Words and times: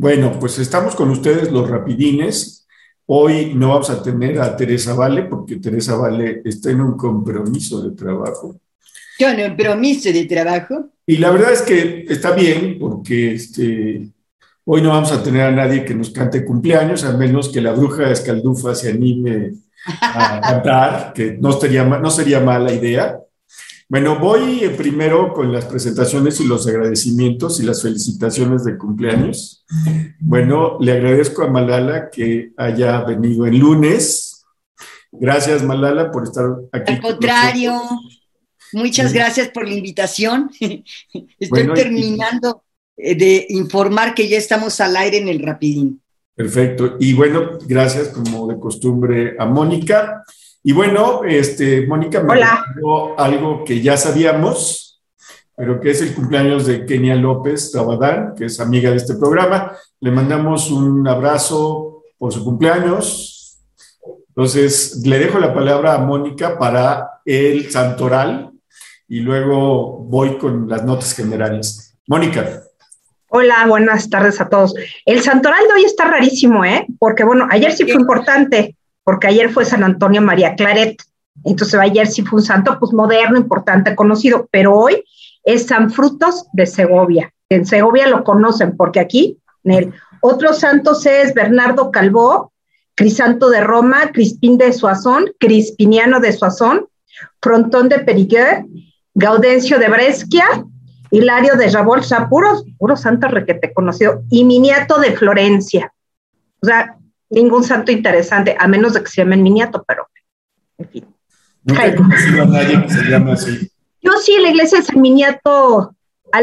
Bueno, 0.00 0.38
pues 0.38 0.60
estamos 0.60 0.94
con 0.94 1.10
ustedes 1.10 1.50
los 1.50 1.68
rapidines. 1.68 2.68
Hoy 3.06 3.52
no 3.56 3.70
vamos 3.70 3.90
a 3.90 4.00
tener 4.00 4.40
a 4.40 4.56
Teresa 4.56 4.94
Vale 4.94 5.24
porque 5.24 5.56
Teresa 5.56 5.96
Vale 5.96 6.40
está 6.44 6.70
en 6.70 6.82
un 6.82 6.96
compromiso 6.96 7.82
de 7.82 7.96
trabajo. 7.96 8.60
Yo 9.18 9.28
en 9.30 9.40
un 9.40 9.56
compromiso 9.56 10.12
de 10.12 10.24
trabajo. 10.26 10.90
Y 11.04 11.16
la 11.16 11.32
verdad 11.32 11.52
es 11.52 11.62
que 11.62 12.06
está 12.08 12.30
bien 12.30 12.78
porque 12.78 13.34
este, 13.34 14.08
hoy 14.64 14.82
no 14.82 14.90
vamos 14.90 15.10
a 15.10 15.20
tener 15.20 15.42
a 15.42 15.50
nadie 15.50 15.84
que 15.84 15.96
nos 15.96 16.10
cante 16.10 16.44
cumpleaños, 16.44 17.02
a 17.02 17.16
menos 17.16 17.48
que 17.48 17.60
la 17.60 17.72
bruja 17.72 18.08
escaldufa 18.12 18.76
se 18.76 18.90
anime 18.90 19.54
a 19.84 20.40
cantar, 20.44 21.12
que 21.12 21.32
no 21.32 21.50
sería, 21.58 21.82
no 21.82 22.10
sería 22.12 22.38
mala 22.38 22.72
idea. 22.72 23.18
Bueno, 23.90 24.18
voy 24.18 24.64
eh, 24.64 24.70
primero 24.70 25.32
con 25.32 25.50
las 25.50 25.64
presentaciones 25.64 26.40
y 26.40 26.46
los 26.46 26.66
agradecimientos 26.66 27.58
y 27.58 27.62
las 27.62 27.82
felicitaciones 27.82 28.64
de 28.64 28.76
cumpleaños. 28.76 29.64
Bueno, 30.20 30.76
le 30.78 30.92
agradezco 30.92 31.42
a 31.42 31.48
Malala 31.48 32.10
que 32.10 32.52
haya 32.58 33.00
venido 33.04 33.46
el 33.46 33.56
lunes. 33.56 34.44
Gracias, 35.10 35.62
Malala, 35.62 36.10
por 36.10 36.24
estar 36.24 36.44
aquí. 36.70 36.92
Al 36.92 37.00
contrario, 37.00 37.80
muchas 38.74 39.14
gracias 39.14 39.48
por 39.48 39.66
la 39.66 39.74
invitación. 39.74 40.50
Estoy 41.40 41.72
terminando 41.72 42.64
eh, 42.94 43.14
de 43.14 43.46
informar 43.48 44.14
que 44.14 44.28
ya 44.28 44.36
estamos 44.36 44.78
al 44.80 44.98
aire 44.98 45.16
en 45.16 45.28
el 45.28 45.40
Rapidín. 45.40 46.02
Perfecto. 46.34 46.96
Y 47.00 47.14
bueno, 47.14 47.58
gracias 47.66 48.08
como 48.08 48.48
de 48.48 48.60
costumbre 48.60 49.34
a 49.38 49.46
Mónica. 49.46 50.24
Y 50.68 50.74
bueno, 50.74 51.24
este, 51.24 51.86
Mónica 51.86 52.22
me 52.22 52.34
dijo 52.74 53.18
algo 53.18 53.64
que 53.64 53.80
ya 53.80 53.96
sabíamos, 53.96 55.00
pero 55.56 55.80
que 55.80 55.92
es 55.92 56.02
el 56.02 56.14
cumpleaños 56.14 56.66
de 56.66 56.84
Kenia 56.84 57.14
López 57.14 57.72
Rabadán, 57.74 58.34
que 58.36 58.44
es 58.44 58.60
amiga 58.60 58.90
de 58.90 58.98
este 58.98 59.14
programa. 59.14 59.72
Le 59.98 60.10
mandamos 60.10 60.70
un 60.70 61.08
abrazo 61.08 62.02
por 62.18 62.34
su 62.34 62.44
cumpleaños. 62.44 63.62
Entonces, 64.28 65.00
le 65.06 65.18
dejo 65.18 65.38
la 65.38 65.54
palabra 65.54 65.94
a 65.94 66.00
Mónica 66.00 66.58
para 66.58 67.22
el 67.24 67.70
santoral 67.70 68.50
y 69.08 69.20
luego 69.20 70.00
voy 70.00 70.36
con 70.36 70.68
las 70.68 70.84
notas 70.84 71.14
generales. 71.14 71.96
Mónica. 72.06 72.60
Hola, 73.28 73.64
buenas 73.66 74.10
tardes 74.10 74.38
a 74.38 74.50
todos. 74.50 74.74
El 75.06 75.22
santoral 75.22 75.66
de 75.66 75.72
hoy 75.72 75.84
está 75.84 76.04
rarísimo, 76.04 76.62
¿eh? 76.62 76.84
Porque 76.98 77.24
bueno, 77.24 77.46
ayer 77.50 77.72
sí 77.72 77.84
fue 77.84 77.98
importante 77.98 78.76
porque 79.08 79.28
ayer 79.28 79.50
fue 79.50 79.64
San 79.64 79.84
Antonio 79.84 80.20
María 80.20 80.54
Claret, 80.54 81.02
entonces 81.42 81.80
ayer 81.80 82.06
sí 82.08 82.20
fue 82.20 82.40
un 82.40 82.44
santo 82.44 82.76
pues 82.78 82.92
moderno, 82.92 83.38
importante, 83.38 83.96
conocido, 83.96 84.46
pero 84.52 84.76
hoy 84.76 85.02
es 85.44 85.64
San 85.64 85.90
Frutos 85.90 86.44
de 86.52 86.66
Segovia. 86.66 87.32
En 87.48 87.64
Segovia 87.64 88.06
lo 88.06 88.22
conocen 88.22 88.76
porque 88.76 89.00
aquí, 89.00 89.38
en 89.64 89.72
el 89.72 89.94
otro 90.20 90.52
santos 90.52 91.06
es 91.06 91.32
Bernardo 91.32 91.90
Calvó, 91.90 92.52
Crisanto 92.94 93.48
de 93.48 93.62
Roma, 93.62 94.12
Crispín 94.12 94.58
de 94.58 94.74
Soazón, 94.74 95.32
Crispiniano 95.40 96.20
de 96.20 96.32
Soazón, 96.34 96.86
Frontón 97.40 97.88
de 97.88 98.00
Perigueux, 98.00 98.66
Gaudencio 99.14 99.78
de 99.78 99.88
Brescia, 99.88 100.44
Hilario 101.10 101.54
de 101.54 101.70
Rabol, 101.70 102.00
o 102.00 102.02
sea, 102.02 102.28
puros, 102.28 102.62
puros 102.76 103.00
santos 103.00 103.30
requete 103.30 103.72
conocido, 103.72 104.20
y 104.28 104.44
Miniato 104.44 105.00
de 105.00 105.12
Florencia. 105.12 105.94
O 106.60 106.66
sea, 106.66 106.97
ningún 107.30 107.64
santo 107.64 107.92
interesante, 107.92 108.56
a 108.58 108.66
menos 108.66 108.94
de 108.94 109.02
que 109.02 109.08
se 109.08 109.22
llame 109.22 109.36
Miniato, 109.36 109.84
pero 109.86 110.06
en 110.78 110.88
fin. 110.88 111.06
Nunca 111.64 111.86
he 111.86 111.94
conocido 111.94 112.42
a 112.42 112.46
nadie 112.46 112.82
que 112.82 112.90
se 112.90 113.10
llame 113.10 113.32
así. 113.32 113.70
Yo 114.00 114.12
sí, 114.22 114.36
la 114.40 114.50
iglesia 114.50 114.78
de 114.78 114.84
San 114.84 115.00
Miniato 115.00 115.94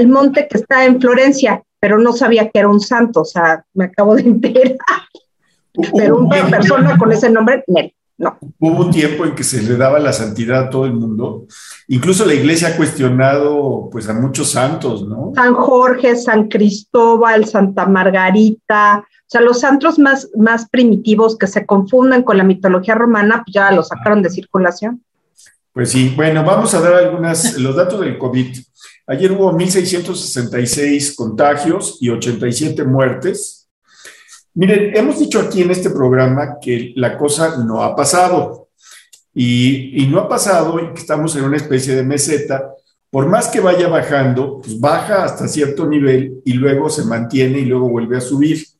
monte 0.07 0.47
que 0.47 0.57
está 0.57 0.85
en 0.85 0.99
Florencia, 0.99 1.63
pero 1.79 1.99
no 1.99 2.13
sabía 2.13 2.49
que 2.49 2.59
era 2.59 2.67
un 2.67 2.79
santo, 2.81 3.21
o 3.21 3.25
sea, 3.25 3.63
me 3.73 3.85
acabo 3.85 4.15
de 4.15 4.21
enterar. 4.23 4.77
pero 5.95 6.17
una 6.17 6.47
persona 6.47 6.97
con 6.97 7.11
ese 7.11 7.29
nombre, 7.29 7.63
no. 8.17 8.37
Hubo 8.59 8.85
un 8.85 8.91
tiempo 8.91 9.25
en 9.25 9.35
que 9.35 9.43
se 9.43 9.61
le 9.61 9.75
daba 9.75 9.99
la 9.99 10.13
santidad 10.13 10.65
a 10.65 10.69
todo 10.69 10.85
el 10.85 10.93
mundo. 10.93 11.47
Incluso 11.89 12.25
la 12.25 12.33
iglesia 12.33 12.69
ha 12.69 12.77
cuestionado 12.77 13.89
pues 13.91 14.07
a 14.07 14.13
muchos 14.13 14.51
santos, 14.51 15.05
¿no? 15.05 15.33
San 15.35 15.53
Jorge, 15.53 16.15
San 16.15 16.47
Cristóbal, 16.47 17.45
Santa 17.45 17.85
Margarita, 17.85 19.05
o 19.25 19.27
sea, 19.27 19.41
los 19.41 19.59
santos 19.59 19.97
más, 19.97 20.29
más 20.37 20.69
primitivos 20.69 21.35
que 21.35 21.47
se 21.47 21.65
confunden 21.65 22.21
con 22.21 22.37
la 22.37 22.43
mitología 22.43 22.93
romana, 22.93 23.41
pues 23.43 23.55
ya 23.55 23.71
los 23.71 23.87
sacaron 23.87 24.21
de 24.21 24.29
circulación. 24.29 25.03
Pues 25.73 25.89
sí, 25.89 26.13
bueno, 26.15 26.43
vamos 26.43 26.75
a 26.75 26.79
dar 26.79 26.93
algunas, 26.93 27.57
los 27.57 27.75
datos 27.75 28.01
del 28.01 28.19
COVID. 28.19 28.55
Ayer 29.07 29.31
hubo 29.31 29.51
1.666 29.51 31.15
contagios 31.15 31.97
y 31.99 32.09
87 32.09 32.83
muertes. 32.83 33.67
Miren, 34.53 34.95
hemos 34.95 35.17
dicho 35.17 35.39
aquí 35.41 35.63
en 35.63 35.71
este 35.71 35.89
programa 35.89 36.57
que 36.61 36.93
la 36.95 37.17
cosa 37.17 37.57
no 37.57 37.81
ha 37.81 37.95
pasado. 37.95 38.69
Y, 39.33 40.03
y 40.03 40.07
no 40.07 40.19
ha 40.19 40.29
pasado 40.29 40.79
y 40.79 40.93
que 40.93 41.01
estamos 41.01 41.35
en 41.35 41.45
una 41.45 41.57
especie 41.57 41.95
de 41.95 42.03
meseta. 42.03 42.73
Por 43.09 43.27
más 43.27 43.47
que 43.47 43.59
vaya 43.59 43.87
bajando, 43.87 44.61
pues 44.61 44.79
baja 44.79 45.23
hasta 45.23 45.47
cierto 45.47 45.87
nivel 45.87 46.41
y 46.45 46.53
luego 46.53 46.89
se 46.89 47.03
mantiene 47.03 47.59
y 47.59 47.65
luego 47.65 47.89
vuelve 47.89 48.17
a 48.17 48.21
subir. 48.21 48.74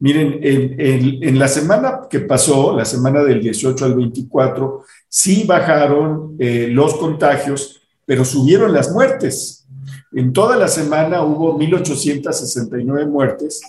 Miren, 0.00 0.38
en, 0.42 1.38
la 1.38 1.48
semana 1.48 2.02
que 2.08 2.20
pasó, 2.20 2.76
la 2.76 2.84
semana 2.84 3.24
del 3.24 3.40
18 3.40 3.84
al 3.84 3.96
24, 3.96 4.84
sí 5.08 5.42
bajaron 5.44 6.36
eh, 6.38 6.68
los 6.70 6.94
contagios, 6.94 7.80
pero 8.06 8.24
subieron 8.24 8.72
las 8.72 8.92
muertes. 8.92 9.66
En 10.12 10.32
toda 10.32 10.56
la 10.56 10.68
semana 10.68 11.22
hubo 11.22 11.58
1.869 11.58 13.08
muertes, 13.08 13.60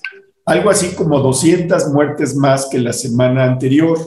algo 0.46 0.70
así 0.70 0.94
como 0.94 1.20
200 1.20 1.90
muertes 1.90 2.36
más 2.36 2.68
que 2.68 2.78
la 2.78 2.94
semana 2.94 3.46
anterior. 3.46 3.98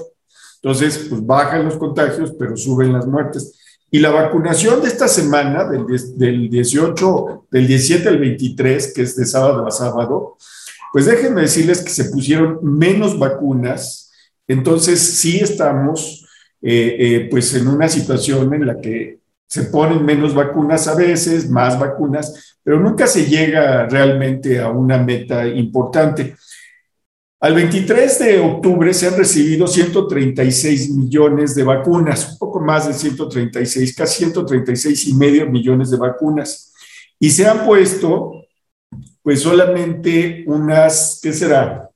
Entonces, 0.63 1.07
pues 1.09 1.27
bajan 1.27 1.65
los 1.65 1.75
contagios, 1.75 2.33
pero 2.39 2.57
suben 2.57 2.93
las 2.93 3.07
muertes. 3.07 3.59
Y 3.91 3.99
la 3.99 4.11
vacunación 4.11 4.81
de 4.81 4.89
esta 4.89 5.09
semana, 5.09 5.69
del, 5.69 5.85
del 6.17 6.49
18, 6.49 7.47
del 7.51 7.67
17 7.67 8.09
al 8.09 8.19
23, 8.19 8.95
que 8.95 9.03
es 9.03 9.17
de 9.17 9.27
sábado 9.27 9.67
a 9.67 9.71
sábado, 9.73 10.37
pues 10.93 11.07
déjenme 11.07 11.43
decirles 11.43 11.83
que 11.83 11.91
se 11.91 12.07
pusieron 12.07 12.59
menos 12.63 13.19
vacunas, 13.19 14.13
entonces 14.47 15.01
sí 15.01 15.41
estamos 15.41 16.27
eh, 16.61 16.97
eh, 16.99 17.29
pues 17.31 17.55
en 17.55 17.67
una 17.67 17.89
situación 17.89 18.53
en 18.55 18.67
la 18.67 18.81
que 18.81 19.19
se 19.47 19.65
ponen 19.65 20.05
menos 20.05 20.35
vacunas 20.35 20.89
a 20.89 20.95
veces, 20.95 21.51
más 21.51 21.79
vacunas, 21.79 22.59
pero 22.63 22.81
nunca 22.81 23.07
se 23.07 23.27
llega 23.27 23.87
realmente 23.87 24.61
a 24.61 24.71
una 24.71 24.99
meta 24.99 25.47
importante. 25.47 26.37
Al 27.41 27.55
23 27.55 28.19
de 28.21 28.39
octubre 28.39 28.95
se 28.95 29.09
han 29.09 29.17
recibido 29.17 29.67
136 29.67 30.91
millones 30.91 31.55
de 31.57 31.65
vacunas, 31.65 32.33
un 32.33 32.39
poco 32.39 32.61
más 32.61 32.87
de 32.87 32.95
136, 32.95 33.97
casi 33.97 34.19
136 34.19 35.09
y 35.09 35.15
medio 35.15 35.51
millones 35.51 35.91
de 35.91 35.97
vacunas. 35.97 36.73
Y 37.19 37.31
se 37.31 37.47
han 37.47 37.67
puesto 37.67 38.42
pues 39.23 39.41
solamente 39.41 40.45
unas, 40.47 41.21
¿qué 41.23 41.33
será? 41.33 41.91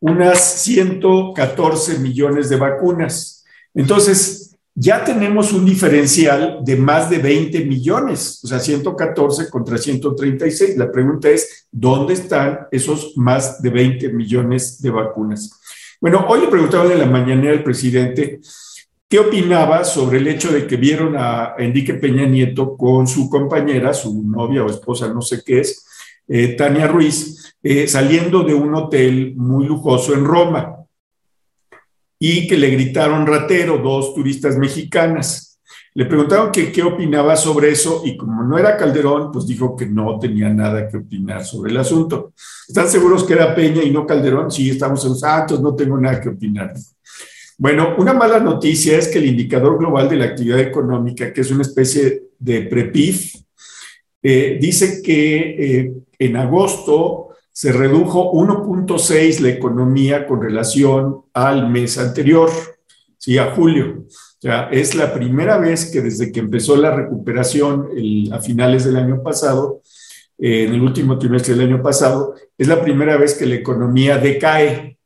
Unas 0.00 0.40
114 0.62 1.98
millones 1.98 2.48
de 2.48 2.56
vacunas. 2.56 3.44
Entonces, 3.74 4.52
ya 4.74 5.04
tenemos 5.04 5.52
un 5.52 5.66
diferencial 5.66 6.60
de 6.62 6.76
más 6.76 7.10
de 7.10 7.18
20 7.18 7.64
millones, 7.66 8.40
o 8.42 8.46
sea, 8.46 8.58
114 8.58 9.50
contra 9.50 9.76
136. 9.76 10.78
La 10.78 10.90
pregunta 10.90 11.28
es, 11.28 11.66
¿dónde 11.70 12.14
están 12.14 12.60
esos 12.70 13.12
más 13.16 13.60
de 13.60 13.68
20 13.68 14.08
millones 14.10 14.80
de 14.80 14.90
vacunas? 14.90 15.60
Bueno, 16.00 16.24
hoy 16.28 16.40
le 16.40 16.48
preguntaron 16.48 16.90
en 16.90 16.98
la 16.98 17.06
mañana 17.06 17.50
al 17.50 17.62
presidente 17.62 18.40
qué 19.08 19.18
opinaba 19.18 19.84
sobre 19.84 20.18
el 20.18 20.28
hecho 20.28 20.50
de 20.50 20.66
que 20.66 20.76
vieron 20.76 21.16
a 21.18 21.54
Enrique 21.58 21.94
Peña 21.94 22.24
Nieto 22.24 22.76
con 22.76 23.06
su 23.06 23.28
compañera, 23.28 23.92
su 23.92 24.22
novia 24.22 24.64
o 24.64 24.70
esposa, 24.70 25.12
no 25.12 25.20
sé 25.20 25.42
qué 25.44 25.60
es, 25.60 25.86
eh, 26.28 26.54
Tania 26.56 26.86
Ruiz, 26.86 27.56
eh, 27.62 27.86
saliendo 27.86 28.42
de 28.42 28.54
un 28.54 28.74
hotel 28.74 29.34
muy 29.36 29.66
lujoso 29.66 30.14
en 30.14 30.24
Roma 30.24 30.76
y 32.18 32.46
que 32.46 32.56
le 32.56 32.70
gritaron 32.70 33.26
ratero 33.26 33.78
dos 33.78 34.14
turistas 34.14 34.56
mexicanas. 34.56 35.60
Le 35.94 36.06
preguntaron 36.06 36.50
que 36.50 36.72
qué 36.72 36.82
opinaba 36.82 37.36
sobre 37.36 37.70
eso 37.70 38.02
y 38.04 38.16
como 38.16 38.42
no 38.44 38.56
era 38.56 38.76
Calderón, 38.76 39.30
pues 39.30 39.46
dijo 39.46 39.76
que 39.76 39.86
no 39.86 40.18
tenía 40.18 40.48
nada 40.48 40.88
que 40.88 40.96
opinar 40.96 41.44
sobre 41.44 41.70
el 41.70 41.76
asunto. 41.76 42.32
¿Están 42.66 42.88
seguros 42.88 43.24
que 43.24 43.34
era 43.34 43.54
Peña 43.54 43.82
y 43.82 43.90
no 43.90 44.06
Calderón? 44.06 44.50
Sí, 44.50 44.70
estamos 44.70 45.04
en 45.04 45.16
Santos, 45.16 45.60
no 45.60 45.74
tengo 45.74 45.98
nada 45.98 46.20
que 46.20 46.30
opinar. 46.30 46.72
Bueno, 47.58 47.94
una 47.98 48.14
mala 48.14 48.40
noticia 48.40 48.96
es 48.96 49.08
que 49.08 49.18
el 49.18 49.26
indicador 49.26 49.78
global 49.78 50.08
de 50.08 50.16
la 50.16 50.24
actividad 50.24 50.60
económica, 50.60 51.32
que 51.32 51.42
es 51.42 51.50
una 51.50 51.62
especie 51.62 52.22
de 52.38 52.62
PREPIF, 52.62 53.34
eh, 54.22 54.58
dice 54.60 55.02
que 55.02 55.92
en 56.24 56.36
agosto 56.36 57.28
se 57.52 57.72
redujo 57.72 58.32
1.6 58.32 59.40
la 59.40 59.48
economía 59.50 60.26
con 60.26 60.40
relación 60.40 61.22
al 61.34 61.68
mes 61.68 61.98
anterior, 61.98 62.50
sí, 63.18 63.38
a 63.38 63.54
julio. 63.54 64.04
O 64.08 64.40
sea, 64.40 64.68
es 64.70 64.94
la 64.94 65.12
primera 65.12 65.58
vez 65.58 65.90
que 65.90 66.00
desde 66.00 66.32
que 66.32 66.40
empezó 66.40 66.76
la 66.76 66.94
recuperación 66.94 67.88
a 68.32 68.40
finales 68.40 68.84
del 68.84 68.96
año 68.96 69.22
pasado, 69.22 69.82
eh, 70.38 70.64
en 70.64 70.74
el 70.74 70.82
último 70.82 71.18
trimestre 71.18 71.54
del 71.54 71.68
año 71.68 71.82
pasado, 71.82 72.34
es 72.56 72.66
la 72.66 72.82
primera 72.82 73.16
vez 73.16 73.34
que 73.34 73.46
la 73.46 73.54
economía 73.54 74.18
decae. 74.18 74.98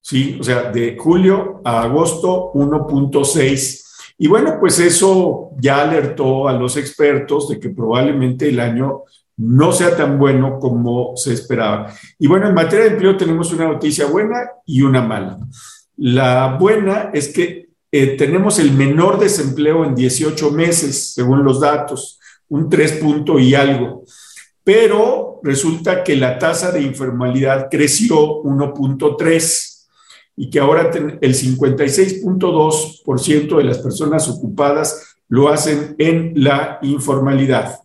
¿sí? 0.00 0.36
O 0.40 0.44
sea, 0.44 0.70
de 0.70 0.96
julio 0.98 1.60
a 1.64 1.82
agosto 1.82 2.52
1.6. 2.54 3.84
Y 4.18 4.28
bueno, 4.28 4.58
pues 4.60 4.78
eso 4.78 5.50
ya 5.58 5.82
alertó 5.82 6.46
a 6.46 6.52
los 6.52 6.76
expertos 6.76 7.48
de 7.48 7.58
que 7.58 7.70
probablemente 7.70 8.50
el 8.50 8.60
año 8.60 9.04
no 9.40 9.72
sea 9.72 9.96
tan 9.96 10.18
bueno 10.18 10.58
como 10.58 11.16
se 11.16 11.32
esperaba. 11.32 11.92
Y 12.18 12.26
bueno, 12.26 12.46
en 12.46 12.54
materia 12.54 12.84
de 12.84 12.90
empleo 12.92 13.16
tenemos 13.16 13.52
una 13.52 13.66
noticia 13.66 14.06
buena 14.06 14.50
y 14.66 14.82
una 14.82 15.02
mala. 15.02 15.38
La 15.96 16.56
buena 16.58 17.10
es 17.12 17.28
que 17.28 17.70
eh, 17.90 18.16
tenemos 18.16 18.58
el 18.58 18.72
menor 18.72 19.18
desempleo 19.18 19.84
en 19.84 19.94
18 19.94 20.50
meses, 20.50 21.14
según 21.14 21.42
los 21.42 21.60
datos, 21.60 22.18
un 22.48 22.68
3 22.68 22.92
punto 22.92 23.38
y 23.38 23.54
algo. 23.54 24.04
Pero 24.62 25.40
resulta 25.42 26.04
que 26.04 26.16
la 26.16 26.38
tasa 26.38 26.70
de 26.70 26.82
informalidad 26.82 27.68
creció 27.70 28.42
1.3 28.42 29.86
y 30.36 30.50
que 30.50 30.60
ahora 30.60 30.90
el 30.92 31.34
56.2% 31.34 33.56
de 33.56 33.64
las 33.64 33.78
personas 33.78 34.28
ocupadas 34.28 35.16
lo 35.28 35.48
hacen 35.48 35.94
en 35.98 36.34
la 36.36 36.78
informalidad. 36.82 37.80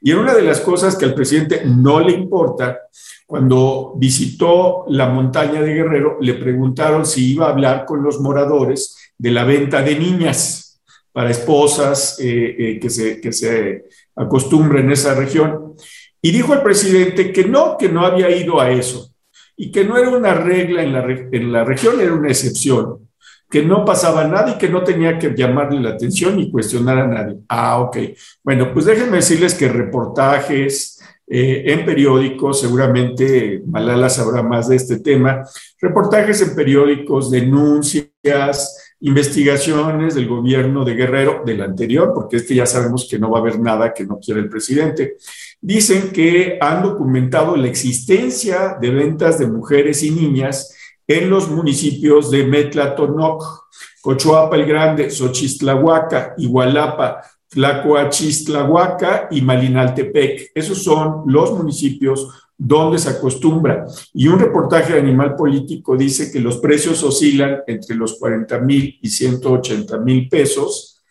Y 0.00 0.10
en 0.10 0.18
una 0.18 0.34
de 0.34 0.42
las 0.42 0.60
cosas 0.60 0.96
que 0.96 1.04
al 1.04 1.14
presidente 1.14 1.62
no 1.64 2.00
le 2.00 2.12
importa, 2.12 2.80
cuando 3.26 3.94
visitó 3.96 4.84
la 4.88 5.08
montaña 5.08 5.60
de 5.60 5.74
Guerrero, 5.74 6.18
le 6.20 6.34
preguntaron 6.34 7.04
si 7.04 7.32
iba 7.32 7.46
a 7.46 7.50
hablar 7.50 7.84
con 7.84 8.02
los 8.02 8.20
moradores 8.20 9.12
de 9.18 9.30
la 9.30 9.44
venta 9.44 9.82
de 9.82 9.98
niñas 9.98 10.80
para 11.12 11.30
esposas 11.30 12.18
eh, 12.20 12.56
eh, 12.58 12.78
que, 12.78 12.90
se, 12.90 13.20
que 13.20 13.32
se 13.32 13.84
acostumbren 14.14 14.84
en 14.84 14.92
esa 14.92 15.14
región. 15.14 15.74
Y 16.20 16.30
dijo 16.30 16.52
el 16.54 16.62
presidente 16.62 17.32
que 17.32 17.44
no, 17.44 17.76
que 17.78 17.88
no 17.88 18.04
había 18.04 18.30
ido 18.30 18.60
a 18.60 18.70
eso 18.70 19.12
y 19.56 19.72
que 19.72 19.84
no 19.84 19.96
era 19.96 20.10
una 20.10 20.34
regla 20.34 20.82
en 20.82 20.92
la, 20.92 21.04
en 21.04 21.52
la 21.52 21.64
región, 21.64 22.00
era 22.00 22.12
una 22.12 22.28
excepción 22.28 23.05
que 23.48 23.62
no 23.62 23.84
pasaba 23.84 24.24
nada 24.24 24.52
y 24.52 24.58
que 24.58 24.68
no 24.68 24.82
tenía 24.82 25.18
que 25.18 25.34
llamarle 25.34 25.80
la 25.80 25.90
atención 25.90 26.36
ni 26.36 26.50
cuestionar 26.50 26.98
a 26.98 27.06
nadie. 27.06 27.38
Ah, 27.48 27.80
ok. 27.80 27.96
Bueno, 28.42 28.72
pues 28.72 28.86
déjenme 28.86 29.16
decirles 29.16 29.54
que 29.54 29.68
reportajes 29.68 31.00
eh, 31.28 31.64
en 31.66 31.84
periódicos, 31.84 32.60
seguramente 32.60 33.62
Malala 33.66 34.08
sabrá 34.08 34.42
más 34.42 34.68
de 34.68 34.76
este 34.76 35.00
tema, 35.00 35.42
reportajes 35.80 36.40
en 36.42 36.54
periódicos, 36.54 37.30
denuncias, 37.30 38.94
investigaciones 39.00 40.14
del 40.14 40.28
gobierno 40.28 40.84
de 40.84 40.94
Guerrero, 40.94 41.42
del 41.44 41.62
anterior, 41.62 42.12
porque 42.14 42.36
este 42.36 42.54
ya 42.54 42.64
sabemos 42.64 43.08
que 43.10 43.18
no 43.18 43.30
va 43.30 43.38
a 43.38 43.40
haber 43.40 43.58
nada 43.58 43.92
que 43.92 44.06
no 44.06 44.18
quiera 44.20 44.40
el 44.40 44.48
presidente, 44.48 45.16
dicen 45.60 46.10
que 46.12 46.58
han 46.60 46.82
documentado 46.82 47.56
la 47.56 47.66
existencia 47.66 48.76
de 48.80 48.90
ventas 48.90 49.38
de 49.38 49.48
mujeres 49.48 50.02
y 50.02 50.12
niñas 50.12 50.75
en 51.06 51.30
los 51.30 51.48
municipios 51.48 52.30
de 52.30 52.44
Metlatonoc, 52.44 53.66
Cochoapa 54.00 54.56
el 54.56 54.66
Grande, 54.66 55.10
Xochistlahuaca, 55.10 56.34
Igualapa, 56.38 57.22
Tlacoachistlahuaca 57.48 59.28
y 59.30 59.40
Malinaltepec. 59.40 60.50
Esos 60.54 60.82
son 60.82 61.22
los 61.26 61.52
municipios 61.52 62.28
donde 62.58 62.98
se 62.98 63.10
acostumbra. 63.10 63.86
Y 64.14 64.28
un 64.28 64.38
reportaje 64.38 64.94
de 64.94 65.00
Animal 65.00 65.36
Político 65.36 65.96
dice 65.96 66.30
que 66.32 66.40
los 66.40 66.58
precios 66.58 67.02
oscilan 67.02 67.60
entre 67.66 67.96
los 67.96 68.18
40 68.18 68.58
mil 68.60 68.98
y 69.00 69.08
180 69.08 69.98
mil 69.98 70.28
pesos, 70.28 71.02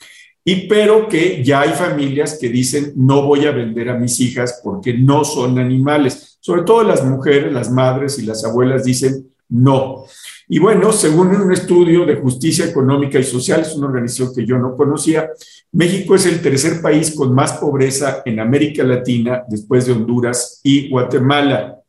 y 0.43 0.67
pero 0.67 1.07
que 1.07 1.43
ya 1.43 1.61
hay 1.61 1.71
familias 1.71 2.37
que 2.39 2.49
dicen 2.49 2.93
no 2.95 3.23
voy 3.23 3.45
a 3.45 3.51
vender 3.51 3.89
a 3.89 3.97
mis 3.97 4.19
hijas 4.19 4.61
porque 4.63 4.93
no 4.93 5.23
son 5.23 5.57
animales. 5.57 6.37
Sobre 6.39 6.61
todo 6.61 6.83
las 6.83 7.03
mujeres, 7.03 7.51
las 7.51 7.71
madres 7.71 8.19
y 8.19 8.25
las 8.25 8.45
abuelas 8.45 8.83
dicen 8.83 9.34
no. 9.49 10.05
Y 10.47 10.59
bueno, 10.59 10.91
según 10.91 11.35
un 11.35 11.51
estudio 11.51 12.05
de 12.05 12.15
justicia 12.15 12.65
económica 12.65 13.19
y 13.19 13.23
social, 13.23 13.61
es 13.61 13.75
una 13.75 13.87
organización 13.87 14.33
que 14.33 14.45
yo 14.45 14.57
no 14.57 14.75
conocía, 14.75 15.29
México 15.71 16.15
es 16.15 16.25
el 16.25 16.41
tercer 16.41 16.81
país 16.81 17.13
con 17.15 17.33
más 17.33 17.53
pobreza 17.53 18.21
en 18.25 18.39
América 18.39 18.83
Latina 18.83 19.43
después 19.47 19.85
de 19.85 19.93
Honduras 19.93 20.59
y 20.63 20.89
Guatemala. 20.89 21.79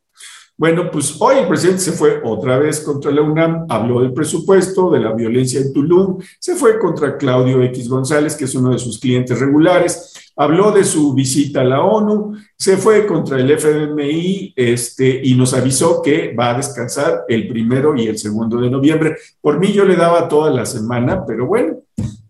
Bueno, 0.59 0.89
pues 0.89 1.15
hoy 1.19 1.37
el 1.37 1.47
presidente 1.47 1.81
se 1.83 1.91
fue 1.91 2.19
otra 2.23 2.57
vez 2.57 2.79
contra 2.79 3.11
la 3.11 3.21
UNAM, 3.21 3.67
habló 3.69 4.01
del 4.01 4.11
presupuesto, 4.11 4.89
de 4.89 4.99
la 4.99 5.13
violencia 5.13 5.59
en 5.59 5.71
Tulum, 5.71 6.17
se 6.39 6.55
fue 6.55 6.79
contra 6.79 7.15
Claudio 7.15 7.61
X 7.61 7.87
González, 7.87 8.35
que 8.35 8.45
es 8.45 8.55
uno 8.55 8.71
de 8.71 8.79
sus 8.79 8.99
clientes 8.99 9.39
regulares, 9.39 10.26
habló 10.37 10.71
de 10.71 10.83
su 10.83 11.13
visita 11.13 11.61
a 11.61 11.65
la 11.65 11.81
ONU, 11.81 12.37
se 12.55 12.77
fue 12.77 13.05
contra 13.05 13.39
el 13.39 13.51
FMI 13.51 14.53
este, 14.55 15.21
y 15.23 15.35
nos 15.35 15.53
avisó 15.53 16.01
que 16.01 16.33
va 16.33 16.51
a 16.51 16.57
descansar 16.57 17.25
el 17.27 17.47
primero 17.47 17.95
y 17.95 18.07
el 18.07 18.17
segundo 18.17 18.57
de 18.61 18.69
noviembre. 18.69 19.17
Por 19.41 19.59
mí 19.59 19.73
yo 19.73 19.83
le 19.83 19.95
daba 19.95 20.27
toda 20.27 20.51
la 20.51 20.65
semana, 20.65 21.25
pero 21.25 21.47
bueno, 21.47 21.79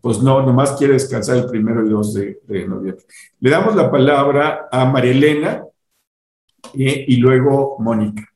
pues 0.02 0.20
no, 0.20 0.42
nomás 0.42 0.72
quiere 0.72 0.94
descansar 0.94 1.38
el 1.38 1.48
primero 1.48 1.86
y 1.86 1.90
dos 1.90 2.14
de, 2.14 2.40
noviembre. 2.68 3.06
Le 3.40 3.50
damos 3.50 3.76
la 3.76 3.92
palabra 3.92 4.70
a 4.72 4.86
María 4.86 5.12
Elena 5.12 5.64
y 6.74 7.18
luego 7.18 7.78
Mónica. 7.80 8.28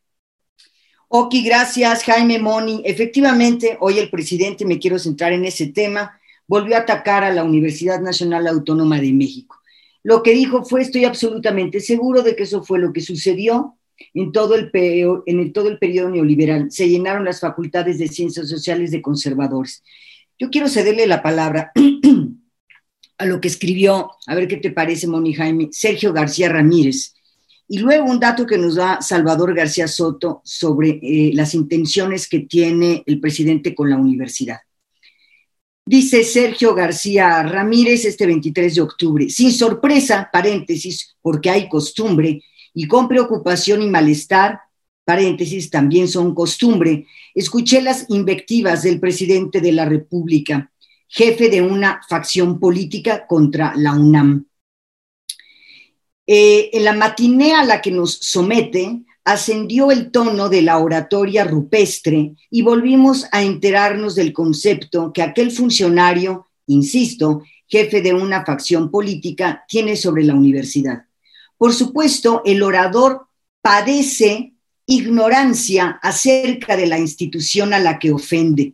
Ok, 1.13 1.35
gracias 1.43 2.05
Jaime 2.05 2.39
Moni. 2.39 2.83
Efectivamente, 2.85 3.77
hoy 3.81 3.99
el 3.99 4.09
presidente, 4.09 4.63
me 4.63 4.79
quiero 4.79 4.97
centrar 4.97 5.33
en 5.33 5.43
ese 5.43 5.67
tema, 5.67 6.17
volvió 6.47 6.77
a 6.77 6.79
atacar 6.79 7.25
a 7.25 7.33
la 7.33 7.43
Universidad 7.43 7.99
Nacional 7.99 8.47
Autónoma 8.47 8.97
de 8.97 9.11
México. 9.11 9.60
Lo 10.03 10.23
que 10.23 10.33
dijo 10.33 10.63
fue, 10.63 10.81
estoy 10.81 11.05
absolutamente 11.05 11.79
seguro 11.79 12.23
de 12.23 12.35
que 12.35 12.43
eso 12.43 12.63
fue 12.63 12.79
lo 12.79 12.91
que 12.91 13.01
sucedió 13.01 13.77
en 14.13 14.31
todo 14.31 14.55
el, 14.55 14.71
periodo 14.71 16.09
neoliberal. 16.09 16.71
Se 16.71 16.89
llenaron 16.89 17.25
las 17.25 17.39
facultades 17.39 17.99
de 17.99 18.07
ciencias 18.07 18.49
sociales 18.49 18.91
de 18.91 19.01
conservadores. 19.01 19.83
Yo 20.39 20.49
quiero 20.49 20.67
cederle 20.67 21.05
la 21.05 21.21
palabra 21.21 21.71
a 23.17 23.25
lo 23.25 23.39
que 23.39 23.47
escribió, 23.47 24.11
a 24.25 24.35
ver 24.35 24.47
qué 24.47 24.57
te 24.57 24.71
parece, 24.71 25.07
Moni 25.07 25.33
Jaime, 25.33 25.69
Sergio 25.71 26.13
García 26.13 26.49
Ramírez 26.49 27.13
y 27.71 27.77
luego 27.77 28.03
un 28.03 28.19
dato 28.19 28.45
que 28.45 28.57
nos 28.57 28.75
da 28.75 29.01
Salvador 29.01 29.55
García 29.55 29.87
Soto 29.87 30.41
sobre 30.43 30.99
eh, 31.01 31.31
las 31.33 31.53
intenciones 31.53 32.27
que 32.27 32.41
tiene 32.41 33.01
el 33.05 33.21
presidente 33.21 33.73
con 33.73 33.89
la 33.89 33.95
universidad. 33.95 34.57
Dice 35.85 36.23
Sergio 36.23 36.75
García 36.75 37.41
Ramírez 37.43 38.05
este 38.05 38.25
23 38.25 38.75
de 38.75 38.81
octubre, 38.81 39.29
sin 39.29 39.51
sorpresa, 39.51 40.29
paréntesis, 40.31 41.15
porque 41.21 41.49
hay 41.49 41.67
costumbre, 41.67 42.43
y 42.73 42.87
con 42.87 43.07
preocupación 43.07 43.81
y 43.81 43.89
malestar, 43.89 44.61
paréntesis, 45.03 45.69
también 45.69 46.07
son 46.07 46.35
costumbre, 46.35 47.07
escuché 47.33 47.81
las 47.81 48.05
invectivas 48.09 48.83
del 48.83 48.99
presidente 48.99 49.59
de 49.59 49.71
la 49.71 49.85
República, 49.85 50.71
jefe 51.07 51.49
de 51.49 51.61
una 51.61 51.99
facción 52.07 52.59
política 52.59 53.25
contra 53.27 53.73
la 53.75 53.93
UNAM. 53.93 54.45
Eh, 56.27 56.69
en 56.73 56.85
la 56.85 56.93
matiné 56.93 57.55
a 57.55 57.65
la 57.65 57.81
que 57.81 57.91
nos 57.91 58.13
somete, 58.13 59.01
ascendió 59.23 59.91
el 59.91 60.11
tono 60.11 60.49
de 60.49 60.61
la 60.61 60.79
oratoria 60.79 61.43
rupestre 61.43 62.35
y 62.49 62.61
volvimos 62.61 63.27
a 63.31 63.43
enterarnos 63.43 64.15
del 64.15 64.33
concepto 64.33 65.11
que 65.13 65.21
aquel 65.21 65.51
funcionario, 65.51 66.47
insisto, 66.67 67.43
jefe 67.67 68.01
de 68.01 68.13
una 68.13 68.45
facción 68.45 68.89
política, 68.89 69.63
tiene 69.67 69.95
sobre 69.95 70.23
la 70.23 70.33
universidad. 70.33 71.05
Por 71.57 71.73
supuesto, 71.73 72.41
el 72.45 72.63
orador 72.63 73.27
padece 73.61 74.53
ignorancia 74.87 75.99
acerca 76.01 76.75
de 76.75 76.87
la 76.87 76.97
institución 76.97 77.73
a 77.73 77.79
la 77.79 77.99
que 77.99 78.11
ofende, 78.11 78.73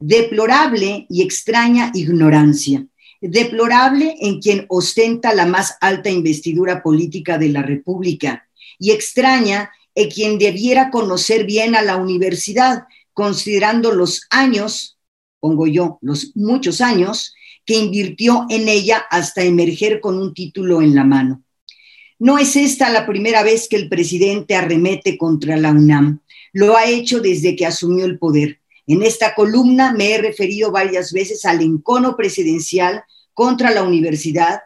deplorable 0.00 1.06
y 1.08 1.22
extraña 1.22 1.90
ignorancia 1.94 2.86
deplorable 3.28 4.16
en 4.20 4.40
quien 4.40 4.66
ostenta 4.68 5.34
la 5.34 5.46
más 5.46 5.76
alta 5.80 6.10
investidura 6.10 6.82
política 6.82 7.38
de 7.38 7.48
la 7.48 7.62
República 7.62 8.46
y 8.78 8.90
extraña 8.90 9.70
en 9.94 10.10
quien 10.10 10.38
debiera 10.38 10.90
conocer 10.90 11.44
bien 11.44 11.76
a 11.76 11.82
la 11.82 11.96
universidad, 11.96 12.84
considerando 13.12 13.92
los 13.92 14.22
años, 14.30 14.98
pongo 15.40 15.66
yo, 15.66 15.98
los 16.02 16.32
muchos 16.34 16.80
años, 16.80 17.34
que 17.64 17.74
invirtió 17.74 18.46
en 18.50 18.68
ella 18.68 19.04
hasta 19.10 19.42
emerger 19.42 20.00
con 20.00 20.18
un 20.18 20.34
título 20.34 20.82
en 20.82 20.94
la 20.94 21.04
mano. 21.04 21.42
No 22.18 22.38
es 22.38 22.56
esta 22.56 22.90
la 22.90 23.06
primera 23.06 23.42
vez 23.42 23.68
que 23.68 23.76
el 23.76 23.88
presidente 23.88 24.54
arremete 24.54 25.18
contra 25.18 25.56
la 25.56 25.70
UNAM. 25.70 26.20
Lo 26.52 26.76
ha 26.76 26.86
hecho 26.86 27.20
desde 27.20 27.56
que 27.56 27.66
asumió 27.66 28.04
el 28.04 28.18
poder. 28.18 28.60
En 28.86 29.02
esta 29.02 29.34
columna 29.34 29.92
me 29.92 30.12
he 30.12 30.18
referido 30.18 30.70
varias 30.70 31.12
veces 31.12 31.44
al 31.44 31.62
encono 31.62 32.16
presidencial 32.16 33.02
contra 33.32 33.70
la 33.70 33.82
universidad 33.82 34.60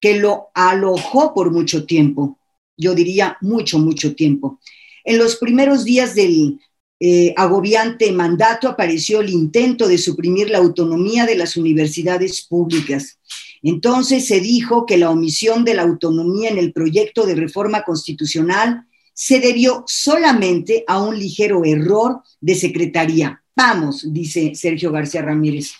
que 0.00 0.18
lo 0.18 0.48
alojó 0.54 1.32
por 1.32 1.50
mucho 1.50 1.86
tiempo, 1.86 2.38
yo 2.76 2.94
diría 2.94 3.36
mucho, 3.40 3.78
mucho 3.78 4.14
tiempo. 4.14 4.60
En 5.04 5.18
los 5.18 5.36
primeros 5.36 5.84
días 5.84 6.14
del 6.14 6.58
eh, 7.00 7.34
agobiante 7.36 8.10
mandato 8.12 8.68
apareció 8.68 9.20
el 9.20 9.30
intento 9.30 9.88
de 9.88 9.98
suprimir 9.98 10.50
la 10.50 10.58
autonomía 10.58 11.26
de 11.26 11.36
las 11.36 11.56
universidades 11.56 12.42
públicas. 12.42 13.18
Entonces 13.62 14.26
se 14.26 14.40
dijo 14.40 14.86
que 14.86 14.96
la 14.96 15.10
omisión 15.10 15.64
de 15.64 15.74
la 15.74 15.82
autonomía 15.82 16.50
en 16.50 16.58
el 16.58 16.72
proyecto 16.72 17.26
de 17.26 17.34
reforma 17.34 17.82
constitucional 17.82 18.86
se 19.12 19.40
debió 19.40 19.84
solamente 19.86 20.84
a 20.86 21.02
un 21.02 21.18
ligero 21.18 21.64
error 21.64 22.22
de 22.40 22.54
secretaría. 22.54 23.42
Vamos, 23.56 24.12
dice 24.12 24.54
Sergio 24.54 24.90
García 24.90 25.22
Ramírez. 25.22 25.72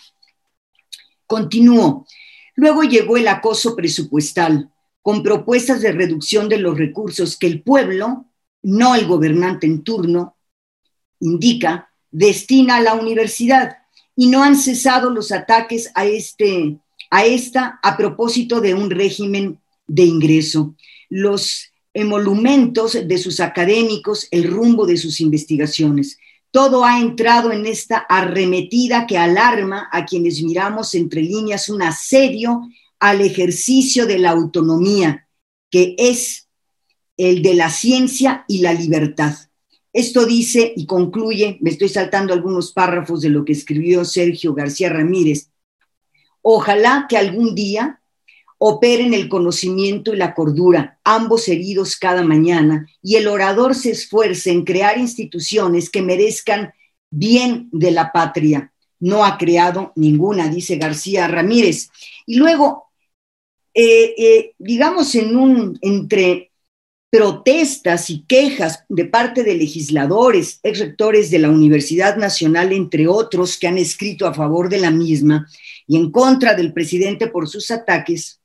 Continúo. 1.27 2.05
Luego 2.55 2.83
llegó 2.83 3.17
el 3.17 3.27
acoso 3.27 3.75
presupuestal, 3.75 4.71
con 5.05 5.21
propuestas 5.21 5.81
de 5.81 5.91
reducción 5.91 6.49
de 6.49 6.57
los 6.57 6.75
recursos 6.75 7.37
que 7.37 7.45
el 7.45 7.61
pueblo, 7.61 8.25
no 8.63 8.95
el 8.95 9.05
gobernante 9.05 9.67
en 9.67 9.83
turno, 9.83 10.35
indica, 11.19 11.91
destina 12.09 12.77
a 12.77 12.81
la 12.81 12.95
universidad. 12.95 13.77
Y 14.15 14.25
no 14.29 14.41
han 14.41 14.57
cesado 14.57 15.11
los 15.11 15.31
ataques 15.31 15.91
a, 15.93 16.07
este, 16.07 16.79
a 17.11 17.23
esta 17.23 17.79
a 17.83 17.95
propósito 17.95 18.61
de 18.61 18.73
un 18.73 18.89
régimen 18.89 19.59
de 19.85 20.05
ingreso. 20.05 20.73
Los 21.07 21.71
emolumentos 21.93 22.93
de 23.07 23.17
sus 23.19 23.39
académicos, 23.41 24.27
el 24.31 24.45
rumbo 24.45 24.87
de 24.87 24.97
sus 24.97 25.21
investigaciones. 25.21 26.17
Todo 26.49 26.83
ha 26.83 26.99
entrado 26.99 27.51
en 27.51 27.67
esta 27.67 27.97
arremetida 28.09 29.05
que 29.05 29.19
alarma 29.19 29.87
a 29.91 30.03
quienes 30.03 30.41
miramos 30.41 30.95
entre 30.95 31.21
líneas 31.21 31.69
un 31.69 31.83
asedio 31.83 32.63
al 32.99 33.21
ejercicio 33.21 34.05
de 34.05 34.19
la 34.19 34.31
autonomía, 34.31 35.27
que 35.69 35.95
es 35.97 36.47
el 37.17 37.41
de 37.41 37.53
la 37.53 37.69
ciencia 37.69 38.45
y 38.47 38.59
la 38.59 38.73
libertad. 38.73 39.35
Esto 39.93 40.25
dice 40.25 40.73
y 40.75 40.85
concluye, 40.85 41.57
me 41.61 41.69
estoy 41.69 41.87
saltando 41.87 42.33
algunos 42.33 42.73
párrafos 42.73 43.21
de 43.21 43.29
lo 43.29 43.45
que 43.45 43.53
escribió 43.53 44.03
Sergio 44.03 44.53
García 44.53 44.89
Ramírez. 44.89 45.51
Ojalá 46.41 47.05
que 47.07 47.17
algún 47.17 47.55
día 47.55 48.01
operen 48.57 49.13
el 49.13 49.29
conocimiento 49.29 50.13
y 50.13 50.17
la 50.17 50.33
cordura, 50.33 50.99
ambos 51.03 51.47
heridos 51.47 51.97
cada 51.97 52.23
mañana, 52.23 52.89
y 53.01 53.15
el 53.15 53.27
orador 53.27 53.75
se 53.75 53.91
esfuerce 53.91 54.51
en 54.51 54.63
crear 54.63 54.97
instituciones 54.97 55.89
que 55.89 56.01
merezcan 56.01 56.73
bien 57.09 57.69
de 57.71 57.91
la 57.91 58.11
patria. 58.11 58.73
No 59.05 59.23
ha 59.23 59.37
creado 59.37 59.91
ninguna, 59.95 60.49
dice 60.49 60.77
García 60.77 61.27
Ramírez. 61.27 61.89
Y 62.25 62.37
luego, 62.37 62.85
eh, 63.73 64.15
eh, 64.17 64.53
digamos, 64.57 65.13
en 65.15 65.35
un, 65.35 65.77
entre 65.81 66.51
protestas 67.11 68.09
y 68.09 68.23
quejas 68.23 68.83
de 68.89 69.05
parte 69.05 69.43
de 69.43 69.55
legisladores, 69.55 70.59
ex 70.63 70.79
rectores 70.79 71.29
de 71.29 71.39
la 71.39 71.49
Universidad 71.49 72.17
Nacional, 72.17 72.73
entre 72.73 73.07
otros, 73.07 73.57
que 73.57 73.67
han 73.67 73.77
escrito 73.77 74.27
a 74.27 74.33
favor 74.33 74.69
de 74.69 74.79
la 74.79 74.91
misma 74.91 75.47
y 75.87 75.97
en 75.97 76.11
contra 76.11 76.55
del 76.55 76.73
presidente 76.73 77.27
por 77.27 77.47
sus 77.47 77.69
ataques, 77.71 78.41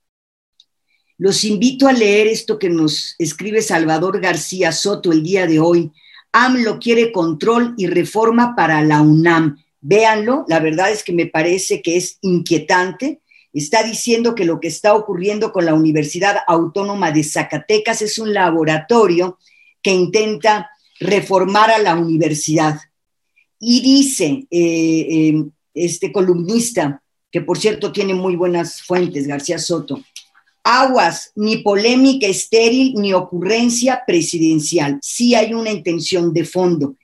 los 1.19 1.45
invito 1.45 1.88
a 1.88 1.93
leer 1.93 2.26
esto 2.26 2.59
que 2.59 2.71
nos 2.71 3.14
escribe 3.19 3.61
Salvador 3.61 4.21
García 4.21 4.73
Soto 4.73 5.12
el 5.12 5.23
día 5.23 5.47
de 5.47 5.59
hoy. 5.59 5.93
AMLO 6.33 6.79
quiere 6.79 7.12
control 7.12 7.75
y 7.76 7.88
reforma 7.88 8.55
para 8.57 8.83
la 8.83 9.02
UNAM. 9.02 9.59
Véanlo, 9.81 10.45
la 10.49 10.61
verdad 10.61 10.91
es 10.91 11.03
que 11.03 11.13
me 11.13 11.27
parece 11.27 11.81
que 11.83 11.97
es 11.97 12.19
inquietante. 12.21 13.21
Está 13.53 13.83
diciendo 13.83 14.35
que 14.35 14.45
lo 14.45 14.61
que 14.61 14.69
está 14.69 14.95
ocurriendo 14.95 15.53
con 15.53 15.65
la 15.65 15.75
Universidad 15.75 16.37
Autónoma 16.47 17.11
de 17.11 17.25
Zacatecas 17.25 18.03
es 18.03 18.19
un 18.19 18.33
laboratorio 18.33 19.39
que 19.83 19.93
intenta 19.93 20.71
reformar 21.01 21.71
a 21.71 21.79
la 21.79 21.97
universidad. 21.97 22.79
Y 23.59 23.81
dice 23.81 24.47
eh, 24.51 25.07
eh, 25.11 25.45
este 25.75 26.13
columnista, 26.13 27.03
que 27.31 27.41
por 27.41 27.59
cierto 27.59 27.93
tiene 27.93 28.15
muy 28.15 28.37
buenas 28.37 28.83
fuentes, 28.83 29.27
García 29.27 29.59
Soto, 29.59 30.03
Aguas, 30.63 31.33
ni 31.37 31.59
polémica 31.59 32.27
estéril 32.27 32.95
ni 32.95 33.15
ocurrencia 33.15 34.03
presidencial. 34.07 34.99
Sí 35.01 35.35
hay 35.35 35.55
una 35.55 35.71
intención 35.71 36.33
de 36.35 36.45
fondo. 36.45 36.97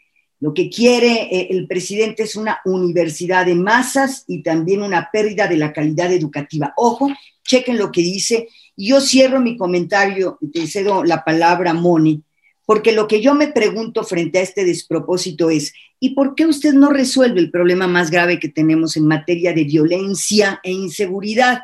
Lo 0.46 0.54
que 0.54 0.70
quiere 0.70 1.22
eh, 1.24 1.48
el 1.50 1.66
presidente 1.66 2.22
es 2.22 2.36
una 2.36 2.60
universidad 2.64 3.46
de 3.46 3.56
masas 3.56 4.22
y 4.28 4.44
también 4.44 4.80
una 4.80 5.10
pérdida 5.10 5.48
de 5.48 5.56
la 5.56 5.72
calidad 5.72 6.12
educativa. 6.12 6.72
Ojo, 6.76 7.08
chequen 7.42 7.76
lo 7.76 7.90
que 7.90 8.02
dice. 8.02 8.46
Yo 8.76 9.00
cierro 9.00 9.40
mi 9.40 9.56
comentario 9.56 10.38
y 10.40 10.52
te 10.52 10.68
cedo 10.68 11.02
la 11.02 11.24
palabra, 11.24 11.74
Moni, 11.74 12.22
porque 12.64 12.92
lo 12.92 13.08
que 13.08 13.20
yo 13.20 13.34
me 13.34 13.48
pregunto 13.48 14.04
frente 14.04 14.38
a 14.38 14.42
este 14.42 14.64
despropósito 14.64 15.50
es, 15.50 15.74
¿y 15.98 16.10
por 16.10 16.36
qué 16.36 16.46
usted 16.46 16.74
no 16.74 16.90
resuelve 16.90 17.40
el 17.40 17.50
problema 17.50 17.88
más 17.88 18.12
grave 18.12 18.38
que 18.38 18.48
tenemos 18.48 18.96
en 18.96 19.08
materia 19.08 19.52
de 19.52 19.64
violencia 19.64 20.60
e 20.62 20.70
inseguridad? 20.70 21.62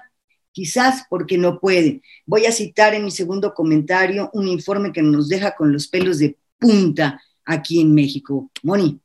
quizás 0.54 1.04
porque 1.08 1.38
no 1.38 1.60
puede. 1.60 2.02
Voy 2.26 2.44
a 2.44 2.52
citar 2.52 2.94
en 2.94 3.04
mi 3.04 3.10
segundo 3.10 3.54
comentario 3.54 4.28
un 4.34 4.48
informe 4.48 4.92
que 4.92 5.00
nos 5.00 5.28
deja 5.30 5.54
con 5.54 5.72
los 5.72 5.88
pelos 5.88 6.18
de 6.18 6.36
punta 6.58 7.18
aquí 7.44 7.80
en 7.80 7.94
México. 7.94 8.50
Moni. 8.62 9.00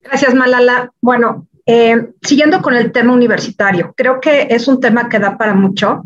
Gracias, 0.00 0.34
Malala. 0.34 0.92
Bueno, 1.00 1.46
eh, 1.66 2.12
siguiendo 2.22 2.60
con 2.62 2.74
el 2.74 2.90
tema 2.90 3.12
universitario, 3.12 3.94
creo 3.96 4.20
que 4.20 4.48
es 4.50 4.66
un 4.66 4.80
tema 4.80 5.08
que 5.08 5.18
da 5.18 5.38
para 5.38 5.54
mucho. 5.54 6.02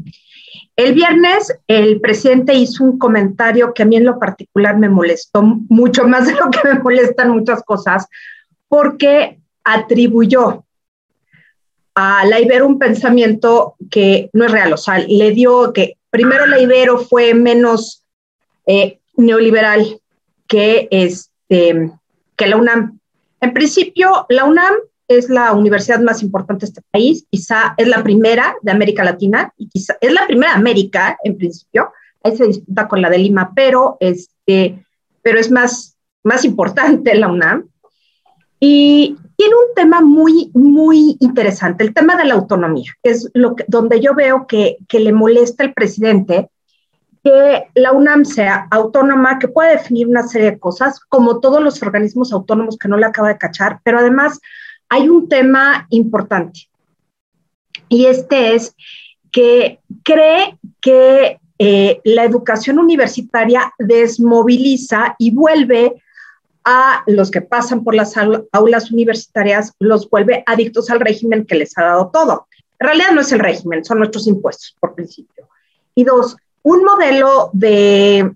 El 0.77 0.95
viernes 0.95 1.57
el 1.69 2.01
presidente 2.01 2.55
hizo 2.55 2.83
un 2.83 2.99
comentario 2.99 3.73
que 3.73 3.85
a 3.85 3.87
mí 3.87 3.97
en 3.97 4.05
lo 4.05 4.19
particular 4.19 4.77
me 4.77 4.89
molestó 4.89 5.43
mucho 5.43 6.05
más 6.09 6.27
de 6.27 6.35
lo 6.35 6.51
que 6.51 6.61
me 6.65 6.81
molestan 6.81 7.31
muchas 7.31 7.63
cosas, 7.63 8.07
porque 8.69 9.41
atribuyó 9.63 10.65
a 11.95 12.27
la 12.27 12.41
Ibero 12.41 12.67
un 12.67 12.79
pensamiento 12.79 13.77
que 13.91 14.29
no 14.33 14.45
es 14.45 14.51
real, 14.51 14.73
o 14.73 14.77
sea, 14.77 14.99
le 14.99 15.31
dio 15.31 15.73
que 15.73 15.97
primero 16.11 16.45
la 16.45 16.61
Ibero 16.61 16.99
fue 16.99 17.35
menos 17.35 18.04
eh, 18.67 19.01
neoliberal 19.17 20.01
que, 20.47 20.89
este, 20.91 21.91
que 22.37 22.47
la 22.47 22.57
UNAM. 22.57 22.99
En 23.41 23.53
principio, 23.53 24.27
la 24.29 24.45
UNAM 24.45 24.75
es 25.09 25.29
la 25.29 25.53
universidad 25.53 26.01
más 26.01 26.23
importante 26.23 26.67
de 26.67 26.71
este 26.71 26.83
país, 26.91 27.27
quizá 27.31 27.75
es 27.77 27.89
la 27.89 28.03
primera 28.03 28.57
de 28.63 28.73
América 28.73 29.05
Latina, 29.05 29.53
y 29.59 29.69
quizá 29.69 29.97
es 30.01 30.13
la 30.13 30.27
primera 30.27 30.53
de 30.53 30.59
América, 30.59 31.19
en 31.25 31.37
principio, 31.37 31.93
ahí 32.23 32.37
se 32.37 32.47
disputa 32.47 32.89
con 32.89 33.03
la 33.03 33.11
de 33.11 33.19
Lima, 33.19 33.53
pero, 33.55 33.97
este, 34.01 34.85
pero 35.23 35.39
es 35.39 35.51
más, 35.51 35.97
más 36.23 36.45
importante 36.45 37.15
la 37.15 37.29
UNAM. 37.29 37.69
Y 38.61 39.17
tiene 39.37 39.55
un 39.55 39.75
tema 39.75 40.01
muy, 40.01 40.51
muy 40.55 41.17
interesante, 41.21 41.85
el 41.85 41.93
tema 41.93 42.17
de 42.17 42.25
la 42.25 42.35
autonomía, 42.35 42.93
que 43.03 43.11
es 43.11 43.31
lo 43.35 43.57
que, 43.57 43.65
donde 43.69 44.01
yo 44.01 44.15
veo 44.15 44.47
que, 44.47 44.79
que 44.89 45.01
le 45.01 45.13
molesta 45.13 45.65
al 45.65 45.75
presidente 45.75 46.49
que 47.25 47.65
la 47.75 47.93
UNAM 47.93 48.25
sea 48.27 48.69
autónoma, 48.71 49.39
que 49.39 49.49
pueda 49.49 49.71
definir 49.71 50.07
una 50.07 50.29
serie 50.29 50.53
de 50.53 50.59
cosas, 50.59 51.01
como 51.09 51.41
todos 51.41 51.63
los 51.63 51.83
organismos 51.83 52.33
autónomos 52.33 52.77
que 52.79 52.89
no 52.89 52.99
le 52.99 53.07
acaba 53.07 53.29
de 53.29 53.39
cachar, 53.39 53.81
pero 53.83 53.99
además 53.99 54.39
hay 54.91 55.09
un 55.09 55.29
tema 55.29 55.87
importante, 55.89 56.69
y 57.89 58.07
este 58.07 58.55
es 58.55 58.77
que 59.33 59.81
cree 60.05 60.59
que 60.81 61.41
eh, 61.59 62.01
la 62.05 62.25
educación 62.25 62.79
universitaria 62.79 63.73
desmoviliza 63.79 65.17
y 65.19 65.31
vuelve 65.31 66.03
a 66.65 67.03
los 67.07 67.31
que 67.31 67.43
pasan 67.43 67.85
por 67.85 67.95
las 67.95 68.15
aulas 68.53 68.91
universitarias, 68.91 69.73
los 69.79 70.09
vuelve 70.09 70.43
adictos 70.47 70.91
al 70.91 71.01
régimen 71.01 71.45
que 71.45 71.57
les 71.57 71.77
ha 71.77 71.85
dado 71.85 72.11
todo. 72.13 72.47
En 72.79 72.87
realidad 72.87 73.13
no 73.13 73.21
es 73.21 73.33
el 73.33 73.39
régimen, 73.39 73.85
son 73.85 73.99
nuestros 73.99 74.27
impuestos, 74.27 74.77
por 74.81 74.95
principio. 74.95 75.49
Y 75.95 76.05
dos, 76.05 76.37
un 76.65 76.85
modelo 76.85 77.51
de, 77.53 78.35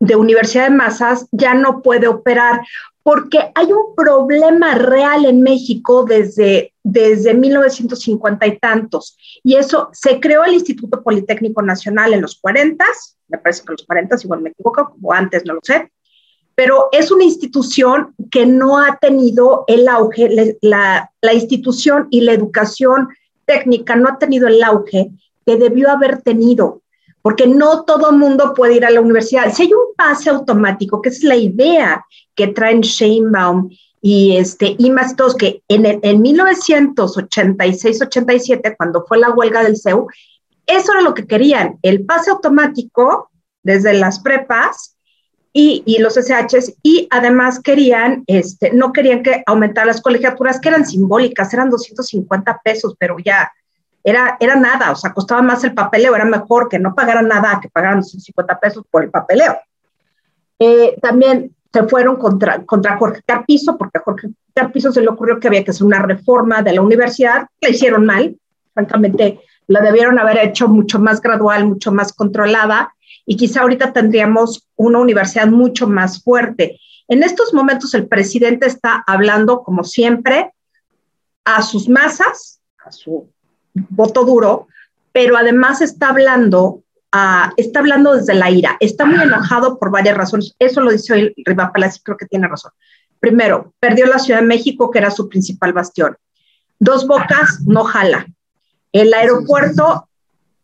universidad 0.00 0.68
de 0.68 0.76
masas 0.76 1.26
ya 1.32 1.54
no 1.54 1.80
puede 1.80 2.06
operar 2.06 2.60
porque 3.02 3.50
hay 3.54 3.72
un 3.72 3.94
problema 3.96 4.74
real 4.74 5.24
en 5.24 5.40
México 5.40 6.04
desde, 6.04 6.74
desde 6.82 7.32
1950 7.34 8.46
y 8.46 8.58
tantos. 8.58 9.16
Y 9.42 9.54
eso 9.54 9.88
se 9.92 10.20
creó 10.20 10.44
el 10.44 10.54
Instituto 10.54 11.02
Politécnico 11.02 11.62
Nacional 11.62 12.12
en 12.12 12.20
los 12.20 12.36
40, 12.40 12.84
me 13.28 13.38
parece 13.38 13.62
que 13.62 13.70
en 13.70 13.76
los 13.78 13.86
40, 13.86 14.16
igual 14.24 14.40
me 14.42 14.50
equivoco, 14.50 14.96
o 15.00 15.12
antes, 15.12 15.44
no 15.46 15.54
lo 15.54 15.60
sé 15.62 15.90
pero 16.56 16.88
es 16.90 17.10
una 17.10 17.22
institución 17.22 18.14
que 18.30 18.46
no 18.46 18.78
ha 18.78 18.96
tenido 18.96 19.64
el 19.68 19.86
auge, 19.86 20.56
la, 20.62 21.10
institución 21.32 22.08
y 22.10 22.22
la 22.22 22.32
educación 22.32 23.10
técnica 23.44 23.94
no 23.94 24.08
ha 24.08 24.18
tenido 24.18 24.48
el 24.48 24.64
auge 24.64 25.10
que 25.44 25.56
debió 25.56 25.90
haber 25.90 26.22
tenido, 26.22 26.80
porque 27.26 27.48
no 27.48 27.82
todo 27.82 28.12
mundo 28.12 28.54
puede 28.54 28.76
ir 28.76 28.84
a 28.84 28.90
la 28.90 29.00
universidad. 29.00 29.52
Si 29.52 29.64
hay 29.64 29.72
un 29.72 29.96
pase 29.96 30.30
automático, 30.30 31.02
que 31.02 31.08
es 31.08 31.24
la 31.24 31.34
idea 31.34 32.06
que 32.36 32.46
traen 32.46 32.82
Sheinbaum 32.82 33.68
y, 34.00 34.36
este, 34.36 34.76
y 34.78 34.92
más 34.92 35.16
todos, 35.16 35.34
que 35.34 35.60
en, 35.66 35.86
en 35.86 36.22
1986-87, 36.22 38.76
cuando 38.76 39.04
fue 39.08 39.18
la 39.18 39.30
huelga 39.30 39.64
del 39.64 39.76
CEU, 39.76 40.06
eso 40.66 40.92
era 40.92 41.00
lo 41.00 41.14
que 41.14 41.26
querían, 41.26 41.80
el 41.82 42.04
pase 42.04 42.30
automático 42.30 43.28
desde 43.64 43.92
las 43.94 44.20
prepas 44.20 44.96
y, 45.52 45.98
los 45.98 46.16
SHs, 46.16 46.76
y 46.84 47.08
además 47.10 47.58
querían, 47.58 48.22
este, 48.28 48.72
no 48.72 48.92
querían 48.92 49.24
que 49.24 49.42
aumentar 49.46 49.84
las 49.84 50.00
colegiaturas, 50.00 50.60
que 50.60 50.68
eran 50.68 50.86
simbólicas, 50.86 51.52
eran 51.52 51.70
250 51.70 52.60
pesos, 52.62 52.94
pero 52.96 53.16
ya 53.18 53.50
era, 54.06 54.36
era 54.38 54.54
nada, 54.54 54.92
o 54.92 54.94
sea, 54.94 55.12
costaba 55.12 55.42
más 55.42 55.64
el 55.64 55.74
papeleo, 55.74 56.14
era 56.14 56.24
mejor 56.24 56.68
que 56.68 56.78
no 56.78 56.94
pagaran 56.94 57.26
nada 57.26 57.58
que 57.60 57.68
pagaran 57.68 57.98
250 57.98 58.60
pesos 58.60 58.84
por 58.88 59.02
el 59.02 59.10
papeleo. 59.10 59.58
Eh, 60.60 60.96
también 61.02 61.56
se 61.72 61.82
fueron 61.88 62.14
contra, 62.14 62.64
contra 62.64 62.96
Jorge 62.98 63.22
Carpizo, 63.26 63.76
porque 63.76 63.98
a 63.98 64.02
Jorge 64.02 64.28
Carpizo 64.54 64.92
se 64.92 65.00
le 65.00 65.08
ocurrió 65.08 65.40
que 65.40 65.48
había 65.48 65.64
que 65.64 65.72
hacer 65.72 65.84
una 65.84 65.98
reforma 65.98 66.62
de 66.62 66.74
la 66.74 66.82
universidad, 66.82 67.48
la 67.60 67.68
hicieron 67.68 68.06
mal, 68.06 68.38
francamente, 68.74 69.40
la 69.66 69.80
debieron 69.80 70.20
haber 70.20 70.38
hecho 70.38 70.68
mucho 70.68 71.00
más 71.00 71.20
gradual, 71.20 71.66
mucho 71.66 71.90
más 71.90 72.12
controlada, 72.12 72.94
y 73.26 73.36
quizá 73.36 73.62
ahorita 73.62 73.92
tendríamos 73.92 74.68
una 74.76 75.00
universidad 75.00 75.48
mucho 75.48 75.88
más 75.88 76.22
fuerte. 76.22 76.78
En 77.08 77.24
estos 77.24 77.52
momentos 77.52 77.92
el 77.94 78.06
presidente 78.06 78.66
está 78.66 79.02
hablando, 79.04 79.64
como 79.64 79.82
siempre, 79.82 80.52
a 81.44 81.60
sus 81.62 81.88
masas, 81.88 82.60
a 82.78 82.92
su 82.92 83.32
voto 83.90 84.24
duro, 84.24 84.68
pero 85.12 85.36
además 85.36 85.80
está 85.80 86.10
hablando, 86.10 86.82
está 87.56 87.80
hablando 87.80 88.14
desde 88.14 88.34
la 88.34 88.50
ira. 88.50 88.76
Está 88.80 89.04
muy 89.04 89.22
enojado 89.22 89.78
por 89.78 89.90
varias 89.90 90.16
razones. 90.16 90.54
Eso 90.58 90.80
lo 90.80 90.90
dice 90.90 91.12
hoy 91.12 91.34
Riva 91.44 91.72
Palacio, 91.72 92.02
creo 92.04 92.16
que 92.16 92.26
tiene 92.26 92.48
razón. 92.48 92.72
Primero, 93.20 93.72
perdió 93.80 94.06
la 94.06 94.18
Ciudad 94.18 94.40
de 94.40 94.46
México, 94.46 94.90
que 94.90 94.98
era 94.98 95.10
su 95.10 95.28
principal 95.28 95.72
bastión. 95.72 96.16
Dos 96.78 97.06
Bocas 97.06 97.60
no 97.66 97.84
jala. 97.84 98.26
El 98.92 99.14
aeropuerto, 99.14 100.08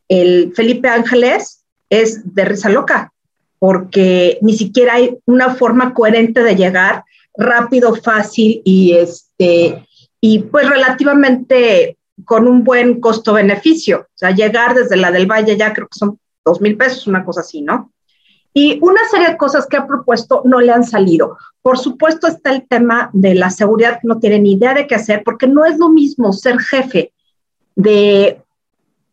el 0.08 0.52
Felipe 0.54 0.88
Ángeles, 0.88 1.64
es 1.88 2.34
de 2.34 2.44
risa 2.44 2.68
loca, 2.68 3.12
porque 3.58 4.38
ni 4.40 4.56
siquiera 4.56 4.94
hay 4.94 5.18
una 5.26 5.54
forma 5.54 5.94
coherente 5.94 6.42
de 6.42 6.56
llegar 6.56 7.04
rápido, 7.36 7.94
fácil 7.94 8.62
y, 8.64 8.92
este, 8.94 9.86
y 10.20 10.40
pues 10.40 10.68
relativamente 10.68 11.96
con 12.24 12.48
un 12.48 12.64
buen 12.64 13.00
costo-beneficio. 13.00 14.00
O 14.00 14.16
sea, 14.18 14.30
llegar 14.30 14.74
desde 14.74 14.96
la 14.96 15.10
del 15.10 15.26
Valle 15.26 15.56
ya 15.56 15.72
creo 15.72 15.88
que 15.88 15.98
son 15.98 16.18
dos 16.44 16.60
mil 16.60 16.76
pesos, 16.76 17.06
una 17.06 17.24
cosa 17.24 17.40
así, 17.40 17.62
¿no? 17.62 17.92
Y 18.54 18.78
una 18.82 19.00
serie 19.10 19.28
de 19.28 19.36
cosas 19.36 19.66
que 19.66 19.76
ha 19.76 19.86
propuesto 19.86 20.42
no 20.44 20.60
le 20.60 20.72
han 20.72 20.84
salido. 20.84 21.38
Por 21.62 21.78
supuesto 21.78 22.26
está 22.26 22.52
el 22.52 22.66
tema 22.68 23.08
de 23.12 23.34
la 23.34 23.50
seguridad, 23.50 24.00
no 24.02 24.18
tiene 24.18 24.40
ni 24.40 24.52
idea 24.52 24.74
de 24.74 24.86
qué 24.86 24.94
hacer, 24.94 25.22
porque 25.24 25.46
no 25.46 25.64
es 25.64 25.78
lo 25.78 25.88
mismo 25.88 26.32
ser 26.32 26.58
jefe 26.58 27.12
de 27.74 28.42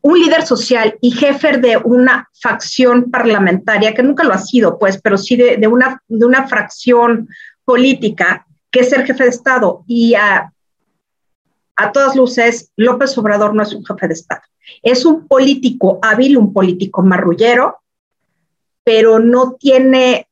un 0.01 0.19
líder 0.19 0.45
social 0.45 0.97
y 1.01 1.11
jefe 1.11 1.57
de 1.57 1.77
una 1.77 2.29
facción 2.41 3.11
parlamentaria, 3.11 3.93
que 3.93 4.03
nunca 4.03 4.23
lo 4.23 4.33
ha 4.33 4.39
sido, 4.39 4.77
pues, 4.77 4.99
pero 5.01 5.17
sí 5.17 5.35
de, 5.35 5.67
una, 5.67 6.01
de 6.07 6.25
una 6.25 6.47
fracción 6.47 7.27
política, 7.65 8.45
que 8.71 8.81
es 8.81 8.89
ser 8.89 9.05
jefe 9.05 9.23
de 9.23 9.29
Estado. 9.29 9.83
Y 9.87 10.15
a, 10.15 10.51
a 11.79 11.93
todas 11.93 12.15
luces, 12.15 12.71
López 12.75 13.17
Obrador 13.17 13.55
no 13.55 13.63
es 13.63 13.73
un 13.73 13.85
jefe 13.85 14.07
de 14.09 14.13
Estado. 14.13 14.41
Es 14.83 15.05
un 15.05 15.27
político 15.27 15.97
hábil, 16.01 16.37
un 16.37 16.51
político 16.51 17.01
marrullero, 17.01 17.77
pero 18.83 19.19
no 19.19 19.53
tiene, 19.53 20.27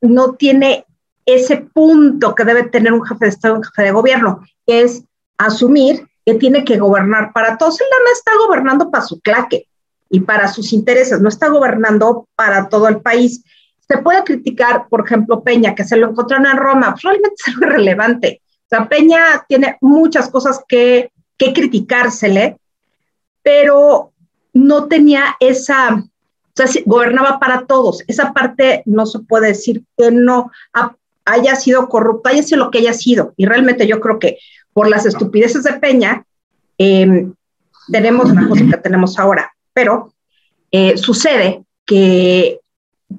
no 0.00 0.34
tiene 0.34 0.86
ese 1.26 1.56
punto 1.56 2.36
que 2.36 2.44
debe 2.44 2.64
tener 2.64 2.92
un 2.92 3.04
jefe 3.04 3.24
de 3.24 3.30
Estado, 3.30 3.56
un 3.56 3.64
jefe 3.64 3.82
de 3.82 3.90
gobierno, 3.90 4.44
que 4.64 4.82
es 4.82 5.02
asumir 5.38 6.06
que 6.24 6.34
tiene 6.34 6.64
que 6.64 6.78
gobernar 6.78 7.32
para 7.32 7.58
todos. 7.58 7.80
Él 7.80 7.86
no 7.90 8.12
está 8.12 8.30
gobernando 8.46 8.90
para 8.90 9.04
su 9.04 9.20
claque 9.20 9.66
y 10.08 10.20
para 10.20 10.46
sus 10.46 10.72
intereses, 10.72 11.20
no 11.20 11.28
está 11.28 11.48
gobernando 11.48 12.28
para 12.36 12.68
todo 12.68 12.86
el 12.86 13.00
país. 13.00 13.42
Se 13.88 13.98
puede 13.98 14.22
criticar, 14.22 14.86
por 14.88 15.04
ejemplo, 15.04 15.42
Peña, 15.42 15.74
que 15.74 15.84
se 15.84 15.96
lo 15.96 16.10
encontraron 16.10 16.46
en 16.46 16.58
Roma, 16.58 16.94
probablemente 16.94 17.34
es 17.40 17.48
algo 17.48 17.66
irrelevante. 17.66 18.41
Sea, 18.72 18.88
Peña 18.88 19.44
tiene 19.46 19.76
muchas 19.82 20.30
cosas 20.30 20.64
que, 20.66 21.12
que 21.36 21.52
criticársele, 21.52 22.56
pero 23.42 24.12
no 24.54 24.88
tenía 24.88 25.36
esa, 25.40 25.96
o 25.96 26.06
sea, 26.54 26.82
gobernaba 26.86 27.38
para 27.38 27.66
todos. 27.66 28.02
Esa 28.06 28.32
parte 28.32 28.82
no 28.86 29.04
se 29.04 29.18
puede 29.18 29.48
decir 29.48 29.84
que 29.98 30.10
no 30.10 30.50
haya 31.26 31.54
sido 31.56 31.86
corrupta, 31.90 32.30
haya 32.30 32.42
sido 32.42 32.64
lo 32.64 32.70
que 32.70 32.78
haya 32.78 32.94
sido. 32.94 33.34
Y 33.36 33.44
realmente 33.44 33.86
yo 33.86 34.00
creo 34.00 34.18
que 34.18 34.38
por 34.72 34.88
las 34.88 35.04
estupideces 35.04 35.64
de 35.64 35.74
Peña, 35.74 36.24
em, 36.78 37.34
tenemos 37.90 38.30
una 38.30 38.48
cosa 38.48 38.64
que 38.70 38.76
tenemos 38.78 39.18
ahora, 39.18 39.52
pero 39.74 40.14
eh, 40.70 40.96
sucede 40.96 41.62
que, 41.84 42.58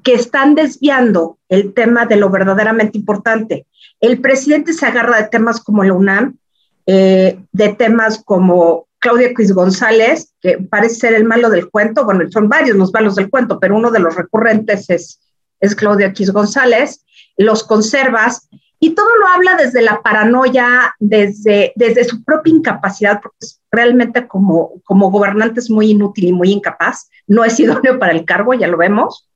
que 0.01 0.15
están 0.15 0.55
desviando 0.55 1.37
el 1.47 1.75
tema 1.75 2.07
de 2.07 2.15
lo 2.15 2.31
verdaderamente 2.31 2.97
importante. 2.97 3.67
El 4.03 4.19
presidente 4.19 4.73
se 4.73 4.85
agarra 4.85 5.15
de 5.15 5.29
temas 5.29 5.61
como 5.61 5.81
la 5.81 5.93
UNAM, 5.93 6.37
eh, 6.85 7.39
de 7.53 7.69
temas 7.69 8.21
como 8.25 8.87
Claudia 8.99 9.33
Cruz 9.33 9.53
González, 9.53 10.33
que 10.41 10.57
parece 10.57 10.95
ser 10.95 11.13
el 11.13 11.23
malo 11.23 11.49
del 11.49 11.69
cuento, 11.69 12.03
bueno, 12.03 12.29
son 12.29 12.49
varios 12.49 12.75
los 12.75 12.91
malos 12.91 13.15
del 13.15 13.29
cuento, 13.29 13.61
pero 13.61 13.77
uno 13.77 13.91
de 13.91 14.01
los 14.01 14.13
recurrentes 14.13 14.89
es, 14.89 15.21
es 15.61 15.73
Claudia 15.73 16.11
Quis 16.11 16.31
González, 16.31 17.05
los 17.37 17.63
conservas, 17.63 18.49
y 18.77 18.89
todo 18.89 19.07
lo 19.15 19.25
habla 19.25 19.55
desde 19.55 19.81
la 19.81 20.01
paranoia, 20.01 20.93
desde, 20.99 21.71
desde 21.77 22.03
su 22.03 22.25
propia 22.25 22.55
incapacidad, 22.55 23.21
porque 23.21 23.37
realmente 23.71 24.27
como, 24.27 24.81
como 24.83 25.11
gobernante 25.11 25.61
es 25.61 25.69
muy 25.69 25.91
inútil 25.91 26.25
y 26.25 26.33
muy 26.33 26.51
incapaz, 26.51 27.09
no 27.25 27.45
es 27.45 27.57
idóneo 27.57 27.99
para 27.99 28.11
el 28.11 28.25
cargo, 28.25 28.53
ya 28.53 28.67
lo 28.67 28.75
vemos. 28.75 29.29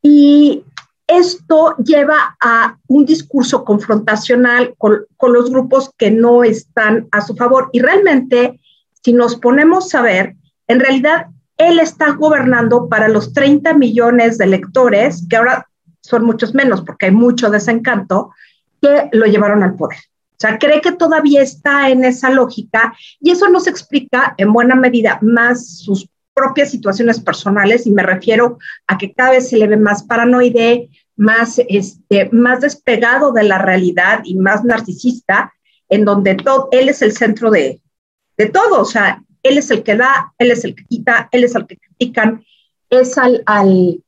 Y 0.00 0.62
esto 1.06 1.76
lleva 1.76 2.36
a 2.40 2.78
un 2.88 3.04
discurso 3.04 3.64
confrontacional 3.64 4.74
con, 4.78 5.06
los 5.20 5.50
grupos 5.50 5.90
que 5.96 6.10
no 6.10 6.44
están 6.44 7.08
a 7.12 7.20
su 7.20 7.34
favor. 7.34 7.70
Y 7.72 7.80
realmente, 7.80 8.60
si 9.02 9.12
nos 9.12 9.36
ponemos 9.36 9.94
a 9.94 10.02
ver, 10.02 10.36
en 10.66 10.80
realidad 10.80 11.26
él 11.56 11.78
está 11.78 12.12
gobernando 12.12 12.88
para 12.88 13.08
los 13.08 13.32
30 13.32 13.74
millones 13.74 14.38
de 14.38 14.44
electores, 14.44 15.24
que 15.28 15.36
ahora 15.36 15.68
son 16.00 16.24
muchos 16.24 16.54
menos 16.54 16.82
porque 16.82 17.06
hay 17.06 17.12
mucho 17.12 17.50
desencanto, 17.50 18.32
que 18.80 19.08
lo 19.12 19.26
llevaron 19.26 19.62
al 19.62 19.76
poder. 19.76 19.98
O 20.32 20.36
sea, 20.38 20.58
cree 20.58 20.80
que 20.80 20.92
todavía 20.92 21.42
está 21.42 21.88
en 21.88 22.04
esa 22.04 22.28
lógica 22.28 22.94
y 23.20 23.30
eso 23.30 23.48
nos 23.48 23.66
explica 23.66 24.34
en 24.36 24.52
buena 24.52 24.74
medida 24.74 25.18
más 25.22 25.78
sus 25.78 26.08
propias 26.34 26.70
situaciones 26.70 27.20
personales 27.20 27.86
y 27.86 27.92
me 27.92 28.02
refiero 28.02 28.58
a 28.86 28.98
que 28.98 29.12
cada 29.12 29.30
vez 29.30 29.48
se 29.48 29.56
le 29.56 29.68
ve 29.68 29.76
más 29.76 30.02
paranoide, 30.02 30.90
más, 31.16 31.60
este, 31.68 32.28
más 32.32 32.60
despegado 32.60 33.32
de 33.32 33.44
la 33.44 33.58
realidad 33.58 34.20
y 34.24 34.34
más 34.34 34.64
narcisista, 34.64 35.52
en 35.88 36.04
donde 36.04 36.34
todo, 36.34 36.68
él 36.72 36.88
es 36.88 37.02
el 37.02 37.12
centro 37.12 37.50
de, 37.50 37.80
de 38.36 38.46
todo, 38.46 38.80
o 38.80 38.84
sea, 38.84 39.22
él 39.42 39.58
es 39.58 39.70
el 39.70 39.82
que 39.82 39.96
da, 39.96 40.32
él 40.38 40.50
es 40.50 40.64
el 40.64 40.74
que 40.74 40.84
quita, 40.84 41.28
él 41.30 41.44
es 41.44 41.54
el 41.54 41.66
que 41.66 41.76
critican, 41.76 42.44
es 42.90 43.16
al, 43.16 43.42
al 43.46 44.02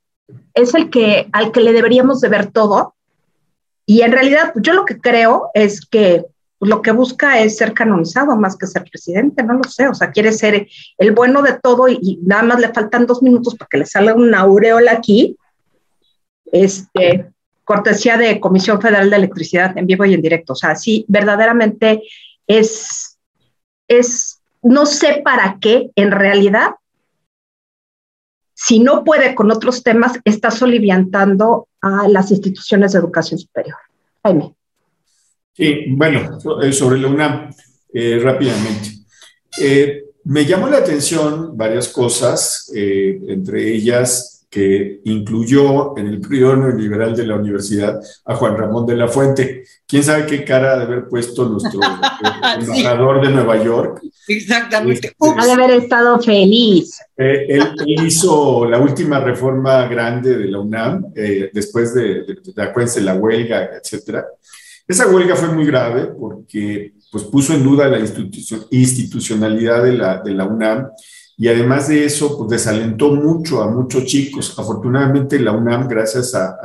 es 0.55 0.75
el 0.75 0.91
que, 0.91 1.29
al 1.33 1.53
que 1.53 1.61
le 1.61 1.73
deberíamos 1.73 2.21
de 2.21 2.29
ver 2.29 2.51
todo. 2.51 2.95
Y 3.85 4.01
en 4.01 4.13
realidad, 4.13 4.53
yo 4.57 4.73
lo 4.73 4.85
que 4.85 4.99
creo 4.99 5.51
es 5.55 5.85
que 5.85 6.25
lo 6.61 6.83
que 6.83 6.91
busca 6.93 7.41
es 7.41 7.57
ser 7.57 7.75
canonizado 7.75 8.37
más 8.37 8.57
que 8.57 8.67
ser 8.67 8.85
presidente, 8.85 9.43
no 9.43 9.55
lo 9.55 9.65
sé, 9.65 9.89
o 9.89 9.95
sea, 9.95 10.11
quiere 10.11 10.33
ser 10.33 10.69
el 10.99 11.13
bueno 11.13 11.43
de 11.43 11.59
todo 11.61 11.89
y, 11.89 12.19
nada 12.23 12.43
más 12.43 12.61
le 12.61 12.73
faltan 12.73 13.07
dos 13.07 13.23
minutos 13.23 13.55
para 13.55 13.69
que 13.69 13.79
le 13.79 13.87
salga 13.87 14.15
una 14.15 14.41
aureola 14.41 14.93
aquí, 14.93 15.37
este, 16.47 17.31
cortesía 17.65 18.17
de 18.17 18.41
Comisión 18.41 18.81
Federal 18.81 19.11
de 19.11 19.17
Electricidad 19.17 19.77
en 19.77 19.87
vivo 19.87 20.05
y 20.05 20.15
en 20.15 20.23
directo, 20.23 20.55
o 20.55 20.57
sea, 20.57 20.77
sí, 20.77 21.05
verdaderamente 21.09 22.03
es, 22.47 23.19
es, 23.89 24.41
no 24.63 24.87
sé 24.87 25.21
para 25.23 25.59
qué 25.61 25.91
en 25.95 26.11
realidad 26.11 26.71
si 28.59 28.81
no 28.81 29.05
puede 29.05 29.35
con 29.35 29.51
otros 29.51 29.83
temas, 29.83 30.19
está 30.25 30.51
soliviantando 30.51 31.69
a 31.83 32.09
las 32.09 32.31
instituciones 32.31 32.93
de 32.93 32.99
educación 32.99 33.39
superior. 33.39 33.77
Jaime. 34.25 34.56
Sí, 35.57 35.87
bueno, 35.89 36.39
eh, 36.63 36.73
sobre 36.73 36.99
la 36.99 37.09
UNAM, 37.09 37.51
eh, 37.93 38.21
rápidamente. 38.23 38.91
Eh, 39.59 40.05
me 40.25 40.45
llamó 40.45 40.69
la 40.69 40.79
atención 40.79 41.57
varias 41.57 41.89
cosas, 41.89 42.71
entre 42.75 43.73
ellas 43.73 44.37
que 44.51 45.01
incluyó 45.05 45.97
en 45.99 46.07
el 46.07 46.21
periodo 46.21 46.57
neoliberal 46.57 47.15
de 47.15 47.27
la 47.27 47.37
universidad 47.37 48.01
a 48.25 48.35
Juan 48.35 48.57
Ramón 48.57 48.87
de 48.87 48.97
la 48.97 49.07
Fuente. 49.07 49.65
¿Quién 49.87 50.03
sabe 50.03 50.27
qué 50.27 50.45
cara 50.45 50.79
de 50.79 50.85
haber 50.85 51.09
puesto 51.09 51.45
nuestro 51.47 51.79
embajador 52.61 53.25
de 53.25 53.33
Nueva 53.33 53.63
York? 53.63 54.01
Exactamente. 54.27 55.09
Este, 55.09 55.41
ha 55.41 55.47
de 55.47 55.53
haber 55.53 55.71
estado 55.73 56.19
feliz. 56.21 56.99
Eh, 57.17 57.47
él, 57.51 57.75
hizo 57.87 58.65
la 58.65 58.79
última 58.79 59.21
reforma 59.21 59.87
grande 59.89 60.39
de 60.39 60.47
la 60.47 60.61
UNAM, 60.61 61.13
eh, 61.15 61.51
después 61.53 61.95
de, 61.95 62.23
de, 62.25 62.37
de, 62.55 63.01
la 63.03 63.15
huelga, 63.15 63.71
etcétera. 63.83 64.25
Esa 64.89 65.09
huelga 65.09 65.35
fue 65.35 65.49
muy 65.49 65.67
grave 65.67 66.07
porque 66.19 66.95
pues, 67.11 67.25
puso 67.25 67.55
en 67.55 67.65
duda 67.65 67.89
la 67.89 67.99
institucionalidad 68.71 69.83
de 69.83 69.93
la, 69.93 70.21
de 70.23 70.33
la 70.33 70.45
UNAM 70.45 70.89
y 71.39 71.49
además 71.49 71.89
de 71.89 72.05
eso, 72.05 72.39
pues 72.39 72.51
desalentó 72.51 73.15
mucho 73.15 73.63
a 73.63 73.71
muchos 73.71 74.07
chicos. 74.07 74.59
Afortunadamente 74.59 75.39
la 75.39 75.53
UNAM, 75.53 75.87
gracias 75.87 76.35
a, 76.35 76.57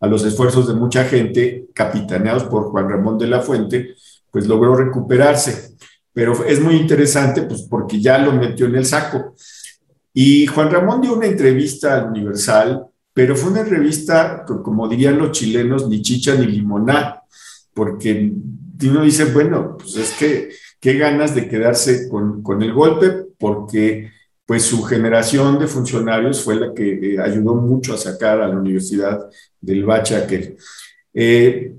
a, 0.00 0.06
los 0.06 0.24
esfuerzos 0.24 0.68
de 0.68 0.74
mucha 0.74 1.04
gente, 1.04 1.68
capitaneados 1.72 2.44
por 2.44 2.64
Juan 2.64 2.90
Ramón 2.90 3.16
de 3.16 3.26
la 3.26 3.40
Fuente, 3.40 3.94
pues 4.30 4.46
logró 4.46 4.74
recuperarse. 4.74 5.76
Pero 6.12 6.44
es 6.44 6.60
muy 6.60 6.76
interesante, 6.76 7.42
pues 7.42 7.62
porque 7.62 8.02
ya 8.02 8.18
lo 8.18 8.32
metió 8.32 8.66
en 8.66 8.74
el 8.74 8.84
saco. 8.84 9.34
Y 10.12 10.46
Juan 10.46 10.70
Ramón 10.70 11.00
dio 11.00 11.14
una 11.14 11.26
entrevista 11.26 11.94
al 11.94 12.10
Universal, 12.10 12.84
pero 13.14 13.34
fue 13.34 13.50
una 13.50 13.60
entrevista, 13.60 14.44
como 14.44 14.88
dirían 14.88 15.16
los 15.16 15.32
chilenos, 15.32 15.88
ni 15.88 16.02
chicha 16.02 16.34
ni 16.34 16.46
limoná, 16.46 17.22
porque 17.74 18.32
uno 18.82 19.02
dice, 19.02 19.26
bueno, 19.26 19.76
pues 19.78 19.96
es 19.96 20.12
que 20.12 20.50
qué 20.80 20.94
ganas 20.94 21.34
de 21.34 21.48
quedarse 21.48 22.08
con, 22.08 22.42
con 22.42 22.62
el 22.62 22.72
golpe, 22.72 23.26
porque 23.38 24.10
pues 24.44 24.64
su 24.64 24.82
generación 24.82 25.58
de 25.58 25.66
funcionarios 25.66 26.42
fue 26.42 26.56
la 26.56 26.74
que 26.74 27.14
eh, 27.14 27.20
ayudó 27.20 27.54
mucho 27.54 27.94
a 27.94 27.98
sacar 27.98 28.40
a 28.40 28.48
la 28.48 28.58
Universidad 28.58 29.30
del 29.60 29.84
Bachaque. 29.84 30.56
Eh, 31.14 31.74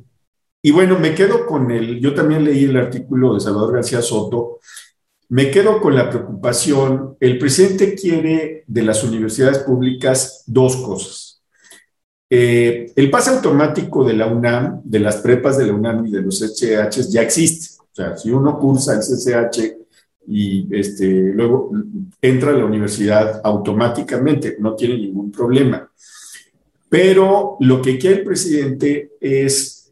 y 0.61 0.71
bueno, 0.71 0.97
me 0.97 1.13
quedo 1.13 1.45
con 1.45 1.69
el, 1.71 1.99
yo 1.99 2.13
también 2.13 2.45
leí 2.45 2.63
el 2.63 2.77
artículo 2.77 3.33
de 3.33 3.41
Salvador 3.41 3.73
García 3.73 4.01
Soto, 4.01 4.59
me 5.29 5.51
quedo 5.51 5.81
con 5.81 5.95
la 5.95 6.09
preocupación, 6.09 7.17
el 7.19 7.37
presidente 7.37 7.95
quiere 7.95 8.63
de 8.67 8.83
las 8.83 9.03
universidades 9.03 9.59
públicas 9.59 10.43
dos 10.47 10.77
cosas. 10.77 11.32
Eh, 12.35 12.91
el 12.95 13.11
pase 13.11 13.29
automático 13.29 14.03
de 14.03 14.15
la 14.15 14.25
UNAM, 14.25 14.81
de 14.83 14.99
las 14.99 15.17
prepas 15.17 15.55
de 15.55 15.67
la 15.67 15.73
UNAM 15.73 16.07
y 16.07 16.09
de 16.09 16.23
los 16.23 16.41
SH 16.41 17.03
ya 17.11 17.21
existe. 17.21 17.75
O 17.79 17.95
sea, 17.95 18.17
si 18.17 18.31
uno 18.31 18.57
cursa 18.57 18.95
el 18.95 19.01
CCH 19.01 19.77
y 20.29 20.67
este, 20.75 21.05
luego 21.05 21.69
entra 22.19 22.49
a 22.49 22.55
la 22.55 22.65
universidad 22.65 23.39
automáticamente, 23.43 24.57
no 24.59 24.73
tiene 24.75 24.97
ningún 24.97 25.31
problema. 25.31 25.87
Pero 26.89 27.55
lo 27.59 27.79
que 27.83 27.99
quiere 27.99 28.21
el 28.21 28.23
presidente 28.23 29.11
es 29.21 29.91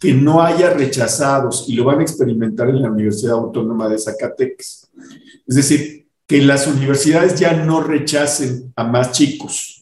que 0.00 0.12
no 0.12 0.42
haya 0.42 0.70
rechazados 0.70 1.66
y 1.68 1.74
lo 1.76 1.84
van 1.84 2.00
a 2.00 2.02
experimentar 2.02 2.68
en 2.68 2.82
la 2.82 2.90
Universidad 2.90 3.34
Autónoma 3.34 3.88
de 3.88 4.00
Zacatecas. 4.00 4.90
Es 5.46 5.54
decir, 5.54 6.08
que 6.26 6.42
las 6.42 6.66
universidades 6.66 7.38
ya 7.38 7.52
no 7.52 7.80
rechacen 7.80 8.72
a 8.74 8.82
más 8.82 9.12
chicos. 9.12 9.75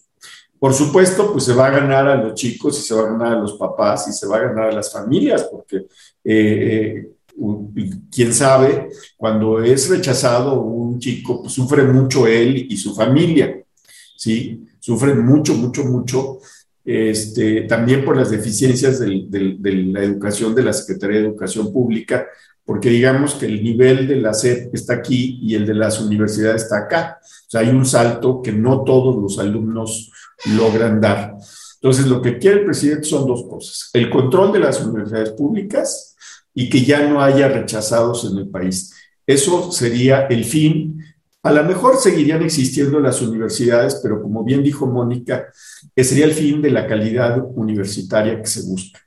Por 0.65 0.73
supuesto, 0.73 1.31
pues 1.31 1.45
se 1.45 1.53
va 1.53 1.67
a 1.67 1.79
ganar 1.79 2.09
a 2.09 2.17
los 2.17 2.33
chicos 2.33 2.79
y 2.79 2.83
se 2.85 2.95
va 2.95 3.03
a 3.03 3.13
ganar 3.13 3.33
a 3.35 3.39
los 3.39 3.53
papás 3.59 4.09
y 4.09 4.15
se 4.15 4.27
va 4.27 4.39
a 4.39 4.45
ganar 4.45 4.71
a 4.71 4.73
las 4.73 4.91
familias, 4.91 5.47
porque 5.53 5.85
eh, 6.25 7.05
eh 7.05 7.11
quién 8.11 8.33
sabe, 8.33 8.89
cuando 9.15 9.63
es 9.63 9.91
rechazado 9.91 10.63
un 10.63 10.99
chico, 10.99 11.43
pues 11.43 11.53
sufre 11.53 11.83
mucho 11.83 12.27
él 12.27 12.67
y 12.71 12.79
su 12.79 12.95
familia, 12.95 13.63
¿sí? 14.17 14.65
Sufren 14.81 15.23
mucho, 15.23 15.53
mucho, 15.53 15.85
mucho, 15.85 16.39
este, 16.83 17.65
también 17.65 18.03
por 18.03 18.17
las 18.17 18.31
deficiencias 18.31 19.01
de 19.01 19.59
la 19.61 20.03
educación 20.03 20.55
de 20.55 20.63
la 20.63 20.73
Secretaría 20.73 21.19
de 21.19 21.27
Educación 21.27 21.75
Pública, 21.75 22.27
porque 22.65 22.89
digamos 22.89 23.35
que 23.35 23.45
el 23.45 23.63
nivel 23.63 24.09
de 24.09 24.17
la 24.17 24.33
SEP 24.33 24.75
está 24.75 24.95
aquí 24.95 25.39
y 25.43 25.57
el 25.57 25.67
de 25.67 25.75
las 25.75 26.01
universidades 26.01 26.63
está 26.63 26.79
acá. 26.79 27.19
O 27.21 27.51
sea, 27.51 27.61
hay 27.61 27.69
un 27.69 27.85
salto 27.85 28.41
que 28.41 28.53
no 28.53 28.83
todos 28.83 29.21
los 29.21 29.39
alumnos 29.39 30.11
logran 30.57 31.01
dar. 31.01 31.35
Entonces, 31.75 32.07
lo 32.07 32.23
que 32.23 32.39
quiere 32.39 32.61
el 32.61 32.65
presidente 32.65 33.05
son 33.05 33.27
dos 33.27 33.45
cosas. 33.45 33.91
El 33.93 34.09
control 34.09 34.53
de 34.53 34.61
las 34.61 34.81
universidades 34.81 35.33
públicas 35.33 36.17
y 36.55 36.71
que 36.71 36.83
ya 36.83 37.07
no 37.07 37.23
haya 37.23 37.49
rechazados 37.49 38.25
en 38.25 38.39
el 38.39 38.49
país. 38.49 38.93
Eso 39.27 39.73
sería 39.73 40.27
el 40.27 40.45
fin. 40.45 41.05
A 41.43 41.53
lo 41.53 41.63
mejor 41.65 41.99
seguirían 41.99 42.43
existiendo 42.43 43.01
las 43.01 43.21
universidades, 43.21 44.01
pero 44.03 44.23
como 44.23 44.45
bien 44.45 44.63
dijo 44.63 44.87
Mónica, 44.87 45.47
sería 45.95 46.25
el 46.25 46.33
fin 46.33 46.63
de 46.63 46.71
la 46.71 46.87
calidad 46.87 47.45
universitaria 47.55 48.41
que 48.41 48.47
se 48.47 48.63
busca. 48.63 49.01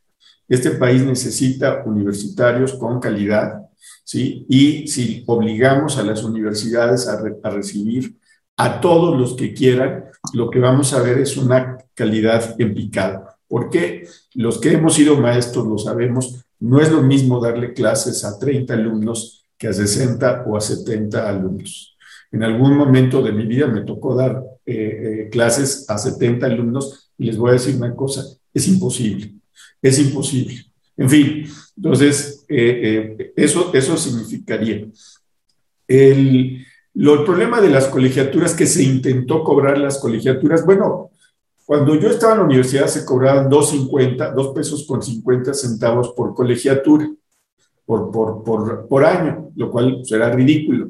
Este 0.48 0.72
país 0.72 1.04
necesita 1.04 1.84
universitarios 1.86 2.74
con 2.74 3.00
calidad, 3.00 3.62
¿sí? 4.04 4.46
Y 4.48 4.88
si 4.88 5.24
obligamos 5.26 5.98
a 5.98 6.04
las 6.04 6.24
universidades 6.24 7.08
a, 7.08 7.22
a 7.44 7.50
recibir 7.50 8.16
a 8.58 8.82
todos 8.82 9.18
los 9.18 9.36
que 9.36 9.54
quieran, 9.54 10.06
lo 10.34 10.50
que 10.50 10.60
vamos 10.60 10.94
a 10.94 11.02
ver 11.02 11.20
es 11.20 11.38
una 11.38 11.78
calidad 11.94 12.56
en 12.60 12.74
picado. 12.74 13.28
Porque 13.48 14.08
los 14.34 14.60
que 14.60 14.74
hemos 14.74 14.96
sido 14.96 15.18
maestros 15.18 15.68
lo 15.68 15.78
sabemos, 15.78 16.44
no 16.60 16.82
es 16.82 16.92
lo 16.92 17.02
mismo 17.02 17.40
darle 17.40 17.74
clases 17.74 18.26
a 18.26 18.38
30 18.38 18.74
alumnos 18.74 19.46
que 19.58 19.68
a 19.68 19.74
60 19.74 20.46
o 20.48 20.58
a 20.58 20.62
70 20.62 21.30
alumnos. 21.30 21.96
En 22.32 22.44
algún 22.44 22.76
momento 22.76 23.22
de 23.22 23.32
mi 23.32 23.46
vida 23.46 23.68
me 23.68 23.82
tocó 23.82 24.16
dar 24.16 24.44
eh, 24.66 24.74
eh, 25.26 25.30
clases 25.32 25.90
a 25.90 25.98
70 25.98 26.46
alumnos 26.46 27.12
y 27.18 27.26
les 27.26 27.38
voy 27.38 27.52
a 27.52 27.54
decir 27.54 27.76
una 27.76 27.96
cosa, 27.96 28.26
es 28.54 28.68
imposible, 28.68 29.34
es 29.82 30.00
imposible. 30.00 30.66
En 30.98 31.10
fin, 31.10 31.46
entonces, 31.76 32.44
eh, 32.50 33.34
eso, 33.36 33.72
eso 33.74 33.96
significaría. 33.98 34.88
El, 35.88 36.66
el 37.00 37.24
problema 37.24 37.62
de 37.62 37.70
las 37.70 37.88
colegiaturas, 37.88 38.54
que 38.54 38.66
se 38.66 38.84
intentó 38.84 39.44
cobrar 39.44 39.78
las 39.78 40.00
colegiaturas, 40.00 40.66
bueno, 40.66 41.12
cuando 41.66 41.96
yo 41.96 42.10
estaba 42.10 42.34
en 42.34 42.40
la 42.40 42.46
universidad 42.46 42.88
se 42.88 43.06
cobraban 43.06 43.50
2.50, 43.50 44.34
2 44.34 44.54
pesos 44.56 44.86
con 44.88 45.04
50 45.04 45.54
centavos 45.54 46.14
por 46.16 46.34
colegiatura, 46.34 47.10
por, 47.86 48.10
por, 48.10 48.44
por, 48.44 48.88
por 48.88 49.06
año, 49.06 49.52
lo 49.56 49.70
cual 49.70 50.02
será 50.04 50.32
ridículo. 50.32 50.90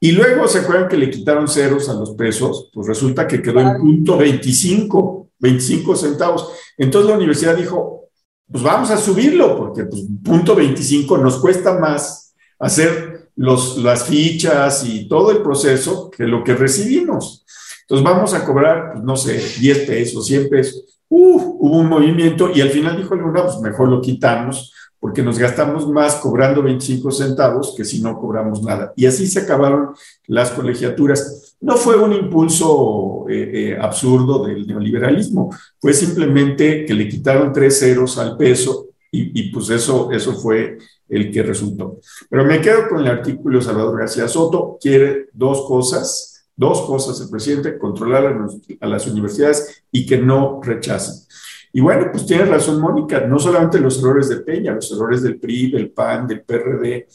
Y 0.00 0.12
luego 0.12 0.48
se 0.48 0.58
acuerdan 0.58 0.88
que 0.88 0.96
le 0.96 1.10
quitaron 1.10 1.46
ceros 1.46 1.88
a 1.88 1.94
los 1.94 2.10
pesos, 2.14 2.70
pues 2.74 2.88
resulta 2.88 3.26
que 3.28 3.40
quedó 3.40 3.60
en 3.60 3.78
punto 3.78 4.18
25, 4.18 5.30
25 5.38 5.94
centavos. 5.94 6.52
Entonces 6.76 7.08
la 7.08 7.16
universidad 7.16 7.56
dijo, 7.56 8.08
pues 8.50 8.64
vamos 8.64 8.90
a 8.90 8.96
subirlo, 8.96 9.56
porque 9.56 9.84
pues, 9.84 10.02
punto 10.24 10.56
25 10.56 11.18
nos 11.18 11.38
cuesta 11.38 11.78
más 11.78 12.34
hacer 12.58 13.11
los, 13.36 13.78
las 13.78 14.04
fichas 14.04 14.84
y 14.86 15.08
todo 15.08 15.30
el 15.30 15.42
proceso 15.42 16.10
que 16.10 16.24
lo 16.24 16.44
que 16.44 16.54
recibimos. 16.54 17.44
Entonces 17.82 18.04
vamos 18.04 18.34
a 18.34 18.44
cobrar, 18.44 18.92
pues, 18.92 19.04
no 19.04 19.16
sé, 19.16 19.40
10 19.60 19.78
pesos, 19.80 20.26
100 20.26 20.48
pesos. 20.48 21.00
Uf, 21.08 21.42
hubo 21.58 21.78
un 21.78 21.88
movimiento 21.88 22.50
y 22.54 22.60
al 22.60 22.70
final 22.70 22.96
dijo 22.96 23.14
Luna, 23.14 23.44
pues 23.44 23.60
mejor 23.60 23.88
lo 23.88 24.00
quitamos 24.00 24.72
porque 25.02 25.20
nos 25.20 25.36
gastamos 25.36 25.88
más 25.88 26.14
cobrando 26.14 26.62
25 26.62 27.10
centavos 27.10 27.74
que 27.76 27.84
si 27.84 28.00
no 28.00 28.16
cobramos 28.20 28.62
nada. 28.62 28.92
Y 28.94 29.04
así 29.04 29.26
se 29.26 29.40
acabaron 29.40 29.88
las 30.28 30.52
colegiaturas. 30.52 31.56
No 31.60 31.76
fue 31.76 31.96
un 31.96 32.12
impulso 32.12 33.26
eh, 33.28 33.50
eh, 33.52 33.78
absurdo 33.80 34.46
del 34.46 34.64
neoliberalismo, 34.64 35.50
fue 35.80 35.92
simplemente 35.92 36.84
que 36.84 36.94
le 36.94 37.08
quitaron 37.08 37.52
tres 37.52 37.80
ceros 37.80 38.16
al 38.16 38.36
peso 38.36 38.90
y, 39.10 39.40
y, 39.40 39.50
pues 39.50 39.70
eso, 39.70 40.12
eso 40.12 40.34
fue 40.34 40.78
el 41.08 41.30
que 41.30 41.42
resultó. 41.42 42.00
Pero 42.28 42.44
me 42.44 42.60
quedo 42.60 42.88
con 42.88 43.00
el 43.00 43.08
artículo 43.08 43.58
de 43.58 43.64
Salvador 43.64 43.98
García 43.98 44.28
Soto, 44.28 44.78
quiere 44.80 45.28
dos 45.32 45.66
cosas 45.66 46.32
Dos 46.54 46.82
cosas, 46.82 47.20
el 47.20 47.30
presidente, 47.30 47.78
controlar 47.78 48.38
a, 48.80 48.86
las 48.86 49.06
universidades 49.06 49.84
y 49.90 50.04
que 50.04 50.18
no 50.18 50.60
rechacen. 50.62 51.26
Y 51.72 51.80
bueno, 51.80 52.08
pues 52.12 52.26
tiene 52.26 52.44
razón 52.44 52.78
Mónica, 52.78 53.26
no 53.26 53.38
solamente 53.38 53.80
los 53.80 53.98
errores 53.98 54.28
de 54.28 54.40
Peña, 54.40 54.74
los 54.74 54.92
errores 54.92 55.22
del 55.22 55.40
PRI, 55.40 55.72
del 55.72 55.90
PAN, 55.90 56.26
del 56.26 56.42
PRD, 56.42 57.08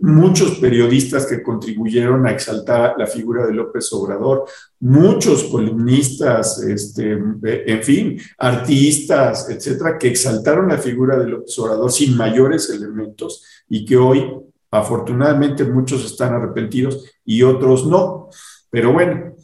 muchos 0.00 0.58
periodistas 0.58 1.26
que 1.26 1.40
contribuyeron 1.40 2.26
a 2.26 2.32
exaltar 2.32 2.96
la 2.98 3.06
figura 3.06 3.46
de 3.46 3.54
López 3.54 3.92
Obrador, 3.92 4.44
muchos 4.82 5.44
columnistas, 5.44 6.60
este, 6.60 7.12
en 7.12 7.82
fin, 7.84 8.20
artistas, 8.36 9.48
etcétera, 9.48 9.96
que 9.96 10.08
exaltaron 10.08 10.68
la 10.68 10.78
figura 10.78 11.16
de 11.16 11.28
López 11.28 11.56
Obrador 11.60 11.92
sin 11.92 12.16
mayores 12.16 12.68
elementos 12.68 13.44
y 13.68 13.84
que 13.84 13.96
hoy, 13.96 14.28
afortunadamente, 14.72 15.64
muchos 15.64 16.04
están 16.04 16.34
arrepentidos 16.34 17.04
y 17.24 17.44
otros 17.44 17.86
no. 17.86 18.28
Pero 18.70 18.92
bueno, 18.92 19.36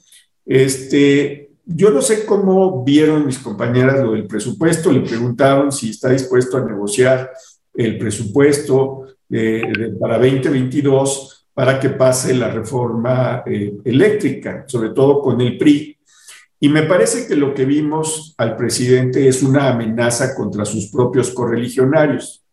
este, 0.44 1.50
yo 1.64 1.90
no 1.90 2.02
sé 2.02 2.26
cómo 2.26 2.82
vieron 2.82 3.24
mis 3.24 3.38
compañeras 3.38 4.02
lo 4.02 4.14
del 4.14 4.26
presupuesto, 4.26 4.90
le 4.90 5.02
preguntaron 5.02 5.70
si 5.70 5.90
está 5.90 6.08
dispuesto 6.08 6.56
a 6.56 6.64
negociar 6.64 7.30
el 7.74 7.96
presupuesto 7.96 9.06
para 10.00 10.18
2022 10.18 11.37
para 11.58 11.80
que 11.80 11.88
pase 11.88 12.34
la 12.34 12.52
reforma 12.52 13.42
eh, 13.44 13.78
eléctrica, 13.84 14.62
sobre 14.68 14.90
todo 14.90 15.20
con 15.20 15.40
el 15.40 15.58
PRI. 15.58 15.98
Y 16.60 16.68
me 16.68 16.84
parece 16.84 17.26
que 17.26 17.34
lo 17.34 17.52
que 17.52 17.64
vimos 17.64 18.32
al 18.38 18.54
presidente 18.54 19.26
es 19.26 19.42
una 19.42 19.68
amenaza 19.68 20.36
contra 20.36 20.64
sus 20.64 20.86
propios 20.86 21.30
correligionarios, 21.30 22.44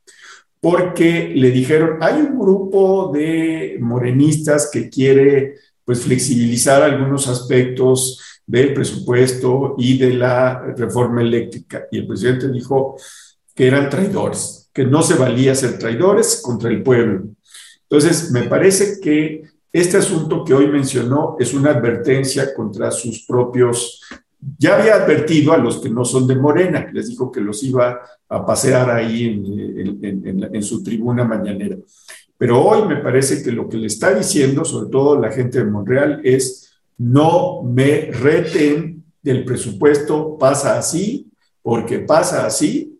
porque 0.59 1.31
le 1.35 1.51
dijeron, 1.51 1.99
hay 2.01 2.15
un 2.15 2.39
grupo 2.39 3.11
de 3.13 3.77
morenistas 3.79 4.71
que 4.73 4.89
quiere 4.89 5.53
pues 5.83 5.99
flexibilizar 5.99 6.81
algunos 6.81 7.27
aspectos 7.27 8.19
del 8.47 8.73
presupuesto 8.73 9.75
y 9.77 9.99
de 9.99 10.15
la 10.15 10.73
reforma 10.75 11.21
eléctrica. 11.21 11.85
Y 11.91 11.99
el 11.99 12.07
presidente 12.07 12.49
dijo 12.49 12.97
que 13.53 13.67
eran 13.67 13.87
traidores, 13.87 14.71
que 14.73 14.83
no 14.83 15.03
se 15.03 15.13
valía 15.13 15.53
ser 15.53 15.77
traidores 15.77 16.41
contra 16.43 16.71
el 16.71 16.81
pueblo. 16.81 17.34
Entonces, 17.89 18.31
me 18.31 18.43
parece 18.43 18.99
que 18.99 19.43
este 19.71 19.97
asunto 19.97 20.43
que 20.43 20.53
hoy 20.53 20.67
mencionó 20.67 21.35
es 21.39 21.53
una 21.53 21.71
advertencia 21.71 22.53
contra 22.53 22.91
sus 22.91 23.25
propios 23.25 24.01
ya 24.57 24.77
había 24.77 24.95
advertido 24.95 25.53
a 25.53 25.57
los 25.57 25.77
que 25.77 25.89
no 25.89 26.05
son 26.05 26.27
de 26.27 26.35
Morena, 26.35 26.89
les 26.93 27.09
dijo 27.09 27.31
que 27.31 27.41
los 27.41 27.63
iba 27.63 28.01
a 28.29 28.45
pasear 28.45 28.89
ahí 28.89 29.25
en, 29.25 30.63
su 30.63 30.83
tribuna 30.83 31.23
mañanera. 31.23 31.77
Pero 32.37 32.61
hoy 32.63 32.87
me 32.87 32.97
parece 32.97 33.41
que 33.41 33.51
lo 33.51 33.67
que 33.67 33.77
le 33.77 33.87
está 33.87 34.13
diciendo, 34.13 34.65
sobre 34.65 34.91
todo 34.91 35.19
la 35.19 35.31
gente 35.31 35.59
de 35.59 35.71
Monreal, 35.71 36.21
es 36.23 36.73
no 36.97 37.63
me 37.63 38.11
reten 38.11 39.03
del 39.21 39.43
presupuesto, 39.45 40.37
pasa 40.37 40.77
así, 40.77 41.27
porque 41.61 41.99
pasa 41.99 42.45
así, 42.45 42.99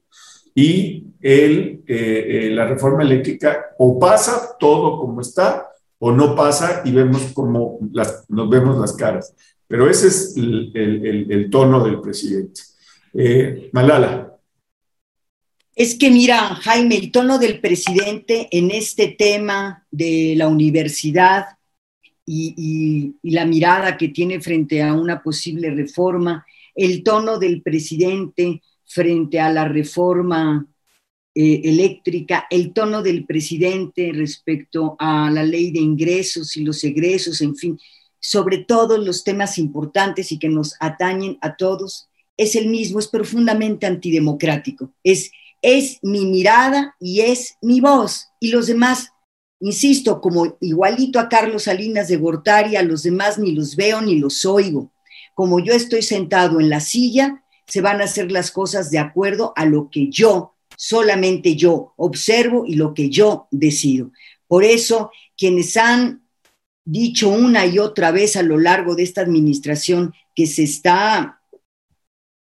y 0.54 1.06
el, 1.26 1.84
eh, 1.88 2.28
eh, 2.30 2.50
la 2.52 2.68
reforma 2.68 3.02
eléctrica 3.02 3.72
o 3.80 3.98
pasa 3.98 4.56
todo 4.60 5.00
como 5.00 5.22
está, 5.22 5.68
o 5.98 6.12
no 6.12 6.36
pasa 6.36 6.84
y 6.86 6.92
vemos 6.92 7.34
como 7.34 7.80
las, 7.92 8.30
nos 8.30 8.48
vemos 8.48 8.78
las 8.78 8.94
caras. 8.94 9.34
Pero 9.68 9.90
ese 9.90 10.08
es 10.08 10.36
el, 10.38 11.48
tono 11.50 11.84
del 11.84 12.00
presidente. 12.00 12.62
Eh, 13.12 13.72
Malala. 13.74 14.38
Es 15.74 15.96
que 15.96 16.12
mira, 16.12 16.38
Jaime, 16.62 16.96
el 16.96 17.12
tono 17.12 17.40
del 17.40 17.60
presidente 17.60 18.48
en 18.52 18.70
este 18.70 19.16
tema 19.18 19.84
de 19.90 20.36
la 20.38 20.48
universidad 20.48 21.46
y, 22.24 23.16
la 23.24 23.48
mirada 23.48 23.98
que 23.98 24.10
tiene 24.10 24.40
frente 24.42 24.84
a 24.84 24.94
una 24.94 25.24
posible 25.24 25.72
reforma, 25.72 26.46
el 26.76 27.02
tono 27.02 27.40
del 27.40 27.64
presidente 27.64 28.62
frente 28.86 29.40
a 29.40 29.52
la 29.52 29.68
reforma 29.68 30.68
eh, 31.38 31.62
eléctrica, 31.66 32.48
el 32.50 32.72
tono 32.72 33.02
del 33.04 33.26
presidente 33.26 34.12
respecto 34.14 34.96
a 34.98 35.30
la 35.30 35.44
ley 35.44 35.70
de 35.72 35.82
ingresos 35.82 36.56
y 36.56 36.64
los 36.64 36.82
egresos, 36.86 37.42
en 37.42 37.58
fin, 37.58 37.78
sobre 38.22 38.60
todos 38.60 39.06
los 39.06 39.26
temas 39.26 39.58
importantes 39.58 40.32
y 40.32 40.40
que 40.40 40.48
nos 40.48 40.76
atañen 40.80 41.38
a 41.42 41.58
todos, 41.58 42.08
es 42.38 42.56
el 42.56 42.70
mismo, 42.70 43.00
es 43.00 43.10
profundamente 43.10 43.86
antidemocrático. 43.86 44.94
Es, 45.04 45.30
es 45.62 46.00
mi 46.02 46.26
mirada 46.26 46.96
y 47.02 47.20
es 47.20 47.58
mi 47.62 47.82
voz. 47.82 48.30
Y 48.40 48.52
los 48.52 48.68
demás, 48.68 49.10
insisto, 49.60 50.22
como 50.22 50.58
igualito 50.62 51.20
a 51.20 51.28
Carlos 51.28 51.64
Salinas 51.64 52.08
de 52.08 52.16
Gortari, 52.16 52.78
a 52.78 52.82
los 52.82 53.04
demás 53.04 53.38
ni 53.38 53.52
los 53.52 53.76
veo 53.76 54.02
ni 54.02 54.20
los 54.20 54.46
oigo. 54.46 54.94
Como 55.34 55.60
yo 55.60 55.74
estoy 55.74 56.02
sentado 56.02 56.62
en 56.62 56.70
la 56.70 56.80
silla, 56.80 57.44
se 57.68 57.82
van 57.82 58.00
a 58.00 58.06
hacer 58.06 58.32
las 58.32 58.52
cosas 58.52 58.90
de 58.90 59.00
acuerdo 59.00 59.52
a 59.58 59.66
lo 59.66 59.90
que 59.90 60.10
yo, 60.10 60.55
solamente 60.78 61.56
yo, 61.56 61.94
observo 61.98 62.66
y 62.66 62.76
lo 62.76 62.94
que 62.94 63.10
yo 63.10 63.48
decido. 63.52 64.12
Por 64.48 64.64
eso, 64.64 65.12
quienes 65.38 65.76
han 65.78 66.26
dicho 66.86 67.30
una 67.30 67.66
y 67.66 67.80
otra 67.80 68.12
vez 68.12 68.36
a 68.36 68.44
lo 68.44 68.58
largo 68.60 68.96
de 68.96 69.04
esta 69.04 69.22
administración 69.22 70.14
que 70.36 70.46
se 70.46 70.64
está, 70.64 71.42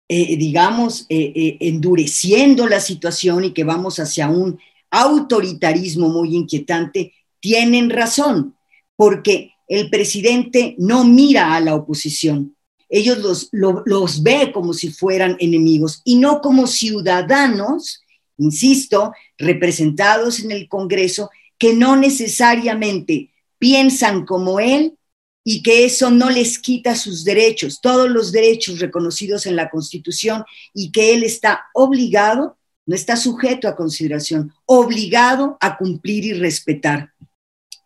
eh, 0.09 0.37
digamos, 0.37 1.07
eh, 1.09 1.33
eh, 1.35 1.57
endureciendo 1.61 2.67
la 2.67 2.81
situación 2.81 3.45
y 3.45 3.53
que 3.53 3.65
vamos 3.65 4.01
hacia 4.01 4.29
un 4.29 4.59
autoritarismo 4.91 6.09
muy 6.09 6.35
inquietante, 6.35 7.15
tienen 7.41 7.89
razón, 7.89 8.57
porque 8.97 9.53
el 9.69 9.89
presidente 9.89 10.75
no 10.79 11.05
mira 11.05 11.55
a 11.55 11.61
la 11.61 11.75
oposición. 11.75 12.57
Ellos 12.89 13.19
los, 13.19 13.49
los 13.87 14.23
ve 14.23 14.53
como 14.53 14.75
si 14.75 14.91
fueran 14.91 15.37
enemigos 15.41 16.03
y 16.05 16.17
no 16.17 16.43
como 16.43 16.67
ciudadanos, 16.67 18.02
insisto, 18.43 19.13
representados 19.39 20.41
en 20.41 20.51
el 20.51 20.69
Congreso, 20.69 21.31
que 21.59 21.75
no 21.75 21.97
necesariamente 21.97 23.31
piensan 23.59 24.27
como 24.27 24.59
él 24.59 24.99
y 25.45 25.63
que 25.63 25.85
eso 25.85 26.11
no 26.11 26.31
les 26.31 26.59
quita 26.59 26.95
sus 26.95 27.25
derechos, 27.25 27.81
todos 27.81 28.09
los 28.09 28.33
derechos 28.33 28.81
reconocidos 28.81 29.47
en 29.47 29.57
la 29.57 29.71
Constitución 29.71 30.45
y 30.75 30.93
que 30.93 31.15
él 31.15 31.23
está 31.23 31.67
obligado, 31.75 32.59
no 32.87 32.95
está 32.95 33.17
sujeto 33.17 33.69
a 33.69 33.77
consideración, 33.77 34.53
obligado 34.67 35.57
a 35.61 35.77
cumplir 35.77 36.25
y 36.25 36.33
respetar. 36.33 37.13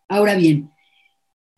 Ahora 0.08 0.34
bien, 0.34 0.70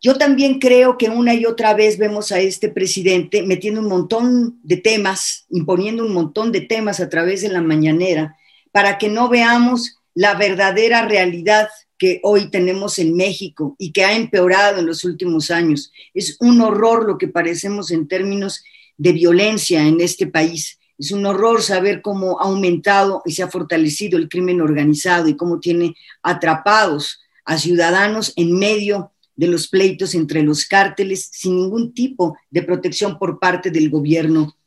yo 0.01 0.17
también 0.17 0.59
creo 0.59 0.97
que 0.97 1.09
una 1.09 1.33
y 1.33 1.45
otra 1.45 1.73
vez 1.73 1.97
vemos 1.97 2.31
a 2.31 2.39
este 2.39 2.69
presidente 2.69 3.43
metiendo 3.43 3.81
un 3.81 3.87
montón 3.87 4.59
de 4.63 4.77
temas, 4.77 5.45
imponiendo 5.49 6.05
un 6.05 6.13
montón 6.13 6.53
de 6.53 6.61
temas 6.61 7.01
a 7.01 7.09
través 7.09 7.41
de 7.41 7.49
la 7.49 7.61
mañanera, 7.61 8.37
para 8.71 8.97
que 8.97 9.09
no 9.09 9.29
veamos 9.29 9.97
la 10.13 10.35
verdadera 10.35 11.05
realidad 11.05 11.69
que 11.97 12.19
hoy 12.23 12.49
tenemos 12.49 12.97
en 12.97 13.15
México 13.15 13.75
y 13.77 13.91
que 13.91 14.05
ha 14.05 14.15
empeorado 14.15 14.79
en 14.79 14.85
los 14.85 15.03
últimos 15.03 15.51
años. 15.51 15.91
Es 16.13 16.37
un 16.39 16.61
horror 16.61 17.05
lo 17.05 17.17
que 17.17 17.27
parecemos 17.27 17.91
en 17.91 18.07
términos 18.07 18.63
de 18.97 19.11
violencia 19.11 19.85
en 19.85 20.01
este 20.01 20.27
país. 20.27 20.79
Es 20.97 21.11
un 21.11 21.25
horror 21.25 21.61
saber 21.61 22.01
cómo 22.01 22.39
ha 22.39 22.45
aumentado 22.45 23.21
y 23.25 23.31
se 23.33 23.43
ha 23.43 23.47
fortalecido 23.49 24.17
el 24.17 24.29
crimen 24.29 24.61
organizado 24.61 25.27
y 25.27 25.35
cómo 25.35 25.59
tiene 25.59 25.95
atrapados 26.23 27.21
a 27.45 27.57
ciudadanos 27.57 28.33
en 28.35 28.57
medio 28.57 29.11
de 29.35 29.47
los 29.47 29.69
pleitos 29.69 30.15
entre 30.15 30.43
los 30.43 30.65
cárteles 30.65 31.29
sin 31.31 31.55
ningún 31.55 31.93
tipo 31.93 32.37
de 32.49 32.61
protección 32.61 33.17
por 33.17 33.39
parte 33.39 33.71
del 33.71 33.89
gobierno 33.89 34.57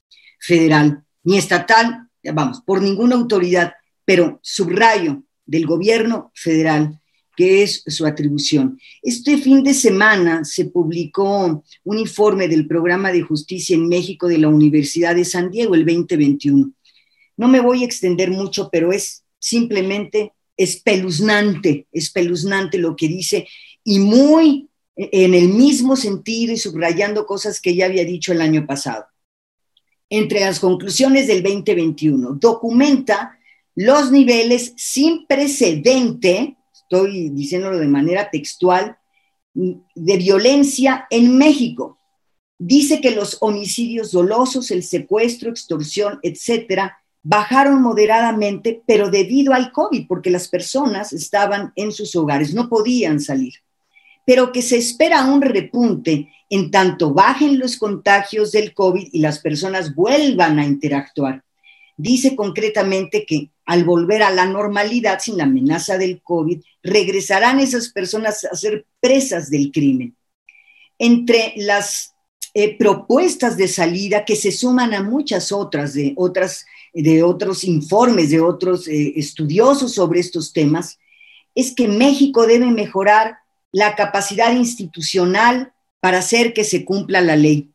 federal, 0.41 1.05
ni 1.23 1.37
estatal, 1.37 2.09
vamos, 2.33 2.63
por 2.65 2.81
ninguna 2.81 3.15
autoridad, 3.17 3.75
pero 4.05 4.41
subrayo 4.43 5.23
del 5.47 5.67
gobierno 5.67 6.31
federal 6.35 6.99
que 7.37 7.63
es 7.63 7.83
su 7.87 8.05
atribución. 8.07 8.79
Este 9.03 9.39
fin 9.39 9.63
de 9.63 9.75
semana 9.75 10.45
se 10.45 10.67
publicó 10.67 11.65
un 11.85 11.99
informe 11.99 12.47
del 12.49 12.67
programa 12.67 13.11
de 13.11 13.23
justicia 13.23 13.75
en 13.75 13.89
México 13.89 14.29
de 14.29 14.39
la 14.39 14.49
Universidad 14.49 15.15
de 15.15 15.25
San 15.25 15.51
Diego, 15.51 15.75
el 15.75 15.87
2021. 15.87 16.73
No 17.37 17.49
me 17.49 17.61
voy 17.61 17.83
a 17.83 17.87
extender 17.87 18.31
mucho, 18.31 18.69
pero 18.71 18.93
es 18.93 19.25
simplemente 19.39 20.33
espeluznante, 20.57 21.87
espeluznante 21.91 22.79
lo 22.79 22.95
que 22.95 23.09
dice 23.09 23.49
y 23.83 23.99
muy 23.99 24.69
en 24.95 25.35
el 25.35 25.49
mismo 25.49 25.97
sentido 25.97 26.53
y 26.53 26.59
subrayando 26.59 27.25
cosas 27.25 27.61
que 27.61 27.75
ya 27.75 27.87
había 27.87 28.05
dicho 28.05 28.33
el 28.33 28.43
año 28.43 28.67
pasado. 28.67 29.07
Entre 30.11 30.41
las 30.41 30.61
conclusiones 30.61 31.27
del 31.27 31.43
2021, 31.43 32.35
documenta 32.35 33.39
los 33.75 34.11
niveles 34.11 34.75
sin 34.77 35.27
precedente 35.27 36.57
estoy 36.93 37.31
diciéndolo 37.31 37.79
de 37.79 37.89
manera 37.89 38.29
textual, 38.31 38.99
de 39.55 40.17
violencia 40.19 41.07
en 41.09 41.39
México. 41.39 41.99
Dice 42.59 43.01
que 43.01 43.13
los 43.13 43.39
homicidios 43.41 44.13
dolosos, 44.13 44.71
el 44.71 44.83
secuestro, 44.83 45.51
extorsión, 45.51 46.21
etcétera, 46.23 46.99
bajaron 47.23 47.81
moderadamente, 47.81 48.83
pero 48.87 49.09
debido 49.09 49.55
al 49.55 49.73
COVID, 49.73 50.07
porque 50.07 50.31
las 50.31 50.49
personas 50.49 51.15
estaban 51.15 51.73
en 51.77 51.93
sus 51.93 52.15
hogares, 52.15 52.53
no 52.53 52.69
podían 52.69 53.21
salir. 53.21 53.55
Pero 54.27 54.53
que 54.53 54.61
se 54.61 54.77
espera 54.77 55.25
un 55.25 55.41
repunte 55.41 56.29
en 56.51 56.71
tanto 56.71 57.15
bajen 57.15 57.59
los 57.59 57.79
contagios 57.79 58.53
del 58.53 58.75
COVID 58.75 59.09
y 59.13 59.21
las 59.21 59.39
personas 59.39 59.95
vuelvan 59.95 60.59
a 60.59 60.67
interactuar. 60.67 61.43
Dice 62.03 62.35
concretamente 62.35 63.25
que 63.25 63.53
al 63.65 63.85
volver 63.85 64.25
a 64.25 64.33
la 64.33 64.45
normalidad 64.45 65.21
sin 65.21 65.37
la 65.37 65.45
amenaza 65.45 65.99
del 65.99 66.21
COVID, 66.21 66.61
regresarán 66.83 67.61
esas 67.61 67.91
personas 67.91 68.45
a 68.45 68.57
ser 68.57 68.87
presas 68.99 69.51
del 69.51 69.71
crimen. 69.71 70.17
Entre 70.99 71.55
las 71.59 72.13
eh, 72.55 72.77
propuestas 72.77 73.57
de 73.57 73.69
salida 73.69 74.25
que 74.25 74.35
se 74.35 74.51
suman 74.51 74.95
a 74.95 75.03
muchas 75.05 75.53
otras 75.53 75.95
de, 75.95 76.13
otras, 76.17 76.67
de 76.93 77.23
otros 77.23 77.63
informes, 77.63 78.31
de 78.31 78.41
otros 78.41 78.89
eh, 78.89 79.13
estudiosos 79.15 79.95
sobre 79.95 80.19
estos 80.19 80.53
temas, 80.53 80.99
es 81.55 81.73
que 81.73 81.87
México 81.87 82.49
debe 82.49 82.67
mejorar 82.67 83.37
la 83.71 83.95
capacidad 83.95 84.53
institucional 84.53 85.73
para 86.01 86.19
hacer 86.19 86.53
que 86.53 86.65
se 86.65 86.85
cumpla 86.85 87.21
la 87.21 87.37
ley. 87.37 87.72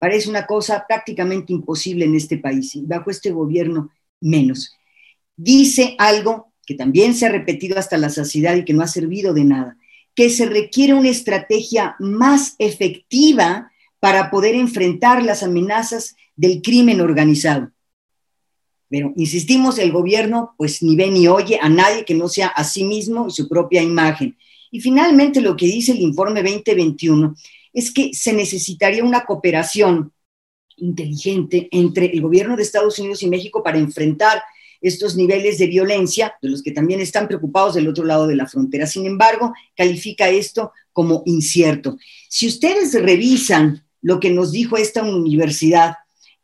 Parece 0.00 0.28
una 0.28 0.46
cosa 0.46 0.84
prácticamente 0.88 1.52
imposible 1.52 2.06
en 2.06 2.16
este 2.16 2.38
país 2.38 2.74
y 2.74 2.82
bajo 2.84 3.10
este 3.10 3.30
gobierno 3.30 3.90
menos 4.20 4.74
dice 5.42 5.94
algo 5.98 6.52
que 6.66 6.74
también 6.74 7.14
se 7.14 7.26
ha 7.26 7.30
repetido 7.30 7.78
hasta 7.78 7.96
la 7.96 8.10
saciedad 8.10 8.56
y 8.56 8.64
que 8.64 8.74
no 8.74 8.82
ha 8.82 8.86
servido 8.88 9.32
de 9.32 9.44
nada, 9.44 9.76
que 10.14 10.28
se 10.28 10.46
requiere 10.46 10.94
una 10.94 11.08
estrategia 11.08 11.96
más 11.98 12.54
efectiva 12.58 13.72
para 13.98 14.30
poder 14.30 14.54
enfrentar 14.54 15.22
las 15.22 15.42
amenazas 15.42 16.14
del 16.36 16.60
crimen 16.62 17.00
organizado. 17.00 17.70
Pero 18.88 19.12
insistimos, 19.16 19.78
el 19.78 19.92
gobierno 19.92 20.54
pues 20.58 20.82
ni 20.82 20.94
ve 20.94 21.10
ni 21.10 21.26
oye 21.26 21.58
a 21.60 21.68
nadie 21.68 22.04
que 22.04 22.14
no 22.14 22.28
sea 22.28 22.48
a 22.48 22.64
sí 22.64 22.84
mismo 22.84 23.28
y 23.28 23.30
su 23.30 23.48
propia 23.48 23.82
imagen. 23.82 24.36
Y 24.70 24.80
finalmente 24.80 25.40
lo 25.40 25.56
que 25.56 25.66
dice 25.66 25.92
el 25.92 26.00
informe 26.00 26.42
2021 26.42 27.34
es 27.72 27.92
que 27.92 28.12
se 28.14 28.32
necesitaría 28.32 29.04
una 29.04 29.24
cooperación 29.24 30.12
inteligente 30.76 31.68
entre 31.70 32.06
el 32.06 32.20
gobierno 32.20 32.56
de 32.56 32.62
Estados 32.62 32.98
Unidos 32.98 33.22
y 33.22 33.28
México 33.28 33.62
para 33.62 33.78
enfrentar 33.78 34.42
estos 34.80 35.14
niveles 35.14 35.58
de 35.58 35.66
violencia, 35.66 36.34
de 36.40 36.48
los 36.48 36.62
que 36.62 36.72
también 36.72 37.00
están 37.00 37.28
preocupados 37.28 37.74
del 37.74 37.88
otro 37.88 38.04
lado 38.04 38.26
de 38.26 38.36
la 38.36 38.46
frontera. 38.46 38.86
Sin 38.86 39.06
embargo, 39.06 39.52
califica 39.76 40.28
esto 40.30 40.72
como 40.92 41.22
incierto. 41.26 41.98
Si 42.28 42.46
ustedes 42.46 42.94
revisan 42.94 43.84
lo 44.00 44.18
que 44.20 44.30
nos 44.30 44.52
dijo 44.52 44.76
esta 44.76 45.02
universidad 45.02 45.96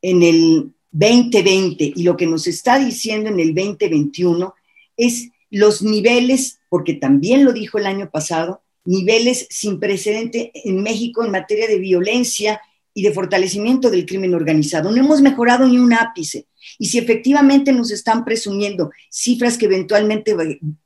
en 0.02 0.22
el 0.22 0.74
2020 0.90 1.92
y 1.96 2.02
lo 2.02 2.16
que 2.16 2.26
nos 2.26 2.46
está 2.46 2.78
diciendo 2.78 3.30
en 3.30 3.40
el 3.40 3.54
2021, 3.54 4.54
es 4.96 5.30
los 5.50 5.82
niveles, 5.82 6.58
porque 6.68 6.94
también 6.94 7.44
lo 7.44 7.52
dijo 7.52 7.78
el 7.78 7.86
año 7.86 8.10
pasado, 8.10 8.62
niveles 8.86 9.46
sin 9.50 9.78
precedente 9.78 10.52
en 10.54 10.82
México 10.82 11.24
en 11.24 11.30
materia 11.30 11.68
de 11.68 11.78
violencia 11.78 12.60
y 12.94 13.02
de 13.02 13.12
fortalecimiento 13.12 13.90
del 13.90 14.06
crimen 14.06 14.34
organizado. 14.34 14.90
No 14.90 14.96
hemos 14.96 15.20
mejorado 15.20 15.68
ni 15.68 15.78
un 15.78 15.92
ápice. 15.92 16.46
Y 16.78 16.86
si 16.86 16.98
efectivamente 16.98 17.72
nos 17.72 17.90
están 17.90 18.24
presumiendo 18.24 18.90
cifras 19.10 19.58
que 19.58 19.66
eventualmente 19.66 20.34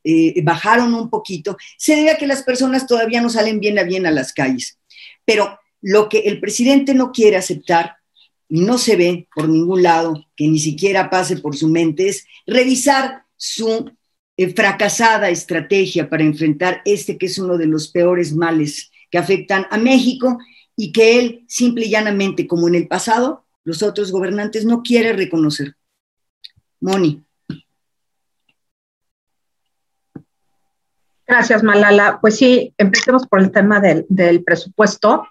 eh, 0.02 0.42
bajaron 0.42 0.92
un 0.92 1.08
poquito, 1.08 1.56
se 1.78 1.94
debe 1.94 2.10
a 2.10 2.18
que 2.18 2.26
las 2.26 2.42
personas 2.42 2.86
todavía 2.86 3.20
no 3.20 3.30
salen 3.30 3.60
bien 3.60 3.78
a 3.78 3.84
bien 3.84 4.06
a 4.06 4.10
las 4.10 4.32
calles. 4.32 4.78
Pero 5.24 5.58
lo 5.80 6.08
que 6.08 6.20
el 6.20 6.40
presidente 6.40 6.94
no 6.94 7.12
quiere 7.12 7.36
aceptar 7.36 7.96
y 8.48 8.62
no 8.62 8.76
se 8.76 8.96
ve 8.96 9.28
por 9.32 9.48
ningún 9.48 9.84
lado, 9.84 10.26
que 10.36 10.48
ni 10.48 10.58
siquiera 10.58 11.08
pase 11.08 11.36
por 11.36 11.56
su 11.56 11.68
mente, 11.68 12.08
es 12.08 12.26
revisar 12.46 13.22
su 13.36 13.90
eh, 14.40 14.54
fracasada 14.54 15.28
estrategia 15.28 16.08
para 16.08 16.22
enfrentar 16.22 16.80
este 16.86 17.18
que 17.18 17.26
es 17.26 17.38
uno 17.38 17.58
de 17.58 17.66
los 17.66 17.88
peores 17.88 18.34
males 18.34 18.90
que 19.10 19.18
afectan 19.18 19.66
a 19.70 19.76
México 19.76 20.38
y 20.74 20.92
que 20.92 21.18
él 21.18 21.44
simple 21.46 21.84
y 21.84 21.90
llanamente, 21.90 22.46
como 22.46 22.66
en 22.66 22.74
el 22.74 22.88
pasado, 22.88 23.44
los 23.64 23.82
otros 23.82 24.10
gobernantes 24.10 24.64
no 24.64 24.82
quieren 24.82 25.18
reconocer. 25.18 25.76
Moni. 26.80 27.22
Gracias, 31.26 31.62
Malala. 31.62 32.18
Pues 32.22 32.38
sí, 32.38 32.72
empecemos 32.78 33.26
por 33.26 33.40
el 33.40 33.50
tema 33.50 33.78
del, 33.78 34.06
del 34.08 34.42
presupuesto. 34.42 35.28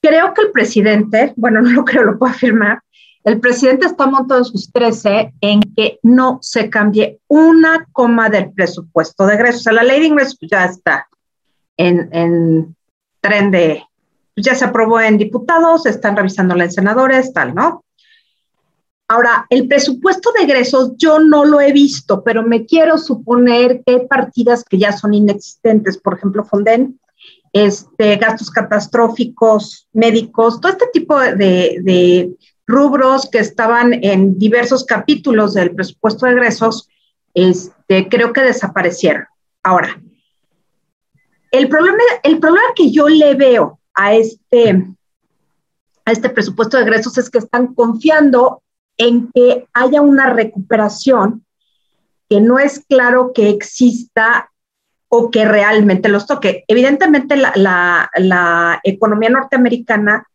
Creo 0.00 0.32
que 0.34 0.42
el 0.42 0.52
presidente, 0.52 1.32
bueno, 1.34 1.60
no 1.62 1.70
lo 1.70 1.84
creo, 1.84 2.04
lo 2.04 2.16
puedo 2.16 2.32
afirmar, 2.32 2.80
el 3.24 3.40
presidente 3.40 3.86
está 3.86 4.06
montado 4.06 4.40
en 4.40 4.44
sus 4.44 4.70
13 4.70 5.32
en 5.40 5.60
que 5.74 5.98
no 6.02 6.38
se 6.42 6.68
cambie 6.68 7.20
una 7.26 7.88
coma 7.90 8.28
del 8.28 8.52
presupuesto 8.52 9.26
de 9.26 9.34
egresos. 9.34 9.62
O 9.62 9.64
sea, 9.64 9.72
la 9.72 9.82
ley 9.82 10.00
de 10.00 10.06
ingresos 10.06 10.38
ya 10.42 10.66
está 10.66 11.08
en, 11.78 12.10
en 12.12 12.76
tren 13.22 13.50
de, 13.50 13.82
ya 14.36 14.54
se 14.54 14.66
aprobó 14.66 15.00
en 15.00 15.16
diputados, 15.16 15.86
están 15.86 16.16
revisándola 16.16 16.64
en 16.64 16.72
senadores, 16.72 17.32
tal, 17.32 17.54
¿no? 17.54 17.84
Ahora, 19.08 19.46
el 19.48 19.68
presupuesto 19.68 20.30
de 20.32 20.44
egresos 20.44 20.92
yo 20.96 21.18
no 21.18 21.46
lo 21.46 21.62
he 21.62 21.72
visto, 21.72 22.22
pero 22.22 22.42
me 22.42 22.66
quiero 22.66 22.98
suponer 22.98 23.82
que 23.86 24.00
partidas 24.00 24.64
que 24.64 24.78
ya 24.78 24.92
son 24.92 25.14
inexistentes, 25.14 25.96
por 25.96 26.14
ejemplo, 26.14 26.44
Fonden, 26.44 27.00
este, 27.54 28.16
gastos 28.16 28.50
catastróficos, 28.50 29.88
médicos, 29.92 30.60
todo 30.60 30.72
este 30.72 30.88
tipo 30.92 31.18
de, 31.18 31.78
de 31.82 32.34
rubros 32.66 33.28
que 33.30 33.38
estaban 33.38 33.92
en 34.04 34.38
diversos 34.38 34.84
capítulos 34.84 35.54
del 35.54 35.74
presupuesto 35.74 36.26
de 36.26 36.32
egresos, 36.32 36.88
este, 37.34 38.08
creo 38.08 38.32
que 38.32 38.42
desaparecieron. 38.42 39.26
Ahora, 39.62 40.00
el 41.50 41.68
problema, 41.68 42.02
el 42.22 42.38
problema 42.38 42.68
que 42.74 42.90
yo 42.90 43.08
le 43.08 43.34
veo 43.34 43.80
a 43.94 44.14
este, 44.14 44.86
a 46.04 46.12
este 46.12 46.28
presupuesto 46.30 46.76
de 46.76 46.84
egresos 46.84 47.16
es 47.18 47.30
que 47.30 47.38
están 47.38 47.74
confiando 47.74 48.62
en 48.96 49.30
que 49.32 49.66
haya 49.72 50.00
una 50.00 50.30
recuperación 50.30 51.44
que 52.28 52.40
no 52.40 52.58
es 52.58 52.84
claro 52.88 53.32
que 53.34 53.50
exista 53.50 54.50
o 55.08 55.30
que 55.30 55.44
realmente 55.44 56.08
los 56.08 56.26
toque. 56.26 56.64
Evidentemente 56.66 57.36
la, 57.36 58.10
la 58.16 58.80
economía 58.82 59.30
norteamericana 59.30 60.26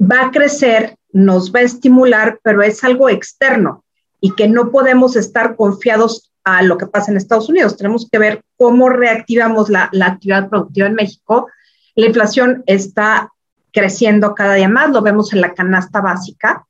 va 0.00 0.26
a 0.26 0.30
crecer 0.30 0.98
nos 1.12 1.52
va 1.52 1.60
a 1.60 1.62
estimular, 1.62 2.38
pero 2.42 2.62
es 2.62 2.84
algo 2.84 3.08
externo 3.08 3.84
y 4.20 4.34
que 4.34 4.48
no 4.48 4.70
podemos 4.70 5.16
estar 5.16 5.56
confiados 5.56 6.32
a 6.44 6.62
lo 6.62 6.78
que 6.78 6.86
pasa 6.86 7.10
en 7.10 7.16
Estados 7.16 7.48
Unidos. 7.48 7.76
Tenemos 7.76 8.08
que 8.10 8.18
ver 8.18 8.42
cómo 8.56 8.88
reactivamos 8.88 9.68
la, 9.68 9.90
actividad 10.02 10.48
productiva 10.48 10.86
en 10.86 10.94
México. 10.94 11.48
La 11.94 12.06
inflación 12.06 12.62
está 12.66 13.32
creciendo 13.72 14.34
cada 14.34 14.54
día 14.54 14.68
más, 14.68 14.90
lo 14.90 15.02
vemos 15.02 15.32
en 15.32 15.40
la 15.40 15.54
canasta 15.54 16.00
básica, 16.00 16.66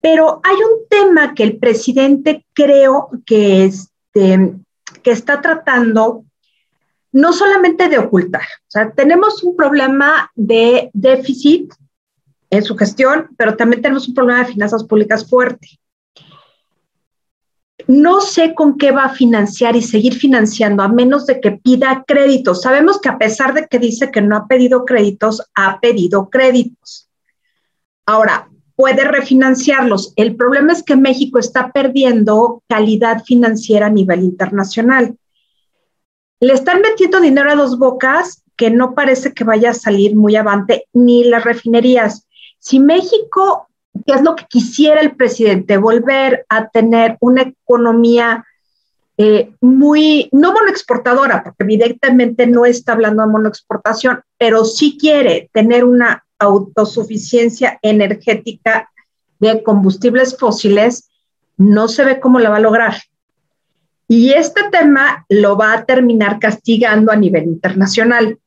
pero 0.00 0.40
hay 0.42 0.56
un 0.56 0.88
tema 0.90 1.34
que 1.34 1.44
el 1.44 1.58
presidente 1.58 2.44
creo 2.52 3.10
que, 3.24 3.64
este, 3.64 4.54
que 5.02 5.10
está 5.12 5.40
tratando 5.40 6.24
no 7.12 7.32
solamente 7.32 7.88
de 7.88 7.98
ocultar, 7.98 8.42
o 8.42 8.70
sea, 8.70 8.90
tenemos 8.90 9.44
un 9.44 9.54
problema 9.54 10.32
de 10.34 10.90
déficit 10.92 11.72
en 12.50 12.62
su 12.62 12.76
gestión, 12.76 13.30
pero 13.36 13.56
también 13.56 13.82
tenemos 13.82 14.08
un 14.08 14.14
problema 14.14 14.40
de 14.40 14.52
finanzas 14.52 14.84
públicas 14.84 15.28
fuerte. 15.28 15.68
No 17.86 18.20
sé 18.20 18.54
con 18.54 18.78
qué 18.78 18.92
va 18.92 19.04
a 19.04 19.14
financiar 19.14 19.76
y 19.76 19.82
seguir 19.82 20.14
financiando 20.14 20.82
a 20.82 20.88
menos 20.88 21.26
de 21.26 21.40
que 21.40 21.52
pida 21.52 22.04
créditos. 22.06 22.62
Sabemos 22.62 23.00
que 23.00 23.08
a 23.08 23.18
pesar 23.18 23.52
de 23.52 23.66
que 23.66 23.78
dice 23.78 24.10
que 24.10 24.22
no 24.22 24.36
ha 24.36 24.46
pedido 24.46 24.84
créditos, 24.84 25.42
ha 25.54 25.80
pedido 25.80 26.30
créditos. 26.30 27.10
Ahora, 28.06 28.48
puede 28.76 29.04
refinanciarlos. 29.04 30.12
El 30.16 30.36
problema 30.36 30.72
es 30.72 30.82
que 30.82 30.96
México 30.96 31.38
está 31.38 31.72
perdiendo 31.72 32.62
calidad 32.68 33.22
financiera 33.24 33.86
a 33.86 33.90
nivel 33.90 34.22
internacional. 34.22 35.16
Le 36.40 36.52
están 36.52 36.80
metiendo 36.80 37.20
dinero 37.20 37.50
a 37.50 37.56
dos 37.56 37.78
bocas 37.78 38.42
que 38.56 38.70
no 38.70 38.94
parece 38.94 39.32
que 39.32 39.44
vaya 39.44 39.70
a 39.70 39.74
salir 39.74 40.14
muy 40.16 40.36
avante, 40.36 40.86
ni 40.92 41.24
las 41.24 41.44
refinerías. 41.44 42.26
Si 42.64 42.80
México, 42.80 43.68
que 44.06 44.14
es 44.14 44.22
lo 44.22 44.34
que 44.34 44.46
quisiera 44.46 45.02
el 45.02 45.14
presidente, 45.14 45.76
volver 45.76 46.46
a 46.48 46.70
tener 46.70 47.18
una 47.20 47.42
economía 47.42 48.42
eh, 49.18 49.52
muy, 49.60 50.30
no 50.32 50.54
monoexportadora, 50.54 51.44
porque 51.44 51.62
evidentemente 51.64 52.46
no 52.46 52.64
está 52.64 52.92
hablando 52.92 53.22
de 53.22 53.28
monoexportación, 53.28 54.22
pero 54.38 54.64
sí 54.64 54.96
quiere 54.98 55.50
tener 55.52 55.84
una 55.84 56.24
autosuficiencia 56.38 57.78
energética 57.82 58.90
de 59.40 59.62
combustibles 59.62 60.38
fósiles, 60.38 61.10
no 61.58 61.86
se 61.86 62.02
ve 62.02 62.18
cómo 62.18 62.40
la 62.40 62.48
va 62.48 62.56
a 62.56 62.60
lograr. 62.60 62.94
Y 64.08 64.32
este 64.32 64.62
tema 64.70 65.26
lo 65.28 65.58
va 65.58 65.74
a 65.74 65.84
terminar 65.84 66.38
castigando 66.38 67.12
a 67.12 67.16
nivel 67.16 67.44
internacional. 67.44 68.38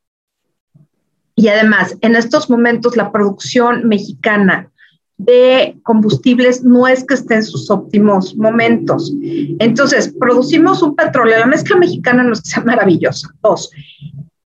Y 1.37 1.49
además, 1.49 1.95
en 2.01 2.15
estos 2.15 2.49
momentos 2.49 2.97
la 2.97 3.11
producción 3.11 3.87
mexicana 3.87 4.71
de 5.17 5.77
combustibles 5.83 6.63
no 6.63 6.87
es 6.87 7.03
que 7.03 7.13
esté 7.13 7.35
en 7.35 7.43
sus 7.43 7.69
óptimos 7.69 8.35
momentos. 8.35 9.13
Entonces, 9.59 10.13
producimos 10.19 10.81
un 10.81 10.95
petróleo, 10.95 11.37
la 11.37 11.45
mezcla 11.45 11.77
mexicana 11.77 12.23
no 12.23 12.33
es 12.33 12.41
que 12.41 12.49
sea 12.49 12.63
maravillosa. 12.63 13.29
Dos, 13.43 13.69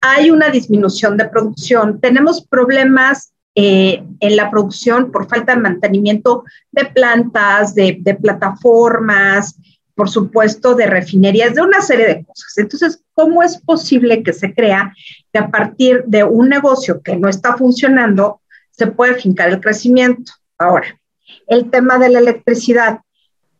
hay 0.00 0.30
una 0.30 0.48
disminución 0.48 1.18
de 1.18 1.28
producción, 1.28 2.00
tenemos 2.00 2.46
problemas 2.46 3.34
eh, 3.54 4.02
en 4.20 4.36
la 4.36 4.50
producción 4.50 5.12
por 5.12 5.28
falta 5.28 5.54
de 5.54 5.60
mantenimiento 5.60 6.44
de 6.72 6.86
plantas, 6.86 7.74
de, 7.74 7.98
de 8.00 8.14
plataformas, 8.14 9.54
por 9.94 10.08
supuesto, 10.08 10.74
de 10.74 10.86
refinerías, 10.86 11.54
de 11.54 11.60
una 11.60 11.82
serie 11.82 12.06
de 12.06 12.24
cosas. 12.24 12.56
Entonces, 12.56 13.02
¿cómo 13.20 13.42
es 13.42 13.58
posible 13.58 14.22
que 14.22 14.32
se 14.32 14.54
crea 14.54 14.94
que 15.30 15.38
a 15.38 15.50
partir 15.50 16.04
de 16.06 16.24
un 16.24 16.48
negocio 16.48 17.02
que 17.02 17.16
no 17.16 17.28
está 17.28 17.54
funcionando, 17.54 18.40
se 18.70 18.86
puede 18.86 19.16
fincar 19.16 19.50
el 19.50 19.60
crecimiento? 19.60 20.32
Ahora, 20.56 20.98
el 21.46 21.70
tema 21.70 21.98
de 21.98 22.08
la 22.08 22.20
electricidad. 22.20 23.00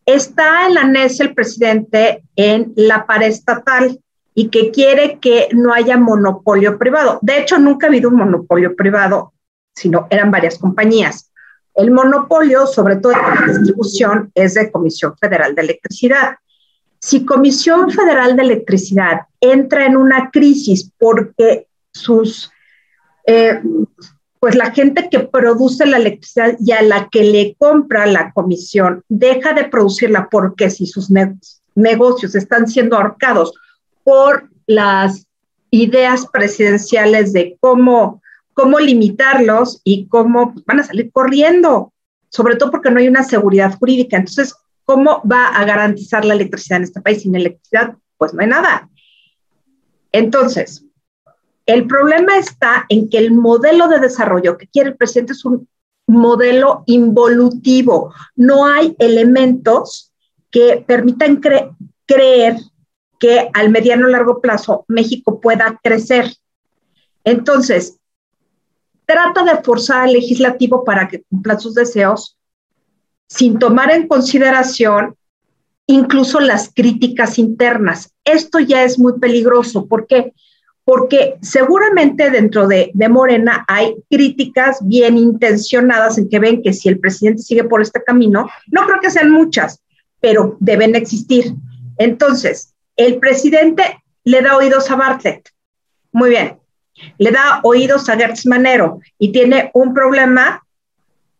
Está 0.03 0.65
en 0.65 0.73
la 0.73 0.83
NES 0.85 1.19
el 1.19 1.35
presidente 1.35 2.23
en 2.35 2.73
la 2.75 3.05
estatal 3.21 3.99
y 4.33 4.49
que 4.49 4.71
quiere 4.71 5.19
que 5.19 5.49
no 5.51 5.71
haya 5.73 5.95
monopolio 5.95 6.79
privado. 6.79 7.19
De 7.21 7.37
hecho, 7.37 7.59
nunca 7.59 7.85
ha 7.85 7.89
habido 7.89 8.09
un 8.09 8.15
monopolio 8.15 8.75
privado, 8.75 9.33
sino 9.75 10.07
eran 10.09 10.31
varias 10.31 10.57
compañías. 10.57 11.31
El 11.75 11.91
monopolio, 11.91 12.65
sobre 12.65 12.95
todo 12.95 13.13
en 13.13 13.19
la 13.19 13.53
distribución, 13.53 14.31
es 14.33 14.55
de 14.55 14.71
Comisión 14.71 15.15
Federal 15.17 15.53
de 15.53 15.61
Electricidad. 15.61 16.37
Si 17.01 17.25
Comisión 17.25 17.91
Federal 17.91 18.35
de 18.35 18.43
Electricidad 18.43 19.21
entra 19.39 19.85
en 19.85 19.97
una 19.97 20.29
crisis 20.31 20.91
porque 20.97 21.67
sus, 21.91 22.51
eh, 23.25 23.59
pues 24.39 24.55
la 24.55 24.71
gente 24.71 25.09
que 25.09 25.19
produce 25.19 25.85
la 25.85 25.97
electricidad 25.97 26.55
y 26.59 26.71
a 26.71 26.81
la 26.81 27.09
que 27.09 27.23
le 27.23 27.55
compra 27.57 28.05
la 28.05 28.31
comisión 28.31 29.03
deja 29.09 29.53
de 29.53 29.65
producirla 29.65 30.29
porque 30.29 30.69
si 30.69 30.85
sus 30.85 31.09
negocios 31.75 32.35
están 32.35 32.67
siendo 32.67 32.95
ahorcados 32.95 33.53
por 34.03 34.49
las 34.67 35.27
ideas 35.71 36.27
presidenciales 36.27 37.33
de 37.33 37.57
cómo 37.59 38.21
cómo 38.53 38.79
limitarlos 38.79 39.81
y 39.83 40.07
cómo 40.07 40.53
van 40.65 40.79
a 40.79 40.83
salir 40.83 41.11
corriendo, 41.11 41.93
sobre 42.29 42.55
todo 42.55 42.71
porque 42.71 42.91
no 42.91 42.99
hay 42.99 43.07
una 43.07 43.23
seguridad 43.23 43.77
jurídica. 43.77 44.17
Entonces, 44.17 44.55
¿cómo 44.91 45.21
va 45.25 45.47
a 45.47 45.63
garantizar 45.63 46.25
la 46.25 46.33
electricidad 46.33 46.79
en 46.79 46.83
este 46.83 46.99
país? 46.99 47.21
Sin 47.21 47.33
electricidad, 47.33 47.95
pues 48.17 48.33
no 48.33 48.41
hay 48.41 48.47
nada. 48.47 48.89
Entonces, 50.11 50.83
El 51.65 51.87
problema 51.87 52.37
está 52.37 52.85
en 52.89 53.09
que 53.09 53.17
el 53.19 53.31
modelo 53.31 53.87
de 53.87 53.99
desarrollo 53.99 54.57
que 54.57 54.67
quiere 54.67 54.89
el 54.89 54.97
presidente 54.97 55.31
es 55.31 55.45
un 55.45 55.69
modelo 56.07 56.83
involutivo. 56.87 58.13
No 58.35 58.65
hay 58.65 58.93
elementos 58.99 60.11
que 60.49 60.83
permitan 60.85 61.39
creer 62.05 62.57
que 63.17 63.49
al 63.53 63.69
mediano 63.69 64.07
largo 64.07 64.41
plazo 64.41 64.83
México 64.89 65.39
pueda 65.39 65.79
crecer. 65.81 66.33
Entonces, 67.23 67.97
trata 69.05 69.43
de 69.43 69.63
forzar 69.63 70.01
al 70.01 70.13
legislativo 70.13 70.83
para 70.83 71.07
que 71.07 71.23
cumpla 71.29 71.59
sus 71.59 71.75
deseos 71.75 72.37
sin 73.31 73.59
tomar 73.59 73.91
en 73.91 74.09
consideración 74.09 75.15
incluso 75.87 76.41
las 76.41 76.69
críticas 76.73 77.39
internas. 77.39 78.13
Esto 78.25 78.59
ya 78.59 78.83
es 78.83 78.99
muy 78.99 79.19
peligroso. 79.19 79.85
¿Por 79.87 80.05
qué? 80.05 80.33
Porque 80.83 81.35
seguramente 81.41 82.29
dentro 82.29 82.67
de, 82.67 82.91
de, 82.93 83.07
Morena 83.07 83.63
hay 83.69 83.95
críticas 84.09 84.79
bien 84.81 85.17
intencionadas 85.17 86.17
en 86.17 86.27
que 86.27 86.39
ven 86.39 86.61
que 86.61 86.73
si 86.73 86.89
el 86.89 86.99
presidente 86.99 87.41
sigue 87.41 87.63
por 87.63 87.81
este 87.81 88.03
camino, 88.03 88.49
no 88.67 88.85
creo 88.85 88.99
que 88.99 89.11
sean 89.11 89.31
muchas, 89.31 89.81
pero 90.19 90.57
deben 90.59 90.95
existir. 90.95 91.53
Entonces, 91.97 92.73
el 92.97 93.17
presidente 93.19 94.03
le 94.25 94.41
da 94.41 94.57
oídos 94.57 94.91
a 94.91 94.97
Bartlett. 94.97 95.49
Muy 96.11 96.31
bien. 96.31 96.59
Le 97.17 97.31
da 97.31 97.61
oídos 97.63 98.09
a 98.09 98.17
Gertz 98.17 98.45
Manero 98.45 98.99
y 99.17 99.31
tiene 99.31 99.71
un 99.73 99.93
problema 99.93 100.61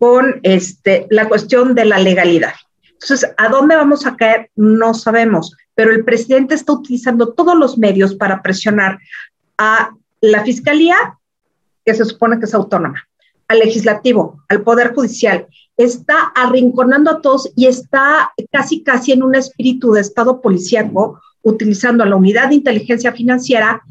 con 0.02 0.40
este, 0.42 1.06
la 1.12 1.30
cuestión 1.30 1.76
de 1.76 1.86
la 1.86 2.00
legalidad. 2.00 2.54
Entonces, 2.94 3.32
¿a 3.38 3.50
dónde 3.50 3.76
vamos 3.76 4.08
a 4.08 4.16
caer? 4.16 4.50
No 4.56 4.96
sabemos, 4.96 5.56
pero 5.76 5.92
el 5.92 6.04
presidente 6.04 6.56
está 6.56 6.74
utilizando 6.74 7.34
todos 7.34 7.56
los 7.56 7.78
medios 7.78 8.16
para 8.16 8.42
presionar 8.42 8.98
a 9.60 9.92
la 10.20 10.44
fiscalía, 10.44 10.96
que 11.86 11.94
se 11.94 12.04
supone 12.04 12.40
que 12.40 12.46
es 12.46 12.54
autónoma, 12.56 13.08
al 13.48 13.60
legislativo, 13.60 14.42
al 14.50 14.64
poder 14.64 14.96
judicial. 14.96 15.46
Está 15.78 16.32
arrinconando 16.36 17.12
a 17.12 17.22
todos 17.22 17.52
y 17.56 17.68
está 17.68 18.34
casi, 18.52 18.82
casi 18.82 19.12
en 19.12 19.22
un 19.22 19.36
espíritu 19.36 19.92
de 19.92 20.02
estado 20.02 20.42
policíaco, 20.42 21.22
utilizando 21.44 22.04
a 22.04 22.08
la 22.08 22.16
unidad 22.16 22.50
de 22.50 22.56
inteligencia 22.56 23.12
financiera 23.12 23.84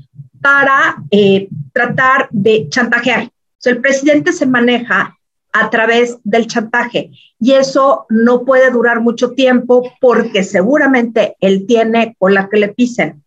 para 0.43 0.97
eh, 1.13 1.49
tratar 1.73 2.27
de 2.33 2.69
chantajear. 2.69 3.27
O 3.27 3.31
sea, 3.59 3.75
el 3.75 3.81
presidente 3.81 4.33
se 4.33 4.47
maneja 4.47 5.17
a 5.53 5.71
través 5.71 6.19
del 6.25 6.47
chantaje. 6.47 7.11
Y 7.39 7.53
eso 7.53 8.07
no 8.09 8.45
puede 8.45 8.71
durar 8.71 9.01
mucho 9.01 9.33
tiempo 9.33 9.91
porque 10.01 10.45
seguramente 10.45 11.37
él 11.41 11.67
tiene 11.67 12.17
con 12.19 12.35
la 12.35 12.49
que 12.49 12.59
le 12.59 12.69
pisen. 12.69 13.23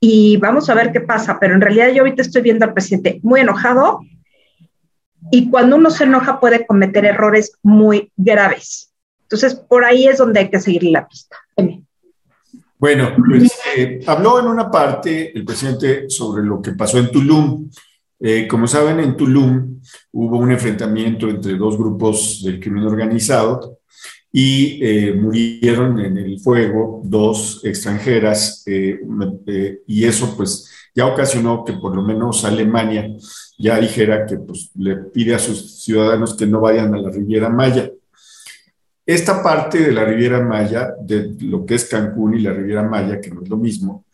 Y 0.00 0.36
vamos 0.36 0.68
a 0.68 0.74
ver 0.74 0.92
qué 0.92 1.00
pasa, 1.00 1.38
pero 1.40 1.54
en 1.54 1.60
realidad 1.60 1.88
yo 1.88 2.02
ahorita 2.02 2.22
estoy 2.22 2.42
viendo 2.42 2.64
al 2.64 2.74
presidente 2.74 3.20
muy 3.22 3.40
enojado 3.40 4.00
y 5.30 5.50
cuando 5.50 5.76
uno 5.76 5.90
se 5.90 6.04
enoja 6.04 6.38
puede 6.38 6.66
cometer 6.66 7.04
errores 7.04 7.52
muy 7.62 8.12
graves. 8.16 8.92
Entonces, 9.22 9.54
por 9.54 9.84
ahí 9.84 10.06
es 10.06 10.18
donde 10.18 10.40
hay 10.40 10.50
que 10.50 10.60
seguir 10.60 10.84
la 10.84 11.08
pista. 11.08 11.36
Bueno, 12.78 13.10
pues 13.16 13.58
eh, 13.76 14.00
habló 14.06 14.38
en 14.38 14.46
una 14.46 14.70
parte 14.70 15.36
el 15.36 15.44
presidente 15.44 16.08
sobre 16.10 16.44
lo 16.44 16.60
que 16.60 16.72
pasó 16.72 16.98
en 16.98 17.10
Tulum. 17.10 17.70
Eh, 18.18 18.48
como 18.48 18.66
saben, 18.66 19.00
en 19.00 19.16
Tulum 19.16 19.80
hubo 20.12 20.38
un 20.38 20.50
enfrentamiento 20.50 21.28
entre 21.28 21.56
dos 21.56 21.76
grupos 21.76 22.42
del 22.42 22.58
crimen 22.58 22.84
organizado 22.84 23.78
y 24.32 24.78
eh, 24.82 25.14
murieron 25.14 25.98
en 26.00 26.16
el 26.18 26.40
fuego 26.40 27.02
dos 27.04 27.60
extranjeras 27.64 28.62
eh, 28.66 28.98
y 29.86 30.04
eso 30.04 30.34
pues 30.36 30.70
ya 30.94 31.06
ocasionó 31.06 31.64
que 31.64 31.74
por 31.74 31.94
lo 31.94 32.02
menos 32.02 32.44
Alemania 32.44 33.08
ya 33.58 33.78
dijera 33.78 34.24
que 34.26 34.38
pues 34.38 34.70
le 34.76 34.96
pide 34.96 35.34
a 35.34 35.38
sus 35.38 35.82
ciudadanos 35.82 36.34
que 36.34 36.46
no 36.46 36.60
vayan 36.60 36.94
a 36.94 36.98
la 36.98 37.10
Riviera 37.10 37.48
Maya. 37.50 37.90
Esta 39.04 39.42
parte 39.42 39.78
de 39.78 39.92
la 39.92 40.04
Riviera 40.04 40.40
Maya, 40.40 40.92
de 41.00 41.36
lo 41.40 41.64
que 41.64 41.76
es 41.76 41.84
Cancún 41.84 42.34
y 42.34 42.40
la 42.40 42.52
Riviera 42.52 42.82
Maya, 42.82 43.20
que 43.20 43.30
no 43.30 43.42
es 43.42 43.48
lo 43.48 43.56
mismo, 43.56 44.04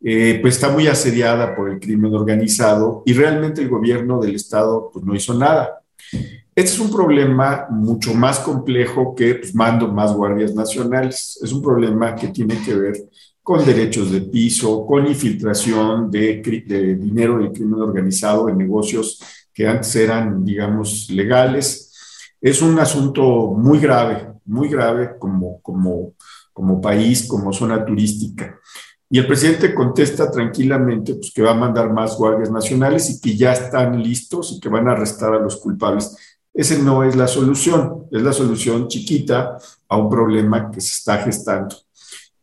eh, 0.00 0.38
pues 0.40 0.54
está 0.54 0.68
muy 0.68 0.86
asediada 0.86 1.56
por 1.56 1.70
el 1.70 1.80
crimen 1.80 2.14
organizado 2.14 3.02
y 3.04 3.12
realmente 3.12 3.62
el 3.62 3.68
gobierno 3.68 4.20
del 4.20 4.36
estado 4.36 4.90
pues, 4.92 5.04
no 5.04 5.14
hizo 5.14 5.34
nada. 5.34 5.80
Este 6.54 6.72
es 6.72 6.78
un 6.78 6.90
problema 6.90 7.66
mucho 7.70 8.14
más 8.14 8.38
complejo 8.40 9.14
que 9.14 9.36
pues, 9.36 9.54
mando 9.54 9.88
más 9.88 10.12
guardias 10.12 10.54
nacionales. 10.54 11.38
Es 11.42 11.52
un 11.52 11.62
problema 11.62 12.14
que 12.14 12.28
tiene 12.28 12.60
que 12.64 12.74
ver 12.74 12.96
con 13.42 13.64
derechos 13.64 14.10
de 14.12 14.20
piso, 14.22 14.84
con 14.86 15.06
infiltración 15.06 16.10
de, 16.10 16.42
de 16.66 16.94
dinero 16.96 17.38
del 17.38 17.52
crimen 17.52 17.80
organizado 17.80 18.48
en 18.48 18.58
negocios 18.58 19.20
que 19.54 19.66
antes 19.66 19.96
eran, 19.96 20.44
digamos, 20.44 21.10
legales. 21.10 21.92
Es 22.40 22.62
un 22.62 22.78
asunto 22.78 23.54
muy 23.56 23.80
grave, 23.80 24.34
muy 24.44 24.68
grave 24.68 25.18
como, 25.18 25.60
como, 25.62 26.12
como 26.52 26.80
país, 26.80 27.26
como 27.26 27.52
zona 27.52 27.84
turística. 27.84 28.58
Y 29.10 29.18
el 29.18 29.26
presidente 29.26 29.74
contesta 29.74 30.30
tranquilamente 30.30 31.14
pues, 31.14 31.32
que 31.32 31.42
va 31.42 31.52
a 31.52 31.54
mandar 31.54 31.92
más 31.92 32.16
guardias 32.16 32.50
nacionales 32.50 33.08
y 33.10 33.20
que 33.20 33.36
ya 33.36 33.52
están 33.52 34.02
listos 34.02 34.52
y 34.52 34.60
que 34.60 34.68
van 34.68 34.88
a 34.88 34.92
arrestar 34.92 35.32
a 35.32 35.40
los 35.40 35.56
culpables. 35.56 36.16
Ese 36.52 36.82
no 36.82 37.04
es 37.04 37.16
la 37.16 37.26
solución, 37.26 38.06
es 38.10 38.22
la 38.22 38.32
solución 38.32 38.88
chiquita 38.88 39.56
a 39.88 39.96
un 39.96 40.10
problema 40.10 40.70
que 40.70 40.80
se 40.80 40.98
está 40.98 41.18
gestando. 41.18 41.76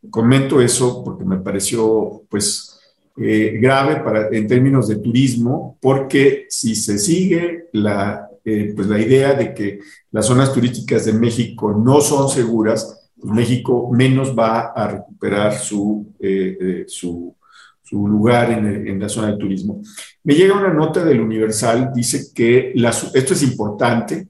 Comento 0.10 0.62
eso 0.62 1.04
porque 1.04 1.24
me 1.24 1.38
pareció 1.38 2.24
pues 2.30 2.80
eh, 3.18 3.58
grave 3.62 3.98
para, 3.98 4.28
en 4.30 4.48
términos 4.48 4.88
de 4.88 4.98
turismo, 4.98 5.78
porque 5.82 6.48
si 6.50 6.76
se 6.76 6.98
sigue 6.98 7.70
la, 7.74 8.30
eh, 8.44 8.74
pues, 8.76 8.88
la 8.88 9.00
idea 9.00 9.34
de 9.34 9.54
que 9.54 9.80
las 10.12 10.26
zonas 10.26 10.52
turísticas 10.52 11.06
de 11.06 11.14
México 11.14 11.72
no 11.74 12.02
son 12.02 12.30
seguras, 12.30 13.05
México 13.24 13.90
menos 13.92 14.38
va 14.38 14.72
a 14.76 14.88
recuperar 14.88 15.54
su, 15.54 16.14
eh, 16.20 16.58
eh, 16.60 16.86
su, 16.88 17.36
lugar 17.92 18.52
en, 18.52 19.00
la 19.00 19.08
zona 19.08 19.32
de 19.32 19.38
turismo. 19.38 19.82
Me 20.24 20.34
llega 20.34 20.58
una 20.58 20.74
nota 20.74 21.06
del 21.06 21.22
Universal, 21.22 21.92
dice 21.94 22.34
que 22.34 22.74
esto 23.14 23.34
es 23.34 23.44
importante, 23.44 24.28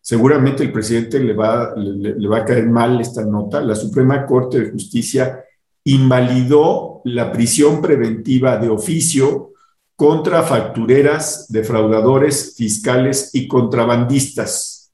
seguramente 0.00 0.62
el 0.62 0.72
presidente 0.72 1.18
le 1.18 1.32
va, 1.32 1.74
le 1.74 2.28
va 2.28 2.38
a 2.38 2.44
caer 2.44 2.68
mal 2.68 3.00
esta 3.00 3.24
nota, 3.24 3.62
la 3.62 3.74
Suprema 3.74 4.26
Corte 4.26 4.60
de 4.60 4.70
Justicia 4.70 5.42
invalidó 5.84 7.00
la 7.04 7.32
prisión 7.32 7.80
preventiva 7.80 8.58
de 8.58 8.68
oficio 8.68 9.52
contra 9.96 10.42
factureras, 10.42 11.46
defraudadores 11.48 12.54
fiscales 12.56 13.30
y 13.32 13.48
contrabandistas. 13.48 14.92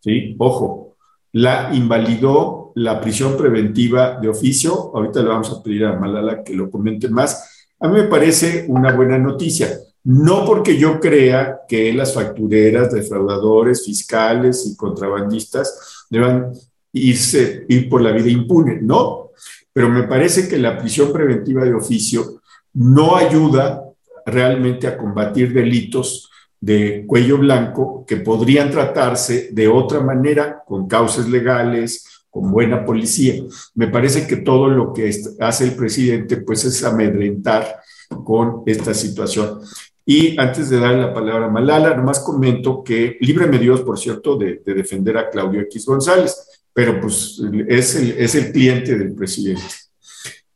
¿Sí? 0.00 0.34
Ojo, 0.38 0.89
la 1.32 1.70
invalidó 1.72 2.72
la 2.74 3.00
prisión 3.00 3.36
preventiva 3.36 4.18
de 4.20 4.28
oficio. 4.28 4.90
Ahorita 4.94 5.22
le 5.22 5.28
vamos 5.28 5.50
a 5.50 5.62
pedir 5.62 5.84
a 5.84 5.98
Malala 5.98 6.42
que 6.42 6.54
lo 6.54 6.70
comente 6.70 7.08
más. 7.08 7.66
A 7.78 7.88
mí 7.88 8.00
me 8.00 8.08
parece 8.08 8.66
una 8.68 8.92
buena 8.92 9.18
noticia. 9.18 9.78
No 10.04 10.44
porque 10.44 10.78
yo 10.78 10.98
crea 10.98 11.60
que 11.68 11.92
las 11.92 12.14
factureras, 12.14 12.92
defraudadores, 12.92 13.84
fiscales 13.84 14.66
y 14.66 14.76
contrabandistas 14.76 16.06
deban 16.08 16.52
irse, 16.92 17.66
ir 17.68 17.88
por 17.88 18.00
la 18.00 18.12
vida 18.12 18.30
impune, 18.30 18.80
no. 18.80 19.30
Pero 19.72 19.88
me 19.88 20.04
parece 20.04 20.48
que 20.48 20.58
la 20.58 20.78
prisión 20.78 21.12
preventiva 21.12 21.64
de 21.64 21.74
oficio 21.74 22.40
no 22.72 23.16
ayuda 23.16 23.84
realmente 24.26 24.86
a 24.86 24.96
combatir 24.96 25.52
delitos 25.52 26.29
de 26.60 27.04
cuello 27.06 27.38
blanco 27.38 28.04
que 28.06 28.16
podrían 28.16 28.70
tratarse 28.70 29.48
de 29.52 29.66
otra 29.66 30.00
manera, 30.00 30.62
con 30.66 30.86
causas 30.86 31.28
legales, 31.28 32.04
con 32.28 32.50
buena 32.50 32.84
policía. 32.84 33.42
Me 33.74 33.88
parece 33.88 34.26
que 34.26 34.36
todo 34.36 34.68
lo 34.68 34.92
que 34.92 35.10
hace 35.40 35.64
el 35.64 35.74
presidente 35.74 36.36
pues 36.38 36.64
es 36.64 36.84
amedrentar 36.84 37.80
con 38.24 38.62
esta 38.66 38.94
situación. 38.94 39.60
Y 40.04 40.38
antes 40.40 40.70
de 40.70 40.80
dar 40.80 40.94
la 40.94 41.14
palabra 41.14 41.46
a 41.46 41.50
Malala, 41.50 41.94
nomás 41.94 42.20
comento 42.20 42.82
que 42.82 43.16
líbreme 43.20 43.58
Dios, 43.58 43.82
por 43.82 43.98
cierto, 43.98 44.36
de, 44.36 44.60
defender 44.64 45.16
a 45.16 45.30
Claudio 45.30 45.60
X 45.62 45.86
González, 45.86 46.62
pero 46.72 47.00
pues 47.00 47.40
es 47.68 47.94
el, 47.96 48.12
es 48.12 48.34
el 48.34 48.52
cliente 48.52 48.96
del 48.96 49.14
presidente. 49.14 49.62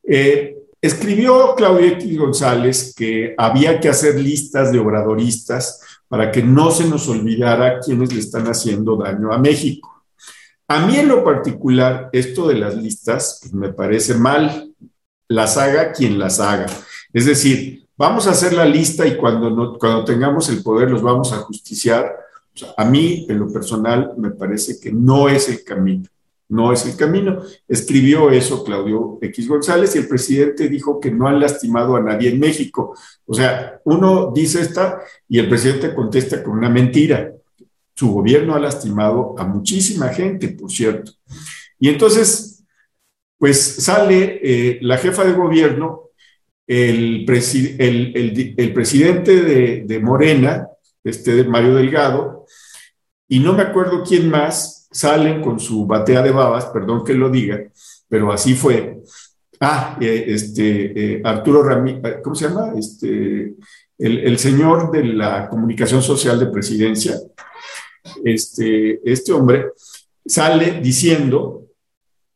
Eh, 0.03 0.57
escribió 0.81 1.55
Claudio 1.57 1.87
X 1.87 2.19
González 2.19 2.95
que 2.97 3.35
había 3.39 3.81
que 3.81 3.89
hacer 3.89 4.19
listas 4.19 4.73
de 4.73 4.79
obradoristas 4.79 5.81
para 6.09 6.31
que 6.31 6.43
no 6.43 6.71
se 6.71 6.89
nos 6.89 7.09
olvidara 7.09 7.81
quienes 7.81 8.13
le 8.13 8.21
están 8.21 8.47
haciendo 8.47 8.97
daño 8.97 9.33
a 9.33 9.39
México. 9.39 10.05
A 10.69 10.87
mí 10.87 10.97
en 10.97 11.09
lo 11.09 11.23
particular, 11.23 12.09
esto 12.13 12.49
de 12.49 12.55
las 12.55 12.77
listas 12.77 13.39
pues, 13.43 13.53
me 13.53 13.73
parece 13.73 14.15
mal. 14.15 14.73
Las 15.29 15.57
haga 15.57 15.93
quien 15.93 16.19
las 16.19 16.41
haga. 16.41 16.67
Es 17.13 17.27
decir, 17.27 17.87
vamos 17.97 18.27
a 18.27 18.31
hacer 18.31 18.53
la 18.53 18.65
lista 18.65 19.07
y 19.07 19.17
cuando, 19.17 19.51
no, 19.51 19.79
cuando 19.79 20.05
tengamos 20.05 20.49
el 20.49 20.63
poder 20.63 20.91
los 20.91 21.03
vamos 21.03 21.33
a 21.33 21.39
justiciar. 21.39 22.15
a 22.77 22.85
mí, 22.85 23.27
en 23.29 23.41
lo 23.41 23.53
personal, 23.53 24.13
me 24.17 24.31
parece 24.31 24.79
que 24.79 24.93
no 24.93 25.29
es 25.29 25.49
el 25.49 25.65
camino. 25.65 26.09
No 26.49 26.73
es 26.73 26.87
el 26.87 26.97
camino. 26.97 27.43
Escribió 27.67 28.31
eso 28.31 28.65
Claudio 28.65 29.19
X 29.21 29.49
González 29.49 29.95
y 29.95 29.99
el 29.99 30.09
presidente 30.09 30.69
dijo 30.69 31.01
que 31.01 31.11
no 31.11 31.29
han 31.29 31.41
lastimado 31.41 31.97
a 31.97 32.03
nadie 32.03 32.31
en 32.31 32.41
México. 32.41 32.97
O 33.27 33.35
sea, 33.35 33.81
uno 33.85 34.33
dice 34.35 34.61
esta 34.61 35.01
y 35.29 35.39
el 35.39 35.49
presidente 35.49 35.95
contesta 35.95 36.43
con 36.43 36.59
una 36.59 36.69
mentira. 36.69 37.33
Su 37.95 38.13
gobierno 38.13 38.55
ha 38.55 38.61
lastimado 38.61 39.35
a 39.39 39.45
muchísima 39.45 40.09
gente, 40.09 40.49
por 40.49 40.71
cierto. 40.71 41.13
Y 41.79 41.89
entonces, 41.89 42.65
pues 43.39 43.61
sale 43.61 44.41
eh, 44.43 44.79
la 44.83 44.99
jefa 44.99 45.25
de 45.25 45.33
gobierno, 45.33 46.11
el, 46.67 47.25
presidente 47.27 47.83
de, 49.83 50.01
Morena, 50.01 50.69
este 51.03 51.45
Mario 51.45 51.75
Delgado, 51.75 52.47
y 53.29 53.41
no 53.41 53.53
me 53.53 53.63
acuerdo 53.63 54.03
quién 54.03 54.31
más, 54.31 54.84
salen 54.95 55.43
con 55.43 55.59
su 55.59 55.87
batea 55.87 56.23
de 56.23 56.31
babas, 56.31 56.67
perdón 56.67 57.05
que 57.05 57.15
lo 57.15 57.29
diga, 57.29 57.61
pero 58.09 58.33
así 58.33 58.55
fue. 58.55 59.03
Ah, 59.61 59.99
eh, 60.01 60.25
este, 60.29 61.17
eh, 61.17 61.23
Arturo 61.25 61.63
Ramírez, 61.63 62.01
eh, 62.05 62.21
¿cómo 62.23 62.37
se 62.37 62.49
llama? 62.49 62.73
Este, 62.79 63.55
el, 63.99 64.39
señor 64.39 64.91
de 64.93 65.05
la 65.05 65.49
comunicación 65.49 66.01
social 66.01 66.39
de 66.39 66.47
presidencia, 66.47 67.19
este, 68.25 69.01
este 69.05 69.33
hombre 69.33 69.67
sale 70.25 70.81
diciendo... 70.81 71.67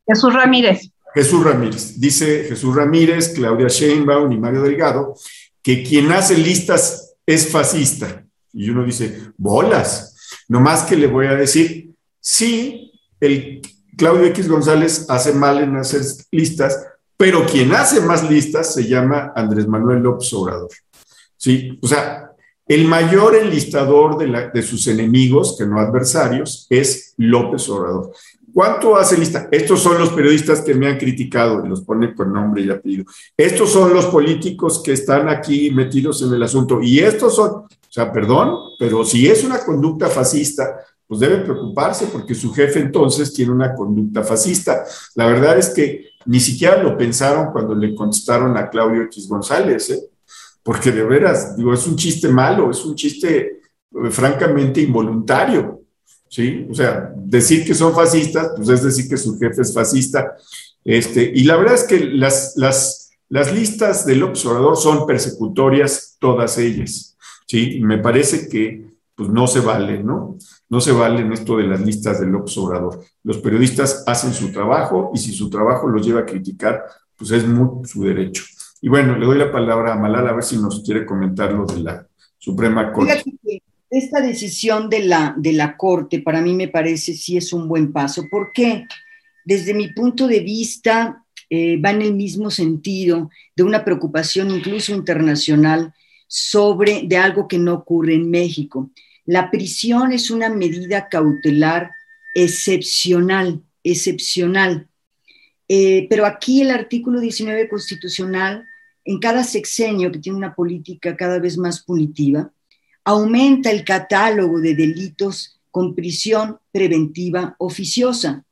Jesús 0.06 0.34
Ramírez. 0.34 0.90
Jesús 1.14 1.44
Ramírez. 1.44 2.00
Dice 2.00 2.44
Jesús 2.44 2.74
Ramírez, 2.74 3.34
Claudia 3.34 3.68
Sheinbaum 3.68 4.32
y 4.32 4.38
Mario 4.38 4.62
Delgado, 4.62 5.14
que 5.62 5.82
quien 5.82 6.10
hace 6.12 6.36
listas 6.36 7.14
es 7.24 7.50
fascista. 7.50 8.24
Y 8.52 8.70
uno 8.70 8.84
dice, 8.84 9.32
bolas. 9.36 10.16
Nomás 10.48 10.82
que 10.82 10.96
le 10.96 11.06
voy 11.06 11.26
a 11.26 11.34
decir, 11.34 11.87
Sí, 12.30 12.92
el 13.20 13.62
Claudio 13.96 14.26
X 14.26 14.50
González 14.50 15.06
hace 15.08 15.32
mal 15.32 15.60
en 15.60 15.74
hacer 15.76 16.02
listas, 16.30 16.86
pero 17.16 17.46
quien 17.46 17.72
hace 17.72 18.02
más 18.02 18.28
listas 18.28 18.74
se 18.74 18.86
llama 18.86 19.32
Andrés 19.34 19.66
Manuel 19.66 20.02
López 20.02 20.30
Obrador. 20.34 20.68
Sí, 21.38 21.78
o 21.80 21.88
sea, 21.88 22.32
el 22.66 22.84
mayor 22.84 23.34
enlistador 23.34 24.18
de, 24.18 24.62
sus 24.62 24.86
enemigos, 24.88 25.56
que 25.56 25.64
no 25.64 25.80
adversarios, 25.80 26.66
es 26.68 27.14
López 27.16 27.66
Obrador. 27.70 28.12
¿Cuánto 28.52 28.94
hace 28.98 29.16
lista? 29.16 29.48
Estos 29.50 29.80
son 29.80 29.98
los 29.98 30.10
periodistas 30.10 30.60
que 30.60 30.74
me 30.74 30.86
han 30.86 30.98
criticado, 30.98 31.64
y 31.64 31.68
los 31.70 31.80
pone 31.80 32.14
con 32.14 32.30
nombre 32.30 32.60
y 32.60 32.68
apellido. 32.68 33.06
Estos 33.38 33.72
son 33.72 33.94
los 33.94 34.04
políticos 34.04 34.82
que 34.84 34.92
están 34.92 35.30
aquí 35.30 35.70
metidos 35.70 36.20
en 36.20 36.34
el 36.34 36.42
asunto. 36.42 36.82
Y 36.82 36.98
estos 36.98 37.34
son, 37.34 37.50
o 37.52 37.68
sea, 37.88 38.12
perdón, 38.12 38.54
pero 38.78 39.02
si 39.02 39.26
es 39.26 39.44
una 39.44 39.64
conducta 39.64 40.08
fascista, 40.08 40.76
pues 41.08 41.20
debe 41.20 41.38
preocuparse 41.38 42.06
porque 42.12 42.34
su 42.34 42.52
jefe 42.52 42.80
entonces 42.80 43.32
tiene 43.32 43.50
una 43.50 43.74
conducta 43.74 44.22
fascista. 44.22 44.84
La 45.14 45.26
verdad 45.26 45.58
es 45.58 45.70
que 45.70 46.10
ni 46.26 46.38
siquiera 46.38 46.82
lo 46.82 46.98
pensaron 46.98 47.50
cuando 47.50 47.74
le 47.74 47.94
contestaron 47.94 48.56
a 48.58 48.68
Claudio 48.68 49.04
X 49.04 49.26
González, 49.26 49.88
¿eh? 49.88 50.02
porque 50.62 50.92
de 50.92 51.02
veras, 51.02 51.56
digo, 51.56 51.72
es 51.72 51.86
un 51.86 51.96
chiste 51.96 52.28
malo, 52.28 52.70
es 52.70 52.84
un 52.84 52.94
chiste 52.94 53.38
eh, 53.38 54.10
francamente 54.10 54.82
involuntario, 54.82 55.80
¿sí? 56.28 56.66
O 56.70 56.74
sea, 56.74 57.10
decir 57.16 57.64
que 57.64 57.74
son 57.74 57.94
fascistas, 57.94 58.52
pues 58.54 58.68
es 58.68 58.82
decir 58.82 59.08
que 59.08 59.16
su 59.16 59.38
jefe 59.38 59.62
es 59.62 59.72
fascista. 59.72 60.36
Este, 60.84 61.32
y 61.34 61.44
la 61.44 61.56
verdad 61.56 61.74
es 61.74 61.84
que 61.84 62.00
las, 62.00 62.52
las, 62.56 63.12
las 63.30 63.54
listas 63.54 64.04
del 64.04 64.22
observador 64.22 64.76
son 64.76 65.06
persecutorias, 65.06 66.18
todas 66.20 66.58
ellas, 66.58 67.16
¿sí? 67.46 67.80
me 67.80 67.96
parece 67.96 68.50
que 68.50 68.97
pues 69.18 69.30
no 69.30 69.48
se 69.48 69.58
vale, 69.58 70.00
¿no? 70.00 70.38
No 70.68 70.80
se 70.80 70.92
vale 70.92 71.22
en 71.22 71.32
esto 71.32 71.56
de 71.56 71.64
las 71.64 71.80
listas 71.80 72.20
del 72.20 72.36
observador. 72.36 73.00
Los 73.24 73.38
periodistas 73.38 74.04
hacen 74.06 74.32
su 74.32 74.52
trabajo 74.52 75.10
y 75.12 75.18
si 75.18 75.32
su 75.32 75.50
trabajo 75.50 75.88
los 75.88 76.06
lleva 76.06 76.20
a 76.20 76.24
criticar, 76.24 76.84
pues 77.16 77.32
es 77.32 77.44
muy 77.44 77.84
su 77.84 78.04
derecho. 78.04 78.44
Y 78.80 78.88
bueno, 78.88 79.18
le 79.18 79.26
doy 79.26 79.36
la 79.36 79.50
palabra 79.50 79.92
a 79.94 79.98
Malala 79.98 80.30
a 80.30 80.34
ver 80.34 80.44
si 80.44 80.56
nos 80.56 80.84
quiere 80.84 81.04
comentar 81.04 81.52
lo 81.52 81.66
de 81.66 81.80
la 81.80 82.06
Suprema 82.38 82.92
Corte. 82.92 83.24
esta 83.90 84.20
decisión 84.20 84.88
de 84.88 85.00
la, 85.00 85.34
de 85.36 85.52
la 85.52 85.76
Corte 85.76 86.20
para 86.20 86.40
mí 86.40 86.54
me 86.54 86.68
parece 86.68 87.12
sí 87.14 87.36
es 87.36 87.52
un 87.52 87.66
buen 87.66 87.92
paso. 87.92 88.22
¿Por 88.30 88.52
qué? 88.52 88.86
Desde 89.44 89.74
mi 89.74 89.92
punto 89.94 90.28
de 90.28 90.38
vista, 90.38 91.24
eh, 91.50 91.76
va 91.80 91.90
en 91.90 92.02
el 92.02 92.14
mismo 92.14 92.52
sentido 92.52 93.30
de 93.56 93.64
una 93.64 93.84
preocupación 93.84 94.52
incluso 94.52 94.94
internacional 94.94 95.92
sobre 96.28 97.02
de 97.04 97.16
algo 97.16 97.48
que 97.48 97.58
no 97.58 97.74
ocurre 97.74 98.14
en 98.14 98.30
México. 98.30 98.92
La 99.28 99.50
prisión 99.50 100.12
es 100.12 100.30
una 100.30 100.48
medida 100.48 101.06
cautelar 101.10 101.90
excepcional, 102.34 103.62
excepcional. 103.84 104.88
Eh, 105.68 106.06
pero 106.08 106.24
aquí 106.24 106.62
el 106.62 106.70
artículo 106.70 107.20
19 107.20 107.68
constitucional, 107.68 108.66
en 109.04 109.18
cada 109.18 109.44
sexenio 109.44 110.10
que 110.10 110.18
tiene 110.18 110.38
una 110.38 110.54
política 110.54 111.14
cada 111.14 111.38
vez 111.40 111.58
más 111.58 111.82
punitiva, 111.82 112.50
aumenta 113.04 113.70
el 113.70 113.84
catálogo 113.84 114.60
de 114.60 114.74
delitos 114.74 115.60
con 115.70 115.94
prisión 115.94 116.58
preventiva 116.72 117.54
oficiosa. 117.58 118.46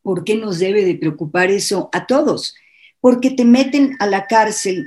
¿Por 0.00 0.22
qué 0.22 0.36
nos 0.36 0.60
debe 0.60 0.84
de 0.84 0.94
preocupar 0.94 1.50
eso 1.50 1.90
a 1.92 2.06
todos? 2.06 2.54
Porque 3.00 3.32
te 3.32 3.44
meten 3.44 3.96
a 3.98 4.06
la 4.06 4.28
cárcel 4.28 4.86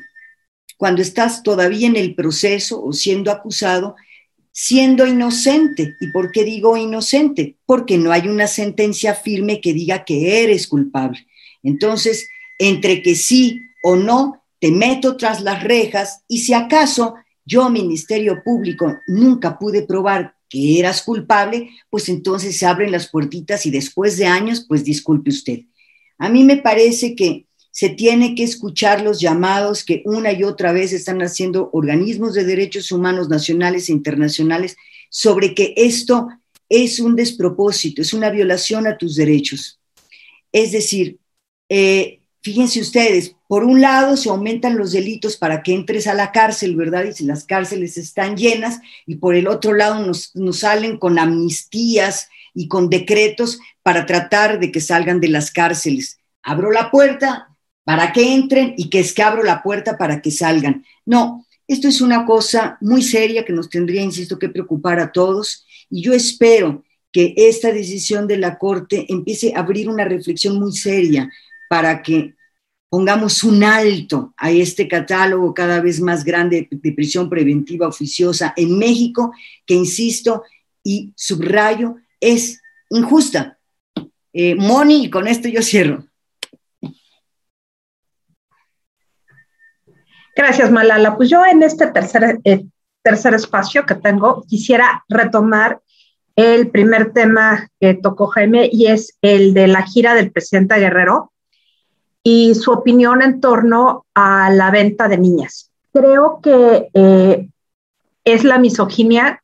cuando 0.77 1.01
estás 1.01 1.43
todavía 1.43 1.87
en 1.87 1.97
el 1.97 2.15
proceso 2.15 2.81
o 2.81 2.93
siendo 2.93 3.29
acusado 3.29 3.97
siendo 4.51 5.05
inocente. 5.05 5.95
¿Y 5.99 6.07
por 6.07 6.31
qué 6.31 6.43
digo 6.43 6.77
inocente? 6.77 7.57
Porque 7.65 7.97
no 7.97 8.11
hay 8.11 8.27
una 8.27 8.47
sentencia 8.47 9.15
firme 9.15 9.61
que 9.61 9.73
diga 9.73 10.03
que 10.03 10.43
eres 10.43 10.67
culpable. 10.67 11.27
Entonces, 11.63 12.27
entre 12.59 13.01
que 13.01 13.15
sí 13.15 13.61
o 13.83 13.95
no, 13.95 14.43
te 14.59 14.71
meto 14.71 15.17
tras 15.17 15.41
las 15.41 15.63
rejas 15.63 16.23
y 16.27 16.39
si 16.39 16.53
acaso 16.53 17.15
yo, 17.45 17.69
Ministerio 17.69 18.43
Público, 18.43 18.99
nunca 19.07 19.57
pude 19.57 19.81
probar 19.81 20.35
que 20.47 20.79
eras 20.79 21.01
culpable, 21.01 21.69
pues 21.89 22.09
entonces 22.09 22.57
se 22.57 22.65
abren 22.65 22.91
las 22.91 23.07
puertitas 23.07 23.65
y 23.65 23.71
después 23.71 24.17
de 24.17 24.25
años, 24.25 24.65
pues 24.67 24.83
disculpe 24.83 25.31
usted. 25.31 25.61
A 26.17 26.29
mí 26.29 26.43
me 26.43 26.57
parece 26.57 27.15
que 27.15 27.47
se 27.71 27.89
tiene 27.89 28.35
que 28.35 28.43
escuchar 28.43 29.01
los 29.01 29.19
llamados 29.19 29.83
que 29.83 30.03
una 30.05 30.33
y 30.33 30.43
otra 30.43 30.73
vez 30.73 30.91
están 30.91 31.21
haciendo 31.21 31.69
organismos 31.73 32.33
de 32.33 32.43
derechos 32.43 32.91
humanos 32.91 33.29
nacionales 33.29 33.89
e 33.89 33.93
internacionales 33.93 34.75
sobre 35.09 35.55
que 35.55 35.73
esto 35.77 36.27
es 36.69 36.99
un 36.99 37.15
despropósito, 37.15 38.01
es 38.01 38.13
una 38.13 38.29
violación 38.29 38.87
a 38.87 38.97
tus 38.97 39.15
derechos. 39.15 39.79
Es 40.51 40.73
decir, 40.73 41.19
eh, 41.69 42.19
fíjense 42.41 42.81
ustedes, 42.81 43.35
por 43.47 43.63
un 43.63 43.81
lado 43.81 44.17
se 44.17 44.29
aumentan 44.29 44.77
los 44.77 44.91
delitos 44.91 45.37
para 45.37 45.63
que 45.63 45.73
entres 45.73 46.07
a 46.07 46.13
la 46.13 46.31
cárcel, 46.31 46.75
¿verdad? 46.75 47.05
Y 47.05 47.13
si 47.13 47.25
las 47.25 47.45
cárceles 47.45 47.97
están 47.97 48.35
llenas, 48.35 48.79
y 49.05 49.15
por 49.15 49.35
el 49.35 49.47
otro 49.47 49.73
lado 49.73 50.05
nos, 50.05 50.35
nos 50.35 50.59
salen 50.59 50.97
con 50.97 51.19
amnistías 51.19 52.29
y 52.53 52.67
con 52.67 52.89
decretos 52.89 53.59
para 53.83 54.05
tratar 54.05 54.59
de 54.59 54.71
que 54.71 54.81
salgan 54.81 55.21
de 55.21 55.29
las 55.29 55.51
cárceles. 55.51 56.19
Abro 56.43 56.71
la 56.71 56.91
puerta, 56.91 57.50
para 57.83 58.11
que 58.13 58.33
entren 58.33 58.73
y 58.77 58.89
que 58.89 58.99
es 58.99 59.13
que 59.13 59.23
abro 59.23 59.43
la 59.43 59.63
puerta 59.63 59.97
para 59.97 60.21
que 60.21 60.31
salgan. 60.31 60.85
No, 61.05 61.45
esto 61.67 61.87
es 61.87 62.01
una 62.01 62.25
cosa 62.25 62.77
muy 62.81 63.01
seria 63.01 63.45
que 63.45 63.53
nos 63.53 63.69
tendría, 63.69 64.01
insisto, 64.01 64.37
que 64.37 64.49
preocupar 64.49 64.99
a 64.99 65.11
todos 65.11 65.65
y 65.89 66.01
yo 66.01 66.13
espero 66.13 66.83
que 67.11 67.33
esta 67.35 67.71
decisión 67.71 68.27
de 68.27 68.37
la 68.37 68.57
Corte 68.57 69.05
empiece 69.09 69.53
a 69.53 69.59
abrir 69.59 69.89
una 69.89 70.05
reflexión 70.05 70.59
muy 70.59 70.71
seria 70.71 71.29
para 71.69 72.01
que 72.01 72.35
pongamos 72.89 73.43
un 73.43 73.63
alto 73.63 74.33
a 74.37 74.51
este 74.51 74.87
catálogo 74.87 75.53
cada 75.53 75.79
vez 75.79 76.01
más 76.01 76.25
grande 76.25 76.67
de 76.69 76.91
prisión 76.91 77.29
preventiva 77.29 77.87
oficiosa 77.87 78.53
en 78.57 78.77
México, 78.77 79.33
que 79.65 79.73
insisto 79.73 80.43
y 80.83 81.13
subrayo, 81.15 81.95
es 82.19 82.61
injusta. 82.89 83.57
Eh, 84.33 84.55
Moni, 84.55 85.05
y 85.05 85.09
con 85.09 85.27
esto 85.27 85.47
yo 85.47 85.61
cierro. 85.61 86.05
Gracias, 90.35 90.71
Malala. 90.71 91.17
Pues 91.17 91.29
yo 91.29 91.45
en 91.45 91.63
este 91.63 91.87
tercer, 91.87 92.39
eh, 92.43 92.65
tercer 93.01 93.33
espacio 93.33 93.85
que 93.85 93.95
tengo 93.95 94.43
quisiera 94.47 95.03
retomar 95.09 95.81
el 96.35 96.69
primer 96.69 97.11
tema 97.13 97.69
que 97.79 97.93
tocó 97.93 98.27
Jaime 98.27 98.69
y 98.71 98.87
es 98.87 99.17
el 99.21 99.53
de 99.53 99.67
la 99.67 99.83
gira 99.83 100.13
del 100.13 100.31
presidente 100.31 100.79
Guerrero 100.79 101.31
y 102.23 102.55
su 102.55 102.71
opinión 102.71 103.21
en 103.21 103.41
torno 103.41 104.05
a 104.13 104.49
la 104.49 104.71
venta 104.71 105.07
de 105.07 105.17
niñas. 105.17 105.71
Creo 105.93 106.39
que 106.41 106.89
eh, 106.93 107.49
es 108.23 108.43
la 108.43 108.59
misoginia 108.59 109.43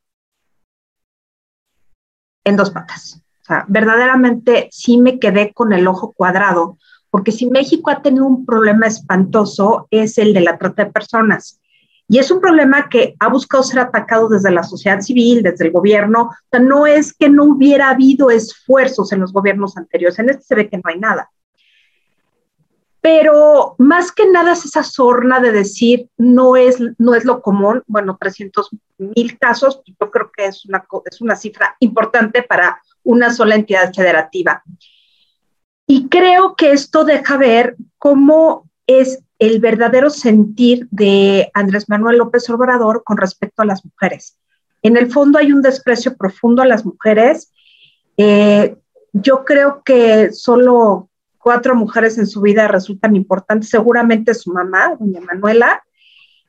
en 2.46 2.56
dos 2.56 2.72
patas. 2.72 3.22
O 3.42 3.46
sea, 3.46 3.66
verdaderamente 3.68 4.70
sí 4.72 4.98
me 4.98 5.20
quedé 5.20 5.54
con 5.54 5.74
el 5.74 5.88
ojo 5.88 6.14
cuadrado 6.14 6.78
porque 7.18 7.32
si 7.32 7.48
México 7.48 7.90
ha 7.90 8.04
tenido 8.04 8.28
un 8.28 8.46
problema 8.46 8.86
espantoso 8.86 9.88
es 9.90 10.20
el 10.20 10.36
de 10.36 10.42
la 10.42 10.56
trata 10.56 10.86
de 10.86 10.92
personas. 10.92 11.60
Y 12.08 12.20
es 12.20 12.30
un 12.30 12.40
problema 12.40 12.90
que 12.90 13.16
ha 13.18 13.28
buscado 13.28 13.64
ser 13.64 13.80
atacado 13.80 14.30
desde 14.30 14.52
la 14.52 14.62
sociedad 14.62 15.02
civil, 15.02 15.42
desde 15.42 15.66
el 15.66 15.72
gobierno. 15.72 16.26
O 16.26 16.48
sea, 16.52 16.60
no 16.60 16.86
es 16.86 17.16
que 17.16 17.28
no 17.28 17.46
hubiera 17.46 17.90
habido 17.90 18.30
esfuerzos 18.30 19.12
en 19.12 19.22
los 19.22 19.34
gobiernos 19.34 19.78
anteriores, 19.78 20.20
en 20.20 20.30
este 20.30 20.44
se 20.44 20.54
ve 20.54 20.70
que 20.70 20.78
no 20.78 20.84
hay 20.86 21.00
nada. 21.00 21.32
Pero 23.02 23.74
más 23.80 24.12
que 24.12 24.30
nada 24.30 24.54
es 24.54 24.66
esa 24.66 24.84
sorna 24.84 25.40
de 25.40 25.52
decir 25.52 26.12
no 26.18 26.56
es, 26.56 26.78
no 27.00 27.16
es 27.16 27.26
lo 27.26 27.42
común. 27.42 27.82
Bueno, 27.88 28.16
300 28.22 28.70
mil 29.00 29.40
casos, 29.40 29.82
yo 29.88 30.12
creo 30.12 30.32
que 30.32 30.46
es 30.46 30.66
una, 30.66 30.86
es 31.10 31.20
una 31.20 31.36
cifra 31.36 31.76
importante 31.80 32.44
para 32.44 32.80
una 33.02 33.34
sola 33.34 33.56
entidad 33.56 33.92
federativa. 33.92 34.62
Y 35.88 36.10
creo 36.10 36.56
que 36.56 36.72
esto 36.72 37.06
deja 37.06 37.38
ver 37.38 37.78
cómo 37.98 38.70
es 38.86 39.24
el 39.40 39.60
verdadero 39.60 40.10
sentir 40.10 40.88
de 40.92 41.50
Andrés 41.54 41.88
Manuel 41.88 42.18
López 42.18 42.50
Obrador 42.50 43.04
con 43.04 43.18
respecto 43.18 43.62
a 43.62 43.66
las 43.66 43.86
mujeres. 43.86 44.38
En 44.82 44.98
el 44.98 45.12
fondo 45.12 45.40
hay 45.40 45.52
un 45.52 45.62
desprecio 45.62 46.18
profundo 46.18 46.62
a 46.62 46.66
las 46.68 46.86
mujeres. 46.86 47.54
Eh, 48.18 48.76
yo 49.14 49.46
creo 49.46 49.82
que 49.84 50.32
solo 50.34 51.10
cuatro 51.38 51.76
mujeres 51.76 52.18
en 52.18 52.28
su 52.28 52.42
vida 52.42 52.68
resultan 52.68 53.16
importantes. 53.16 53.70
Seguramente 53.70 54.34
su 54.34 54.52
mamá, 54.52 54.96
doña 55.00 55.22
Manuela, 55.22 55.84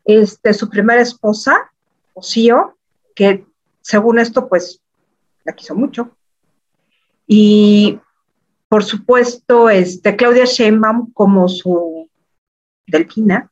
este, 0.05 0.53
su 0.53 0.69
primera 0.69 1.01
esposa, 1.01 1.71
Ocío, 2.15 2.77
que 3.15 3.47
según 3.83 4.19
esto, 4.19 4.49
pues 4.49 4.81
la 5.45 5.53
quiso 5.53 5.75
mucho. 5.75 6.11
Y 7.27 8.01
por 8.69 8.85
supuesto, 8.85 9.71
este, 9.71 10.15
Claudia 10.17 10.45
Sheinbaum 10.45 11.13
como 11.13 11.49
su 11.49 12.09
delfina, 12.87 13.51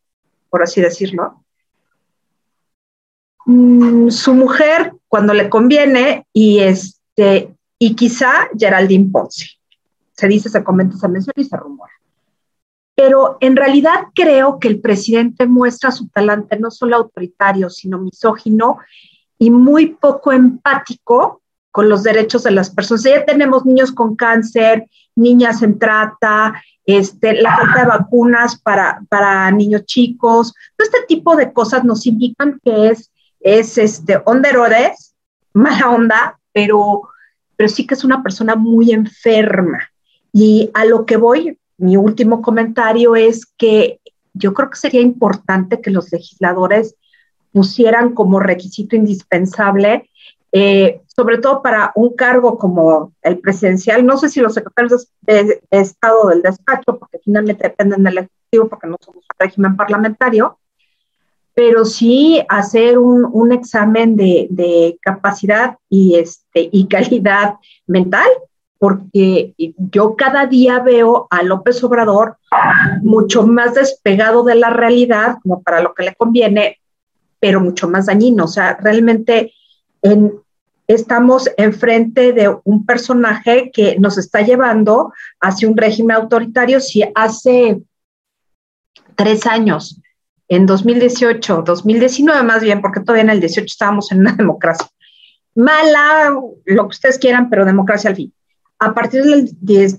por 0.51 0.63
así 0.63 0.81
decirlo. 0.81 1.43
Mm, 3.47 4.11
su 4.11 4.35
mujer, 4.35 4.93
cuando 5.09 5.33
le 5.33 5.49
conviene, 5.49 6.27
y, 6.33 6.61
este, 6.61 7.55
y 7.79 7.95
quizá 7.95 8.49
Geraldine 8.59 9.11
Ponce. 9.11 9.47
Se 10.13 10.29
dice, 10.29 10.49
se 10.49 10.65
comenta, 10.65 10.97
se 10.97 11.09
menciona 11.09 11.43
y 11.43 11.45
se 11.45 11.57
rumora. 11.57 11.93
Pero 12.95 13.37
en 13.41 13.57
realidad 13.57 14.07
creo 14.15 14.59
que 14.59 14.69
el 14.69 14.81
presidente 14.81 15.47
muestra 15.47 15.91
su 15.91 16.09
talante 16.09 16.59
no 16.59 16.71
solo 16.71 16.97
autoritario, 16.97 17.69
sino 17.69 17.99
misógino 17.99 18.79
y 19.39 19.51
muy 19.51 19.95
poco 19.95 20.33
empático 20.33 21.43
con 21.71 21.91
los 21.91 22.03
derechos 22.03 22.43
de 22.45 22.53
las 22.53 22.71
personas. 22.71 23.05
Ya 23.05 23.25
tenemos 23.27 23.67
niños 23.67 23.93
con 23.93 24.17
cáncer, 24.17 24.89
niñas 25.17 25.63
en 25.63 25.79
trata, 25.79 26.63
este, 26.85 27.41
la 27.41 27.57
falta 27.57 27.81
de 27.81 27.89
vacunas 27.89 28.61
para, 28.61 29.03
para 29.09 29.51
niños 29.51 29.85
chicos. 29.87 30.55
Este 30.79 30.99
tipo 31.09 31.35
de 31.35 31.53
cosas 31.53 31.85
nos 31.85 32.07
indican 32.07 32.61
que 32.65 32.91
es, 32.91 33.11
es 33.41 33.77
este, 33.79 34.23
onderores, 34.25 35.15
mala 35.53 35.91
onda, 35.91 36.39
pero, 36.53 37.03
pero 37.57 37.69
sí 37.69 37.87
que 37.87 37.95
es 37.95 38.05
una 38.05 38.23
persona 38.23 38.55
muy 38.55 38.93
enferma. 38.93 39.91
Y 40.33 40.71
a 40.75 40.85
lo 40.85 41.07
que 41.07 41.17
voy, 41.17 41.59
mi 41.79 41.97
último 41.97 42.43
comentario 42.43 43.17
es 43.17 43.47
que 43.47 44.01
yo 44.35 44.53
creo 44.53 44.71
que 44.71 44.77
sería 44.77 45.01
importante 45.01 45.81
que 45.81 45.91
los 45.91 46.13
legisladores 46.13 46.95
pusieran 47.53 48.13
como 48.13 48.39
requisito 48.39 48.97
indispensable 48.97 50.11
eh, 50.59 51.03
sobre 51.09 51.37
todo 51.37 51.61
para 51.61 51.93
un 51.97 52.17
cargo 52.17 52.57
como 52.57 53.13
el 53.21 53.41
presidencial, 53.41 54.07
no 54.07 54.17
sé 54.17 54.31
si 54.31 54.41
los 54.41 54.55
secretarios 54.55 55.07
de, 55.21 55.61
Estado 55.71 56.29
del 56.29 56.41
despacho, 56.41 56.99
porque 56.99 57.19
finalmente 57.23 57.65
dependen 57.65 58.03
del 58.03 58.17
Ejecutivo, 58.17 58.67
porque 58.71 58.87
no 58.87 58.97
somos 58.99 59.23
un 59.23 59.37
régimen 59.39 59.77
parlamentario, 59.77 60.59
pero 61.53 61.85
sí 61.85 62.43
hacer 62.49 62.99
un, 62.99 63.53
examen 63.53 64.17
de, 64.17 64.99
capacidad 65.03 65.77
y, 65.91 66.15
este, 66.15 66.71
y 66.73 66.89
calidad 66.89 67.57
mental, 67.87 68.29
porque 68.79 69.53
yo 69.77 70.17
cada 70.17 70.47
día 70.47 70.79
veo 70.79 71.27
a 71.29 71.43
López 71.43 71.85
Obrador 71.85 72.39
mucho 73.03 73.47
más 73.47 73.75
despegado 73.75 74.43
de 74.43 74.55
la 74.55 74.71
realidad, 74.71 75.37
como 75.43 75.63
para 75.63 75.83
lo 75.83 75.93
que 75.93 76.05
le 76.05 76.15
conviene, 76.15 76.81
pero 77.41 77.61
mucho 77.61 77.91
más 77.91 78.07
dañino. 78.07 78.45
O 78.45 78.49
sea, 78.49 78.79
realmente 78.81 79.53
en, 80.01 80.41
estamos 80.87 81.51
enfrente 81.57 82.33
de 82.33 82.55
un 82.65 82.87
personaje 82.87 83.71
que 83.73 83.99
nos 83.99 84.19
está 84.19 84.43
llevando 84.43 85.13
hacia 85.41 85.69
un 85.69 85.77
régimen 85.77 86.17
autoritario. 86.17 86.81
Si 86.81 87.03
hace 87.15 87.83
tres 89.17 89.47
años, 89.47 90.01
en 90.49 90.67
2018, 90.67 91.63
2019 91.63 92.43
más 92.45 92.63
bien, 92.63 92.81
porque 92.81 93.01
todavía 93.01 93.25
en 93.25 93.31
el 93.31 93.41
18 93.41 93.65
estábamos 93.67 94.13
en 94.13 94.21
una 94.21 94.33
democracia 94.37 94.89
mala, 95.57 96.39
lo 96.67 96.83
que 96.83 96.95
ustedes 96.95 97.19
quieran, 97.19 97.49
pero 97.49 97.65
democracia 97.65 98.11
al 98.11 98.17
fin. 98.17 98.33
A 98.79 98.93
partir 98.95 99.25
del 99.25 99.51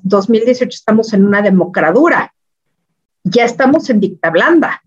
2018 0.04 0.70
estamos 0.70 1.12
en 1.14 1.26
una 1.26 1.42
democradura. 1.42 2.32
Ya 3.24 3.44
estamos 3.44 3.90
en 3.90 4.00
dicta 4.00 4.30
blanda. 4.30 4.84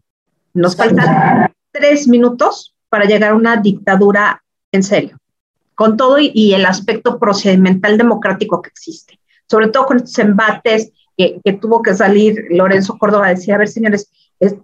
Nos 0.54 0.76
faltan 0.76 1.52
tres 1.72 2.06
minutos 2.06 2.76
para 2.88 3.04
llegar 3.04 3.32
a 3.32 3.34
una 3.34 3.56
dictadura 3.56 4.42
en 4.70 4.84
serio 4.84 5.19
con 5.80 5.96
todo 5.96 6.18
y, 6.20 6.52
el 6.52 6.66
aspecto 6.66 7.18
procedimental 7.18 7.96
democrático 7.96 8.60
que 8.60 8.68
existe, 8.68 9.18
sobre 9.48 9.68
todo 9.68 9.86
con 9.86 9.96
estos 9.96 10.18
embates 10.18 10.92
que, 11.16 11.40
tuvo 11.58 11.80
que 11.80 11.94
salir 11.94 12.36
Lorenzo 12.50 12.98
Córdoba, 12.98 13.28
decía, 13.28 13.54
a 13.54 13.58
ver 13.58 13.68
señores, 13.68 14.10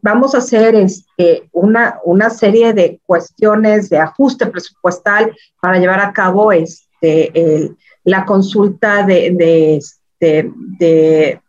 vamos 0.03 0.35
a 0.35 0.39
hacer 0.39 0.75
este, 0.75 1.49
una, 1.53 2.01
una 2.05 2.29
serie 2.29 2.75
de 2.75 3.01
cuestiones 3.07 3.89
de 3.89 3.97
ajuste 3.97 4.45
presupuestal 4.45 5.35
para 5.59 5.79
llevar 5.79 6.01
a 6.01 6.13
cabo 6.13 6.53
este, 6.53 7.73
la 8.05 8.27
consulta 8.27 9.03
de, 9.07 9.31
de, 9.31 9.77
este, 9.77 10.53
de, 10.79 11.41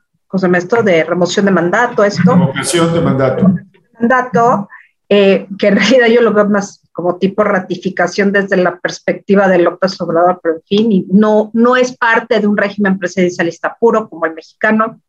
esto? 0.54 0.82
De 0.82 1.04
remoción 1.04 1.46
de 1.46 1.52
mandato, 1.52 2.06
esto. 2.06 2.32
Remoción 2.54 2.94
de 2.94 3.02
mandato. 3.02 3.54
Mandato, 4.00 4.70
eh, 5.10 5.46
que 5.60 5.68
en 5.68 5.76
realidad 5.76 6.08
yo 6.08 6.22
lo 6.22 6.32
veo 6.32 6.48
más 6.48 6.87
como 6.98 7.18
tipo 7.18 7.44
ratificación 7.44 8.32
desde 8.32 8.58
la 8.58 8.80
perspectiva 8.80 9.48
de 9.48 9.60
López 9.60 10.02
Obrador, 10.02 10.40
pero 10.42 10.56
en 10.56 10.64
fin, 10.64 10.92
y 10.92 11.06
no, 11.12 11.52
no 11.54 11.76
es 11.76 11.96
parte 11.96 12.40
de 12.40 12.48
un 12.48 12.58
régimen 12.58 12.98
presidencialista 12.98 13.78
puro 13.80 14.10
como 14.10 14.26
el 14.26 14.34
mexicano. 14.34 15.00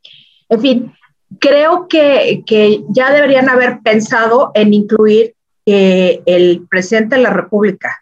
En 0.50 0.60
fin, 0.60 0.92
creo 1.40 1.88
que, 1.88 2.42
que 2.44 2.84
ya 2.90 3.10
deberían 3.10 3.48
haber 3.48 3.78
pensado 3.80 4.50
en 4.52 4.74
incluir 4.74 5.34
que 5.64 6.22
el 6.26 6.66
presidente 6.68 7.16
de 7.16 7.22
la 7.22 7.30
República 7.30 7.96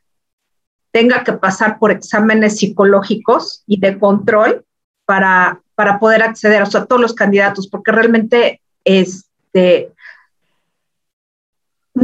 tenga 0.91 1.23
que 1.23 1.35
pasar 1.35 1.79
por 1.79 1.93
exámenes 1.93 2.57
psicológicos 2.57 3.63
y 3.69 3.79
de 3.79 4.01
control 4.01 4.65
para, 5.05 5.61
para 5.77 6.01
poder 6.01 6.25
acceder 6.25 6.61
a 6.61 6.87
todos 6.87 7.01
los 7.01 7.15
candidatos, 7.15 7.69
porque 7.69 7.93
realmente 7.93 8.61
este, 8.83 9.93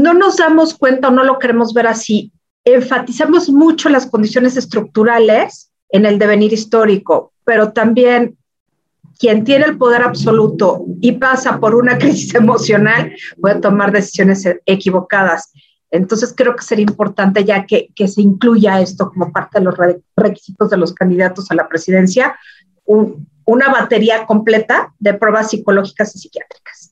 no 0.03 0.15
nos 0.15 0.37
damos 0.37 0.75
cuenta 0.75 1.09
o 1.09 1.11
no 1.13 1.25
lo 1.25 1.39
queremos 1.39 1.73
ver 1.73 1.87
así. 1.87 2.33
Enfatizamos 2.65 3.49
mucho 3.49 3.89
las 3.89 4.07
condiciones 4.07 4.57
estructurales 4.57 5.71
en 5.89 6.07
el 6.07 6.19
devenir 6.19 6.53
histórico, 6.53 7.33
pero 7.45 7.73
también 7.73 8.37
quien 9.19 9.45
tiene 9.45 9.67
el 9.67 9.79
poder 9.79 10.03
absoluto 10.03 10.85
y 11.01 11.13
pasa 11.13 11.61
por 11.61 11.77
una 11.77 11.99
crisis 12.03 12.35
emocional 12.35 13.15
puede 13.41 13.61
tomar 13.61 13.93
decisiones 13.93 14.45
equivocadas. 14.67 15.53
Entonces 15.93 16.35
creo 16.37 16.57
que 16.57 16.65
sería 16.65 16.87
importante 16.87 17.45
ya 17.45 17.67
que, 17.67 17.93
se 18.09 18.23
incluya 18.23 18.81
esto 18.81 19.11
como 19.11 19.31
parte 19.31 19.59
de 19.59 19.67
los 19.67 19.75
requisitos 20.17 20.71
de 20.71 20.79
los 20.79 20.93
candidatos 20.95 21.51
a 21.51 21.55
la 21.55 21.69
presidencia, 21.69 22.37
una 22.85 23.69
batería 23.71 24.27
completa 24.27 24.93
de 24.99 25.15
pruebas 25.15 25.51
psicológicas 25.51 26.17
y 26.17 26.19
psiquiátricas. 26.19 26.92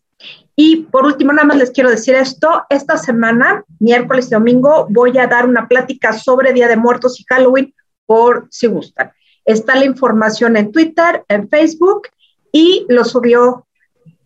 Y 0.62 0.76
por 0.90 1.06
último, 1.06 1.32
nada 1.32 1.46
más 1.46 1.56
les 1.56 1.70
quiero 1.70 1.88
decir 1.88 2.14
esto, 2.14 2.64
esta 2.68 2.98
semana, 2.98 3.64
miércoles 3.78 4.26
y 4.26 4.34
domingo, 4.34 4.86
voy 4.90 5.16
a 5.16 5.26
dar 5.26 5.46
una 5.46 5.66
plática 5.66 6.12
sobre 6.12 6.52
Día 6.52 6.68
de 6.68 6.76
Muertos 6.76 7.18
y 7.18 7.24
Halloween, 7.30 7.74
por 8.04 8.46
si 8.50 8.66
gustan. 8.66 9.10
Está 9.46 9.74
la 9.76 9.86
información 9.86 10.58
en 10.58 10.70
Twitter, 10.70 11.24
en 11.28 11.48
Facebook, 11.48 12.08
y 12.52 12.84
lo 12.90 13.06
subió 13.06 13.66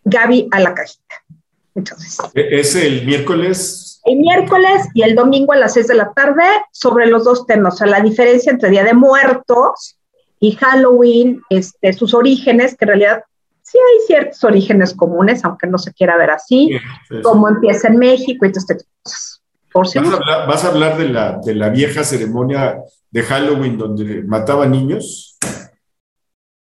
Gaby 0.03 0.49
a 0.51 0.59
la 0.59 0.74
cajita. 0.74 1.22
Entonces. 1.76 2.18
¿Es 2.35 2.74
el 2.74 3.07
miércoles? 3.07 4.01
El 4.05 4.16
miércoles 4.16 4.89
y 4.93 5.03
el 5.03 5.14
domingo 5.14 5.53
a 5.53 5.57
las 5.57 5.74
seis 5.74 5.87
de 5.87 5.95
la 5.95 6.12
tarde 6.14 6.43
sobre 6.72 7.07
los 7.07 7.22
dos 7.22 7.47
temas, 7.47 7.74
o 7.74 7.76
sea, 7.76 7.87
la 7.87 8.01
diferencia 8.01 8.51
entre 8.51 8.70
Día 8.70 8.82
de 8.82 8.95
Muertos 8.95 10.01
y 10.41 10.51
Halloween, 10.57 11.43
este, 11.49 11.93
sus 11.93 12.12
orígenes, 12.12 12.76
que 12.76 12.87
en 12.87 12.89
realidad 12.89 13.22
sí 13.64 13.78
hay 13.78 14.06
ciertos 14.06 14.44
orígenes 14.44 14.94
comunes, 14.94 15.44
aunque 15.44 15.66
no 15.66 15.78
se 15.78 15.92
quiera 15.92 16.16
ver 16.16 16.30
así, 16.30 16.78
como 17.22 17.48
empieza 17.48 17.88
en 17.88 17.98
México 17.98 18.46
y 18.46 18.52
todas 18.52 18.70
estas 18.70 18.86
cosas. 19.02 19.40
Por 19.72 19.86
¿Vas, 19.86 19.96
a 19.96 19.98
hablar, 19.98 20.46
¿Vas, 20.46 20.64
a 20.64 20.68
hablar, 20.68 20.96
de 20.98 21.08
la, 21.08 21.40
de 21.44 21.54
la 21.56 21.68
vieja 21.68 22.04
ceremonia 22.04 22.78
de 23.10 23.22
Halloween 23.24 23.76
donde 23.76 24.22
mataban 24.22 24.70
niños? 24.70 25.36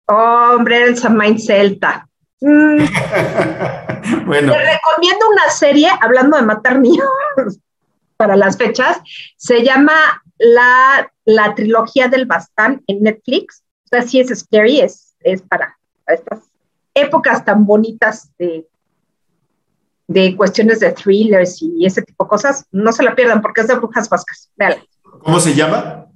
Hombre, 0.05 0.83
el 0.83 0.97
Samain 0.97 1.39
Celta. 1.39 2.07
Mm. 2.39 2.77
bueno. 4.27 4.53
Te 4.53 4.59
recomiendo 4.59 5.29
una 5.31 5.49
serie 5.49 5.89
hablando 6.01 6.37
de 6.37 6.43
matar 6.43 6.79
niños. 6.79 7.07
para 8.19 8.35
las 8.35 8.57
fechas. 8.57 8.99
Se 9.37 9.63
llama 9.63 10.21
la, 10.37 11.09
la 11.23 11.55
trilogía 11.55 12.09
del 12.09 12.25
Bastán 12.25 12.83
en 12.87 13.03
Netflix. 13.03 13.63
O 13.85 13.87
sea, 13.87 14.01
sí 14.01 14.19
es 14.19 14.37
scary, 14.37 14.81
es, 14.81 15.15
es 15.21 15.41
para, 15.41 15.77
estas 16.05 16.48
épocas 16.93 17.43
tan 17.45 17.65
bonitas 17.65 18.31
de, 18.37 18.67
de 20.07 20.35
cuestiones 20.35 20.79
de 20.79 20.91
thrillers 20.91 21.61
y 21.61 21.85
ese 21.85 22.01
tipo 22.01 22.23
de 22.23 22.29
cosas. 22.29 22.65
No 22.71 22.91
se 22.91 23.03
la 23.03 23.15
pierdan 23.15 23.41
porque 23.41 23.61
es 23.61 23.67
de 23.67 23.75
brujas 23.75 24.09
vascas. 24.09 24.51
Véanla. 24.55 24.83
¿Cómo 25.03 25.39
se 25.39 25.53
llama? 25.53 26.07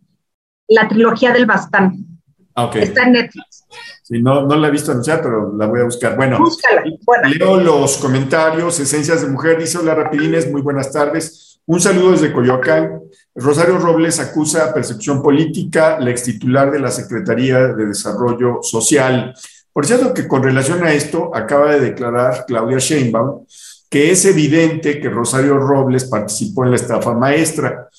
La 0.67 0.87
trilogía 0.87 1.31
del 1.31 1.45
Bastán. 1.45 2.13
Ah, 2.55 2.65
ok. 2.65 2.75
Está 2.77 3.03
en 3.03 3.13
Netflix. 3.13 3.65
Sí, 4.03 4.21
no, 4.21 4.45
no 4.45 4.55
la 4.55 4.67
he 4.67 4.71
visto 4.71 4.91
anunciar, 4.91 5.21
pero 5.21 5.55
la 5.57 5.65
voy 5.65 5.81
a 5.81 5.85
buscar. 5.85 6.15
Bueno, 6.15 6.37
Búscala. 6.37 6.83
Leo 7.25 7.59
los 7.59 7.97
comentarios. 7.97 8.79
Esencias 8.79 9.21
de 9.21 9.27
Mujer 9.27 9.57
dice: 9.59 9.77
Hola, 9.79 9.95
Rapidines, 9.95 10.49
muy 10.51 10.61
buenas 10.61 10.91
tardes. 10.91 11.61
Un 11.65 11.79
saludo 11.79 12.11
desde 12.11 12.33
Coyoacán. 12.33 13.01
Rosario 13.35 13.77
Robles 13.77 14.19
acusa 14.19 14.73
percepción 14.73 15.21
política, 15.21 15.97
la 15.99 16.11
ex 16.11 16.23
titular 16.23 16.69
de 16.69 16.79
la 16.79 16.91
Secretaría 16.91 17.67
de 17.69 17.85
Desarrollo 17.87 18.59
Social. 18.61 19.33
Por 19.73 19.85
cierto, 19.85 20.13
que 20.13 20.27
con 20.27 20.43
relación 20.43 20.83
a 20.83 20.93
esto, 20.93 21.35
acaba 21.35 21.73
de 21.73 21.79
declarar 21.79 22.45
Claudia 22.47 22.77
Sheinbaum 22.77 23.45
que 23.93 24.09
es 24.09 24.25
evidente 24.25 24.99
que 24.99 25.07
Rosario 25.07 25.55
Robles 25.59 26.05
participó 26.05 26.63
en 26.63 26.71
la 26.71 26.77
estafa 26.77 27.13
maestra. 27.13 27.89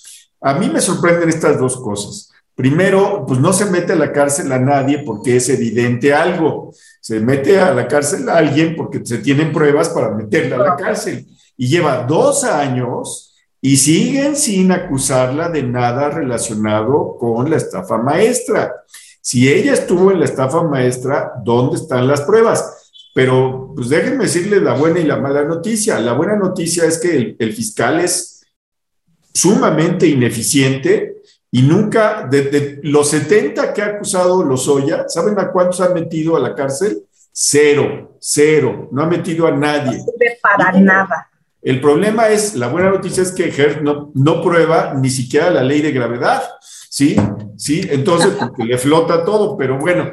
A 0.40 0.54
mí 0.54 0.68
me 0.68 0.80
sorprenden 0.80 1.28
estas 1.28 1.56
dos 1.56 1.76
cosas. 1.76 2.32
Primero, 2.52 3.24
pues 3.28 3.38
no 3.38 3.52
se 3.52 3.66
mete 3.66 3.92
a 3.92 3.96
la 3.96 4.10
cárcel 4.10 4.50
a 4.50 4.58
nadie 4.58 5.04
porque 5.06 5.36
es 5.36 5.48
evidente 5.50 6.12
algo. 6.12 6.72
Se 7.00 7.20
mete 7.20 7.60
a 7.60 7.72
la 7.72 7.86
cárcel 7.86 8.28
a 8.28 8.38
alguien 8.38 8.74
porque 8.74 9.06
se 9.06 9.18
tienen 9.18 9.52
pruebas 9.52 9.88
para 9.90 10.10
meterla 10.10 10.56
a 10.56 10.70
la 10.70 10.76
cárcel. 10.76 11.28
Y 11.56 11.68
lleva 11.68 12.02
dos 12.02 12.42
años 12.42 13.32
y 13.60 13.76
siguen 13.76 14.34
sin 14.34 14.72
acusarla 14.72 15.48
de 15.48 15.62
nada 15.62 16.10
relacionado 16.10 17.16
con 17.20 17.48
la 17.48 17.56
estafa 17.56 17.98
maestra. 17.98 18.82
Si 19.24 19.50
ella 19.50 19.72
estuvo 19.72 20.10
en 20.10 20.18
la 20.18 20.26
estafa 20.26 20.62
maestra, 20.64 21.32
¿dónde 21.42 21.76
están 21.76 22.06
las 22.06 22.20
pruebas? 22.20 22.90
Pero 23.14 23.72
pues 23.74 23.88
déjenme 23.88 24.24
decirles 24.24 24.60
la 24.60 24.74
buena 24.74 25.00
y 25.00 25.04
la 25.04 25.16
mala 25.16 25.44
noticia. 25.44 25.98
La 25.98 26.12
buena 26.12 26.36
noticia 26.36 26.84
es 26.84 26.98
que 26.98 27.16
el, 27.16 27.36
el 27.38 27.54
fiscal 27.54 28.00
es 28.00 28.44
sumamente 29.32 30.06
ineficiente 30.06 31.22
y 31.50 31.62
nunca, 31.62 32.28
de, 32.30 32.42
de, 32.42 32.80
los 32.82 33.08
70 33.08 33.72
que 33.72 33.80
ha 33.80 33.86
acusado 33.86 34.44
Lozoya, 34.44 35.08
¿saben 35.08 35.38
a 35.38 35.50
cuántos 35.50 35.80
han 35.80 35.94
metido 35.94 36.36
a 36.36 36.40
la 36.40 36.54
cárcel? 36.54 37.04
Cero, 37.32 38.18
cero, 38.20 38.90
no 38.92 39.04
ha 39.04 39.06
metido 39.06 39.46
a 39.46 39.52
nadie. 39.52 39.96
No 39.96 40.04
sirve 40.04 40.38
para 40.42 40.70
nada. 40.72 41.30
El 41.62 41.80
problema 41.80 42.28
es, 42.28 42.56
la 42.56 42.68
buena 42.68 42.90
noticia 42.90 43.22
es 43.22 43.32
que 43.32 43.48
Hertz 43.48 43.80
no, 43.80 44.12
no 44.12 44.42
prueba 44.42 44.92
ni 44.92 45.08
siquiera 45.08 45.50
la 45.50 45.62
ley 45.62 45.80
de 45.80 45.92
gravedad, 45.92 46.42
¿sí? 46.90 47.16
Sí, 47.56 47.86
entonces 47.90 48.34
porque 48.38 48.64
le 48.64 48.78
flota 48.78 49.24
todo, 49.24 49.56
pero 49.56 49.78
bueno, 49.78 50.12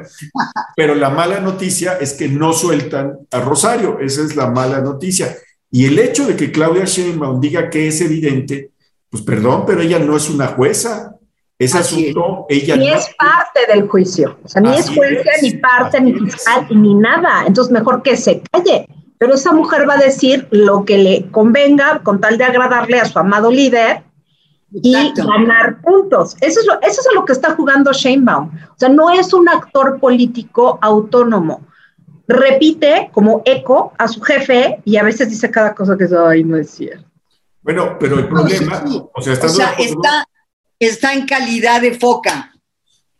pero 0.76 0.94
la 0.94 1.10
mala 1.10 1.40
noticia 1.40 1.98
es 1.98 2.14
que 2.14 2.28
no 2.28 2.52
sueltan 2.52 3.18
a 3.30 3.40
Rosario, 3.40 3.98
esa 4.00 4.22
es 4.22 4.36
la 4.36 4.50
mala 4.50 4.80
noticia. 4.80 5.36
Y 5.70 5.86
el 5.86 5.98
hecho 5.98 6.26
de 6.26 6.36
que 6.36 6.52
Claudia 6.52 6.84
Sheinbaum 6.84 7.40
diga 7.40 7.70
que 7.70 7.88
es 7.88 8.00
evidente, 8.00 8.72
pues 9.08 9.22
perdón, 9.22 9.64
pero 9.66 9.80
ella 9.80 9.98
no 9.98 10.16
es 10.16 10.28
una 10.28 10.48
jueza. 10.48 11.16
Ese 11.58 11.78
Así 11.78 12.10
asunto, 12.10 12.46
ella 12.48 12.76
Ni 12.76 12.88
no 12.88 12.96
es 12.96 13.08
parte 13.16 13.72
del 13.72 13.88
juicio. 13.88 14.36
O 14.42 14.48
sea, 14.48 14.60
ni 14.60 14.74
es 14.74 14.90
jueza, 14.90 15.30
es, 15.36 15.42
ni 15.42 15.52
parte, 15.52 15.98
así 15.98 16.04
ni 16.04 16.10
es. 16.10 16.34
fiscal, 16.34 16.66
ni 16.70 16.94
nada. 16.94 17.44
Entonces, 17.46 17.72
mejor 17.72 18.02
que 18.02 18.16
se 18.16 18.42
calle. 18.50 18.86
Pero 19.16 19.34
esa 19.34 19.52
mujer 19.52 19.88
va 19.88 19.94
a 19.94 19.98
decir 19.98 20.48
lo 20.50 20.84
que 20.84 20.98
le 20.98 21.30
convenga 21.30 22.00
con 22.02 22.20
tal 22.20 22.36
de 22.36 22.44
agradarle 22.44 22.98
a 22.98 23.04
su 23.04 23.18
amado 23.18 23.50
líder 23.50 24.02
y 24.72 25.12
ganar 25.14 25.80
puntos. 25.82 26.36
Eso 26.40 26.60
es, 26.60 26.66
lo, 26.66 26.74
eso 26.80 27.00
es 27.00 27.06
a 27.10 27.14
lo 27.14 27.24
que 27.24 27.32
está 27.32 27.54
jugando 27.54 27.92
Sheinbaum. 27.92 28.48
O 28.48 28.78
sea, 28.78 28.88
no 28.88 29.10
es 29.10 29.32
un 29.34 29.48
actor 29.48 29.98
político 30.00 30.78
autónomo. 30.80 31.66
Repite 32.26 33.10
como 33.12 33.42
eco 33.44 33.92
a 33.98 34.08
su 34.08 34.20
jefe 34.22 34.80
y 34.84 34.96
a 34.96 35.02
veces 35.02 35.28
dice 35.28 35.50
cada 35.50 35.74
cosa 35.74 35.96
que 35.98 36.04
es, 36.04 36.12
ay, 36.12 36.44
no 36.44 36.56
es 36.56 36.70
cierto. 36.70 37.04
Bueno, 37.62 37.96
pero 37.98 38.18
el 38.18 38.28
No, 38.30 38.48
sí, 38.48 38.56
problema, 38.56 38.86
sí. 38.86 39.02
o 39.14 39.20
sea, 39.22 39.32
está, 39.78 40.26
está 40.78 41.12
en 41.12 41.26
calidad 41.26 41.80
de 41.80 41.98
foca. 41.98 42.52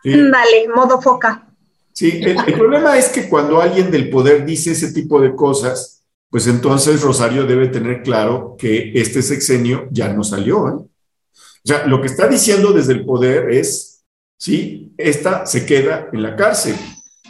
Sí. 0.03 0.11
Dale, 0.11 0.69
modo 0.75 1.01
foca. 1.01 1.47
Sí, 1.93 2.21
el, 2.23 2.39
el 2.47 2.55
problema 2.55 2.97
es 2.97 3.11
que 3.11 3.29
cuando 3.29 3.61
alguien 3.61 3.91
del 3.91 4.09
poder 4.09 4.45
dice 4.47 4.73
ese 4.73 4.93
tipo 4.93 5.21
de 5.21 5.35
cosas, 5.37 6.03
pues 6.31 6.47
entonces 6.47 7.03
Rosario 7.03 7.45
debe 7.45 7.69
tener 7.69 8.03
claro 8.03 8.57
que 8.59 8.93
este 8.95 9.21
sexenio 9.21 9.87
ya 9.91 10.09
no 10.13 10.25
salió. 10.25 10.69
¿eh? 10.69 10.87
O 11.65 11.69
sea, 11.69 11.87
lo 11.87 12.01
que 12.01 12.09
está 12.09 12.27
diciendo 12.27 12.73
desde 12.73 12.93
el 12.93 13.05
poder 13.05 13.51
es, 13.51 14.03
sí, 14.37 14.93
esta 14.99 15.47
se 15.47 15.65
queda 15.65 16.09
en 16.13 16.23
la 16.23 16.35
cárcel. 16.37 16.75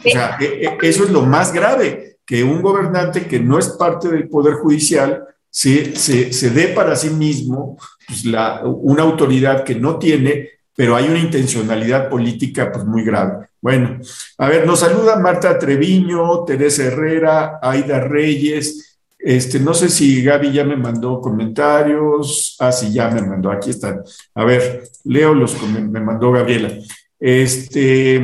O 0.05 0.09
sea, 0.09 0.37
e- 0.39 0.65
e- 0.65 0.77
eso 0.87 1.03
es 1.03 1.11
lo 1.11 1.21
más 1.21 1.53
grave, 1.53 2.17
que 2.25 2.43
un 2.43 2.61
gobernante 2.61 3.27
que 3.27 3.39
no 3.39 3.59
es 3.59 3.69
parte 3.69 4.09
del 4.09 4.27
poder 4.29 4.55
judicial 4.55 5.27
se, 5.49 5.95
se, 5.95 6.49
dé 6.49 6.69
para 6.69 6.95
sí 6.95 7.11
mismo 7.11 7.77
pues, 8.07 8.25
la, 8.25 8.61
una 8.63 9.03
autoridad 9.03 9.63
que 9.63 9.75
no 9.75 9.99
tiene, 9.99 10.49
pero 10.75 10.95
hay 10.95 11.07
una 11.07 11.19
intencionalidad 11.19 12.09
política 12.09 12.71
pues, 12.71 12.85
muy 12.85 13.03
grave. 13.03 13.49
Bueno, 13.61 13.99
a 14.39 14.47
ver, 14.47 14.65
nos 14.65 14.79
saluda 14.79 15.19
Marta 15.19 15.57
Treviño, 15.59 16.43
Teresa 16.43 16.85
Herrera, 16.85 17.59
Aida 17.61 17.99
Reyes. 17.99 18.92
Este, 19.25 19.57
no 19.57 19.73
sé 19.73 19.87
si 19.87 20.21
Gaby 20.21 20.51
ya 20.51 20.65
me 20.65 20.75
mandó 20.75 21.21
comentarios. 21.21 22.57
Ah, 22.59 22.73
sí, 22.73 22.91
ya 22.91 23.09
me 23.09 23.21
mandó, 23.21 23.51
aquí 23.51 23.69
están. 23.69 24.03
A 24.35 24.43
ver, 24.43 24.83
leo 25.05 25.33
los 25.33 25.55
que 25.55 25.65
me, 25.65 26.01
mandó 26.01 26.33
Gabriela. 26.33 26.69
Este, 27.17 28.21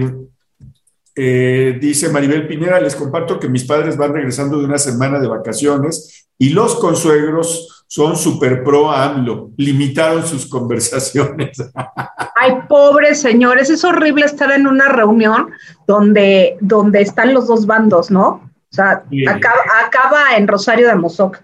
eh, 1.15 1.77
dice 1.79 2.09
Maribel 2.09 2.49
Pinera, 2.49 2.81
les 2.81 2.97
comparto 2.97 3.39
que 3.39 3.47
mis 3.47 3.63
padres 3.63 3.95
van 3.95 4.13
regresando 4.13 4.59
de 4.59 4.65
una 4.65 4.77
semana 4.77 5.21
de 5.21 5.29
vacaciones 5.29 6.27
y 6.37 6.49
los 6.49 6.75
consuegros 6.75 7.85
son 7.87 8.17
super 8.17 8.61
pro 8.65 8.91
AMLO, 8.91 9.51
limitaron 9.55 10.27
sus 10.27 10.49
conversaciones. 10.49 11.57
Ay, 12.35 12.59
pobres 12.67 13.21
señores, 13.21 13.69
es 13.69 13.85
horrible 13.85 14.25
estar 14.25 14.51
en 14.51 14.67
una 14.67 14.89
reunión 14.89 15.49
donde, 15.87 16.57
donde 16.59 17.01
están 17.01 17.33
los 17.33 17.47
dos 17.47 17.65
bandos, 17.65 18.11
¿no? 18.11 18.48
O 18.71 18.75
sea, 18.75 19.03
Sí. 19.09 19.27
acaba, 19.27 19.61
acaba 19.85 20.37
en 20.37 20.47
Rosario 20.47 20.87
de 20.87 20.95
Mozoc. 20.95 21.37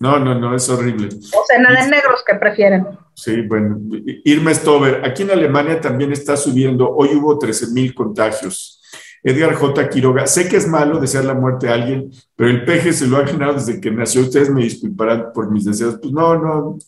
No, 0.00 0.18
no, 0.18 0.34
no, 0.38 0.54
es 0.54 0.68
horrible. 0.68 1.08
O 1.08 1.44
sea, 1.46 1.58
nada 1.58 1.84
de 1.84 1.90
negros 1.90 2.22
que 2.26 2.34
prefieren. 2.36 2.86
Sí, 3.14 3.42
bueno, 3.42 3.78
Irma 4.24 4.54
Stover, 4.54 5.04
aquí 5.04 5.22
en 5.22 5.32
Alemania 5.32 5.80
también 5.80 6.12
está 6.12 6.36
subiendo, 6.36 6.88
hoy 6.88 7.10
hubo 7.16 7.36
13 7.36 7.68
mil 7.72 7.92
contagios. 7.94 8.80
Edgar 9.24 9.54
J. 9.54 9.88
Quiroga, 9.88 10.26
sé 10.28 10.48
que 10.48 10.56
es 10.56 10.68
malo 10.68 11.00
desear 11.00 11.24
la 11.24 11.34
muerte 11.34 11.68
a 11.68 11.74
alguien, 11.74 12.10
pero 12.36 12.48
el 12.48 12.64
peje 12.64 12.92
se 12.92 13.08
lo 13.08 13.16
ha 13.16 13.26
generado 13.26 13.54
desde 13.54 13.80
que 13.80 13.90
nació. 13.90 14.20
Ustedes 14.20 14.48
me 14.50 14.62
disculparán 14.62 15.32
por 15.34 15.50
mis 15.50 15.64
deseos. 15.64 15.98
Pues 16.00 16.12
no, 16.12 16.36
no, 16.38 16.78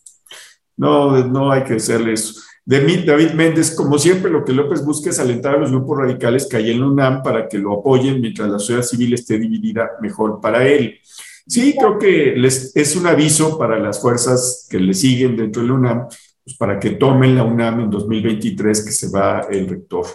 no, 0.77 1.25
no 1.27 1.51
hay 1.51 1.65
que 1.65 1.75
hacerle 1.75 2.13
eso. 2.13 2.41
David 2.65 3.33
Méndez, 3.33 3.75
como 3.75 3.99
siempre, 3.99 4.31
lo 4.31 4.45
que 4.45 4.53
López 4.53 4.85
busca 4.85 5.11
es 5.11 5.19
alentar 5.19 5.55
a 5.55 5.59
los 5.59 5.71
grupos 5.71 5.99
radicales 5.99 6.47
que 6.47 6.57
hay 6.57 6.71
en 6.71 6.81
la 6.81 6.87
UNAM 6.87 7.23
para 7.23 7.49
que 7.49 7.59
lo 7.59 7.81
apoyen 7.81 8.21
mientras 8.21 8.49
la 8.49 8.59
sociedad 8.59 8.83
civil 8.83 9.15
esté 9.15 9.39
dividida 9.39 9.91
mejor 10.01 10.41
para 10.41 10.67
él. 10.67 10.99
Sí, 11.47 11.75
creo 11.77 11.99
que 11.99 12.35
es 12.45 12.97
un 12.97 13.07
aviso 13.07 13.59
para 13.59 13.79
las 13.79 14.01
fuerzas 14.01 14.67
que 14.71 14.79
le 14.79 14.95
siguen 14.95 15.37
dentro 15.37 15.63
de 15.63 15.69
la 15.69 15.75
UNAM, 15.75 16.07
pues 16.45 16.57
para 16.57 16.79
que 16.79 16.91
tomen 16.91 17.35
la 17.35 17.43
UNAM 17.43 17.81
en 17.81 17.91
2023, 17.91 18.85
que 18.85 18.93
se 18.93 19.11
va 19.11 19.41
el 19.51 19.69
rector. 19.69 20.07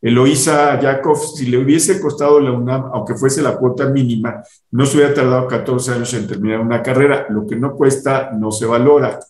Eloísa 0.00 0.80
Yakov, 0.80 1.36
si 1.36 1.46
le 1.46 1.58
hubiese 1.58 2.00
costado 2.00 2.40
la 2.40 2.50
UNAM, 2.50 2.90
aunque 2.92 3.14
fuese 3.14 3.40
la 3.40 3.56
cuota 3.56 3.88
mínima, 3.88 4.42
no 4.72 4.84
se 4.84 4.96
hubiera 4.96 5.14
tardado 5.14 5.46
14 5.46 5.92
años 5.92 6.12
en 6.14 6.26
terminar 6.26 6.58
una 6.58 6.82
carrera. 6.82 7.26
Lo 7.28 7.46
que 7.46 7.54
no 7.54 7.76
cuesta 7.76 8.32
no 8.32 8.50
se 8.50 8.66
valora. 8.66 9.20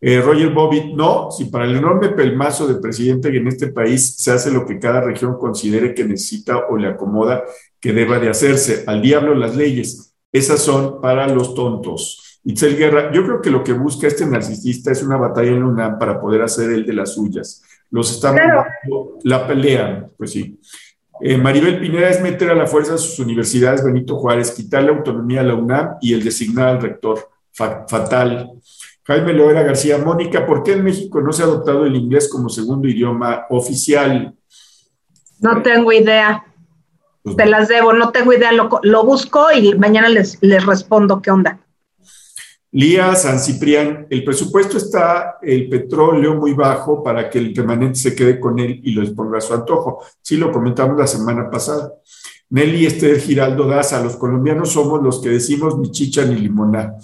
Eh, 0.00 0.20
Roger 0.20 0.50
Bobbitt, 0.50 0.94
no, 0.94 1.28
si 1.30 1.46
para 1.46 1.64
el 1.64 1.74
enorme 1.76 2.10
pelmazo 2.10 2.68
de 2.68 2.76
presidente 2.80 3.36
en 3.36 3.48
este 3.48 3.68
país 3.68 4.14
se 4.16 4.30
hace 4.30 4.50
lo 4.52 4.64
que 4.64 4.78
cada 4.78 5.00
región 5.00 5.36
considere 5.38 5.92
que 5.94 6.04
necesita 6.04 6.66
o 6.70 6.76
le 6.76 6.86
acomoda 6.88 7.42
que 7.80 7.92
deba 7.92 8.18
de 8.20 8.28
hacerse. 8.28 8.84
Al 8.86 9.02
diablo 9.02 9.34
las 9.34 9.56
leyes, 9.56 10.14
esas 10.32 10.60
son 10.62 11.00
para 11.00 11.26
los 11.26 11.54
tontos. 11.54 12.40
Itzel 12.44 12.76
Guerra, 12.76 13.10
yo 13.12 13.24
creo 13.24 13.42
que 13.42 13.50
lo 13.50 13.64
que 13.64 13.72
busca 13.72 14.06
este 14.06 14.24
narcisista 14.24 14.92
es 14.92 15.02
una 15.02 15.16
batalla 15.16 15.50
en 15.50 15.60
la 15.60 15.66
UNAM 15.66 15.98
para 15.98 16.20
poder 16.20 16.42
hacer 16.42 16.70
el 16.70 16.86
de 16.86 16.92
las 16.92 17.14
suyas. 17.14 17.62
Los 17.90 18.10
estamos 18.12 18.40
Claro. 18.40 19.18
la 19.24 19.46
pelean, 19.48 20.12
pues 20.16 20.30
sí. 20.30 20.60
Eh, 21.20 21.36
Maribel 21.36 21.80
Pineda 21.80 22.08
es 22.08 22.22
meter 22.22 22.50
a 22.50 22.54
la 22.54 22.68
fuerza 22.68 22.94
a 22.94 22.98
sus 22.98 23.18
universidades 23.18 23.84
Benito 23.84 24.14
Juárez, 24.16 24.52
quitarle 24.52 24.90
autonomía 24.90 25.40
a 25.40 25.44
la 25.44 25.54
UNAM 25.56 25.96
y 26.00 26.14
el 26.14 26.22
designar 26.22 26.68
al 26.68 26.80
rector. 26.82 27.18
Fa- 27.52 27.84
fatal. 27.88 28.52
Jaime 29.08 29.32
Loera 29.32 29.62
García, 29.62 29.96
Mónica, 29.96 30.46
¿por 30.46 30.62
qué 30.62 30.72
en 30.72 30.84
México 30.84 31.22
no 31.22 31.32
se 31.32 31.42
ha 31.42 31.46
adoptado 31.46 31.86
el 31.86 31.96
inglés 31.96 32.28
como 32.28 32.50
segundo 32.50 32.86
idioma 32.86 33.46
oficial? 33.48 34.34
No 35.40 35.62
tengo 35.62 35.90
idea. 35.92 36.44
Pues, 37.22 37.34
Te 37.34 37.46
las 37.46 37.68
debo, 37.68 37.94
no 37.94 38.10
tengo 38.10 38.34
idea. 38.34 38.52
Lo, 38.52 38.68
lo 38.82 39.04
busco 39.04 39.50
y 39.50 39.74
mañana 39.78 40.10
les, 40.10 40.36
les 40.42 40.66
respondo 40.66 41.22
qué 41.22 41.30
onda. 41.30 41.58
Lía 42.70 43.14
San 43.14 43.40
Ciprián, 43.40 44.06
el 44.10 44.24
presupuesto 44.24 44.76
está 44.76 45.38
el 45.40 45.70
petróleo 45.70 46.34
muy 46.34 46.52
bajo 46.52 47.02
para 47.02 47.30
que 47.30 47.38
el 47.38 47.54
permanente 47.54 47.98
se 47.98 48.14
quede 48.14 48.38
con 48.38 48.58
él 48.58 48.78
y 48.84 48.90
lo 48.90 49.02
exponga 49.02 49.38
a 49.38 49.40
su 49.40 49.54
antojo. 49.54 50.04
Sí, 50.20 50.36
lo 50.36 50.52
comentamos 50.52 50.98
la 50.98 51.06
semana 51.06 51.48
pasada. 51.50 51.94
Nelly 52.50 52.84
Esther 52.84 53.18
Giraldo 53.20 53.66
Daza, 53.66 54.02
los 54.04 54.16
colombianos 54.16 54.70
somos 54.70 55.02
los 55.02 55.22
que 55.22 55.30
decimos 55.30 55.78
ni 55.78 55.90
chicha 55.90 56.26
ni 56.26 56.34
limoná. 56.34 56.94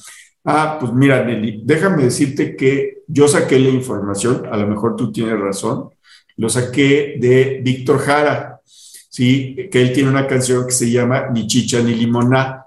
Ah, 0.44 0.76
pues 0.78 0.92
mira, 0.92 1.24
Nelly, 1.24 1.62
déjame 1.64 2.04
decirte 2.04 2.54
que 2.54 3.02
yo 3.06 3.26
saqué 3.28 3.58
la 3.58 3.70
información, 3.70 4.46
a 4.50 4.56
lo 4.56 4.66
mejor 4.66 4.94
tú 4.94 5.10
tienes 5.10 5.38
razón, 5.40 5.88
lo 6.36 6.48
saqué 6.48 7.16
de 7.18 7.60
Víctor 7.62 7.98
Jara, 8.00 8.60
¿sí? 8.66 9.68
Que 9.70 9.80
él 9.80 9.92
tiene 9.92 10.10
una 10.10 10.26
canción 10.26 10.66
que 10.66 10.72
se 10.72 10.90
llama 10.90 11.28
Ni 11.32 11.46
chicha 11.46 11.80
ni 11.80 11.94
limoná. 11.94 12.66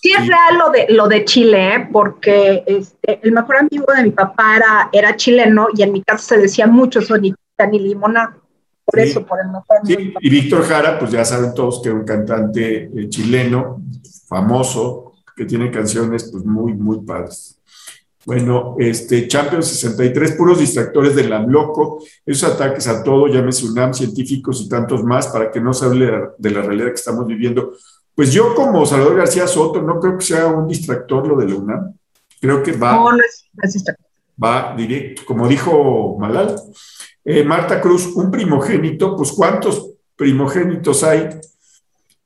Sí 0.00 0.12
es 0.16 0.26
real 0.26 0.58
lo 0.58 0.70
de, 0.70 0.86
lo 0.90 1.08
de 1.08 1.24
Chile, 1.24 1.74
¿eh? 1.74 1.88
porque 1.92 2.62
este, 2.64 3.18
el 3.20 3.32
mejor 3.32 3.56
amigo 3.56 3.92
de 3.92 4.04
mi 4.04 4.10
papá 4.10 4.56
era, 4.56 4.88
era 4.92 5.16
chileno 5.16 5.68
y 5.74 5.82
en 5.82 5.92
mi 5.92 6.02
casa 6.02 6.36
se 6.36 6.38
decía 6.38 6.68
mucho 6.68 7.00
eso, 7.00 7.18
ni 7.18 7.30
chicha 7.30 7.66
ni 7.70 7.80
limoná. 7.80 8.36
Por 8.84 9.00
eso, 9.00 9.26
por 9.26 9.38
el 9.40 9.48
mejor 9.48 9.80
sí. 9.84 10.14
Y 10.18 10.30
Víctor 10.30 10.64
Jara, 10.64 10.98
pues 10.98 11.10
ya 11.10 11.22
saben 11.22 11.52
todos 11.52 11.82
que 11.82 11.90
es 11.90 11.94
un 11.94 12.04
cantante 12.04 12.84
eh, 12.84 13.08
chileno 13.10 13.82
famoso, 14.26 15.07
que 15.38 15.44
tiene 15.44 15.70
canciones 15.70 16.28
pues 16.32 16.44
muy, 16.44 16.74
muy 16.74 17.00
padres. 17.00 17.56
Bueno, 18.26 18.74
este 18.78 19.28
Champions 19.28 19.68
63, 19.68 20.32
puros 20.32 20.58
distractores 20.58 21.14
del 21.14 21.32
AMLOCO, 21.32 22.02
esos 22.26 22.52
ataques 22.52 22.88
a 22.88 23.04
todo, 23.04 23.28
llámese 23.28 23.64
UNAM, 23.64 23.94
científicos 23.94 24.60
y 24.60 24.68
tantos 24.68 25.04
más, 25.04 25.28
para 25.28 25.50
que 25.52 25.60
no 25.60 25.72
se 25.72 25.86
hable 25.86 26.10
de 26.36 26.50
la 26.50 26.60
realidad 26.60 26.88
que 26.88 26.94
estamos 26.94 27.26
viviendo. 27.26 27.72
Pues 28.14 28.32
yo 28.32 28.54
como 28.56 28.84
Salvador 28.84 29.16
García 29.16 29.46
Soto 29.46 29.80
no 29.80 30.00
creo 30.00 30.18
que 30.18 30.24
sea 30.24 30.48
un 30.48 30.66
distractor 30.66 31.28
lo 31.28 31.36
de 31.36 31.48
la 31.48 31.54
UNAM. 31.54 31.94
Creo 32.40 32.62
que 32.62 32.72
va, 32.72 32.92
no, 32.92 33.12
no 33.12 33.18
es, 33.62 33.84
va 34.42 34.74
directo, 34.76 35.22
como 35.24 35.46
dijo 35.46 36.16
Malal. 36.18 36.60
Eh, 37.24 37.44
Marta 37.44 37.80
Cruz, 37.80 38.06
un 38.14 38.30
primogénito, 38.30 39.16
pues 39.16 39.30
¿cuántos 39.32 39.92
primogénitos 40.16 41.04
hay? 41.04 41.28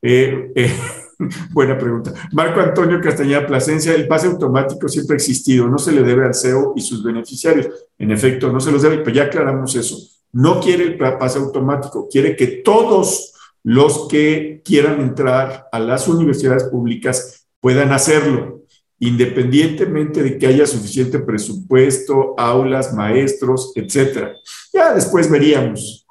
Eh, 0.01 0.51
eh, 0.55 0.75
Buena 1.51 1.77
pregunta. 1.77 2.13
Marco 2.31 2.59
Antonio 2.59 2.99
Castañeda 3.01 3.45
Plasencia, 3.45 3.93
el 3.93 4.07
pase 4.07 4.27
automático 4.27 4.87
siempre 4.87 5.15
ha 5.15 5.17
existido, 5.17 5.67
no 5.67 5.77
se 5.77 5.91
le 5.91 6.03
debe 6.03 6.25
al 6.25 6.35
CEO 6.35 6.73
y 6.75 6.81
sus 6.81 7.03
beneficiarios. 7.03 7.67
En 7.97 8.11
efecto, 8.11 8.51
no 8.51 8.59
se 8.59 8.71
los 8.71 8.81
debe, 8.81 8.99
pero 8.99 9.15
ya 9.15 9.23
aclaramos 9.23 9.75
eso. 9.75 9.97
No 10.31 10.59
quiere 10.59 10.83
el 10.83 10.97
pase 10.97 11.37
automático, 11.37 12.07
quiere 12.09 12.35
que 12.35 12.47
todos 12.47 13.33
los 13.63 14.07
que 14.07 14.61
quieran 14.65 14.99
entrar 14.99 15.67
a 15.71 15.79
las 15.79 16.07
universidades 16.07 16.65
públicas 16.65 17.47
puedan 17.59 17.93
hacerlo, 17.93 18.63
independientemente 18.99 20.21
de 20.21 20.37
que 20.37 20.47
haya 20.47 20.65
suficiente 20.65 21.19
presupuesto, 21.19 22.33
aulas, 22.37 22.93
maestros, 22.93 23.71
etcétera. 23.75 24.33
Ya 24.73 24.93
después 24.93 25.29
veríamos. 25.29 26.05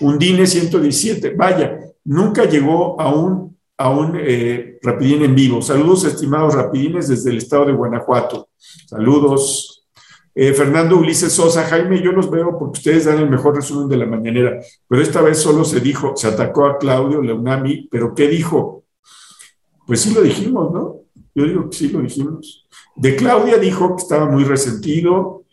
Undine 0.00 0.46
117, 0.46 1.34
vaya, 1.34 1.78
nunca 2.04 2.44
llegó 2.44 3.00
a 3.00 3.12
un 3.12 3.57
a 3.78 3.90
un 3.90 4.18
eh, 4.20 4.78
Rapidín 4.82 5.22
en 5.22 5.34
vivo. 5.34 5.62
Saludos, 5.62 6.04
estimados 6.04 6.54
Rapidines, 6.54 7.08
desde 7.08 7.30
el 7.30 7.38
estado 7.38 7.66
de 7.66 7.72
Guanajuato. 7.72 8.48
Saludos. 8.86 9.86
Eh, 10.34 10.52
Fernando 10.52 10.96
Ulises 10.96 11.32
Sosa, 11.32 11.64
Jaime, 11.64 12.02
yo 12.02 12.12
los 12.12 12.30
veo 12.30 12.58
porque 12.58 12.78
ustedes 12.78 13.06
dan 13.06 13.18
el 13.18 13.30
mejor 13.30 13.56
resumen 13.56 13.88
de 13.88 13.96
la 13.96 14.06
mañanera, 14.06 14.60
pero 14.86 15.02
esta 15.02 15.20
vez 15.20 15.38
solo 15.38 15.64
se 15.64 15.80
dijo, 15.80 16.12
se 16.16 16.28
atacó 16.28 16.66
a 16.66 16.78
Claudio 16.78 17.20
Leunami, 17.20 17.88
pero 17.90 18.14
¿qué 18.14 18.28
dijo? 18.28 18.84
Pues 19.84 20.00
sí 20.00 20.14
lo 20.14 20.22
dijimos, 20.22 20.72
¿no? 20.72 21.00
Yo 21.34 21.44
digo 21.44 21.68
que 21.68 21.76
sí 21.76 21.88
lo 21.88 22.00
dijimos. 22.00 22.68
De 22.94 23.16
Claudia 23.16 23.58
dijo 23.58 23.96
que 23.96 24.02
estaba 24.02 24.26
muy 24.26 24.44
resentido, 24.44 25.44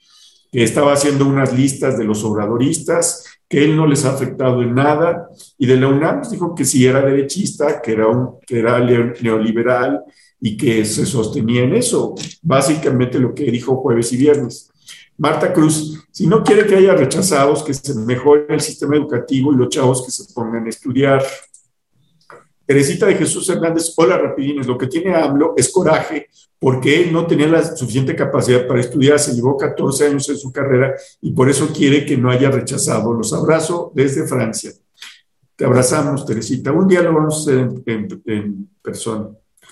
que 0.52 0.64
estaba 0.64 0.94
haciendo 0.94 1.26
unas 1.26 1.52
listas 1.52 1.98
de 1.98 2.04
los 2.04 2.24
obradoristas, 2.24 3.25
que 3.48 3.64
él 3.64 3.76
no 3.76 3.86
les 3.86 4.06
ha 4.06 4.14
afectado 4.14 4.62
en 4.62 4.74
nada, 4.74 5.30
y 5.58 5.66
de 5.66 5.78
la 5.78 5.88
UNAM 5.88 6.20
pues, 6.20 6.32
dijo 6.32 6.56
que 6.56 6.66
si 6.66 6.86
era 6.86 7.02
derechista, 7.02 7.82
que 7.82 7.92
era, 7.92 8.08
un, 8.08 8.40
que 8.46 8.60
era 8.60 8.80
neoliberal 8.80 10.02
y 10.42 10.58
que 10.58 10.84
se 10.86 11.06
sostenía 11.06 11.64
en 11.64 11.76
eso, 11.76 12.16
básicamente 12.42 13.20
lo 13.20 13.34
que 13.34 13.46
dijo 13.46 13.78
jueves 13.78 14.12
y 14.14 14.18
viernes. 14.18 14.70
Marta 15.18 15.54
Cruz, 15.54 16.06
si 16.12 16.28
no 16.28 16.44
quiere 16.44 16.66
que 16.66 16.76
haya 16.76 16.94
rechazados, 16.94 17.64
que 17.64 17.74
se 17.74 17.96
mejore 17.96 18.48
el 18.50 18.60
sistema 18.60 18.98
educativo 18.98 19.54
y 19.54 19.58
los 19.58 19.70
chavos 19.70 20.04
que 20.04 20.12
se 20.12 20.34
pongan 20.34 20.66
a 20.66 20.70
estudiar. 20.70 21.24
Teresita 22.66 23.06
de 23.06 23.16
Jesús 23.16 23.48
Hernández, 23.48 23.94
hola 23.96 24.18
rapidines, 24.18 24.68
lo 24.68 24.78
que 24.78 24.88
tiene 24.88 25.16
AMLO 25.16 25.54
es 25.56 25.72
coraje 25.72 26.28
porque 26.66 27.00
él 27.00 27.14
no 27.14 27.28
tenía 27.28 27.46
la 27.46 27.64
suficiente 27.64 28.16
capacidad 28.16 28.66
para 28.66 28.80
estudiar, 28.80 29.20
se 29.20 29.36
llevó 29.36 29.56
14 29.56 30.08
años 30.08 30.28
en 30.30 30.36
su 30.36 30.52
carrera 30.52 30.96
y 31.22 31.32
por 31.32 31.48
eso 31.48 31.72
quiere 31.72 32.08
que 32.08 32.18
no 32.18 32.32
haya 32.32 32.50
rechazado. 32.50 33.14
Los 33.14 33.34
abrazo 33.34 33.92
desde 33.94 34.28
Francia. 34.28 34.72
Te 35.56 35.64
abrazamos, 35.64 36.26
Teresita. 36.26 36.72
Un 36.72 36.88
día 36.88 37.04
lo 37.04 37.14
vamos 37.14 37.36
a 37.38 37.52
hacer 37.52 37.70
en, 37.86 38.68
persona. 38.82 39.28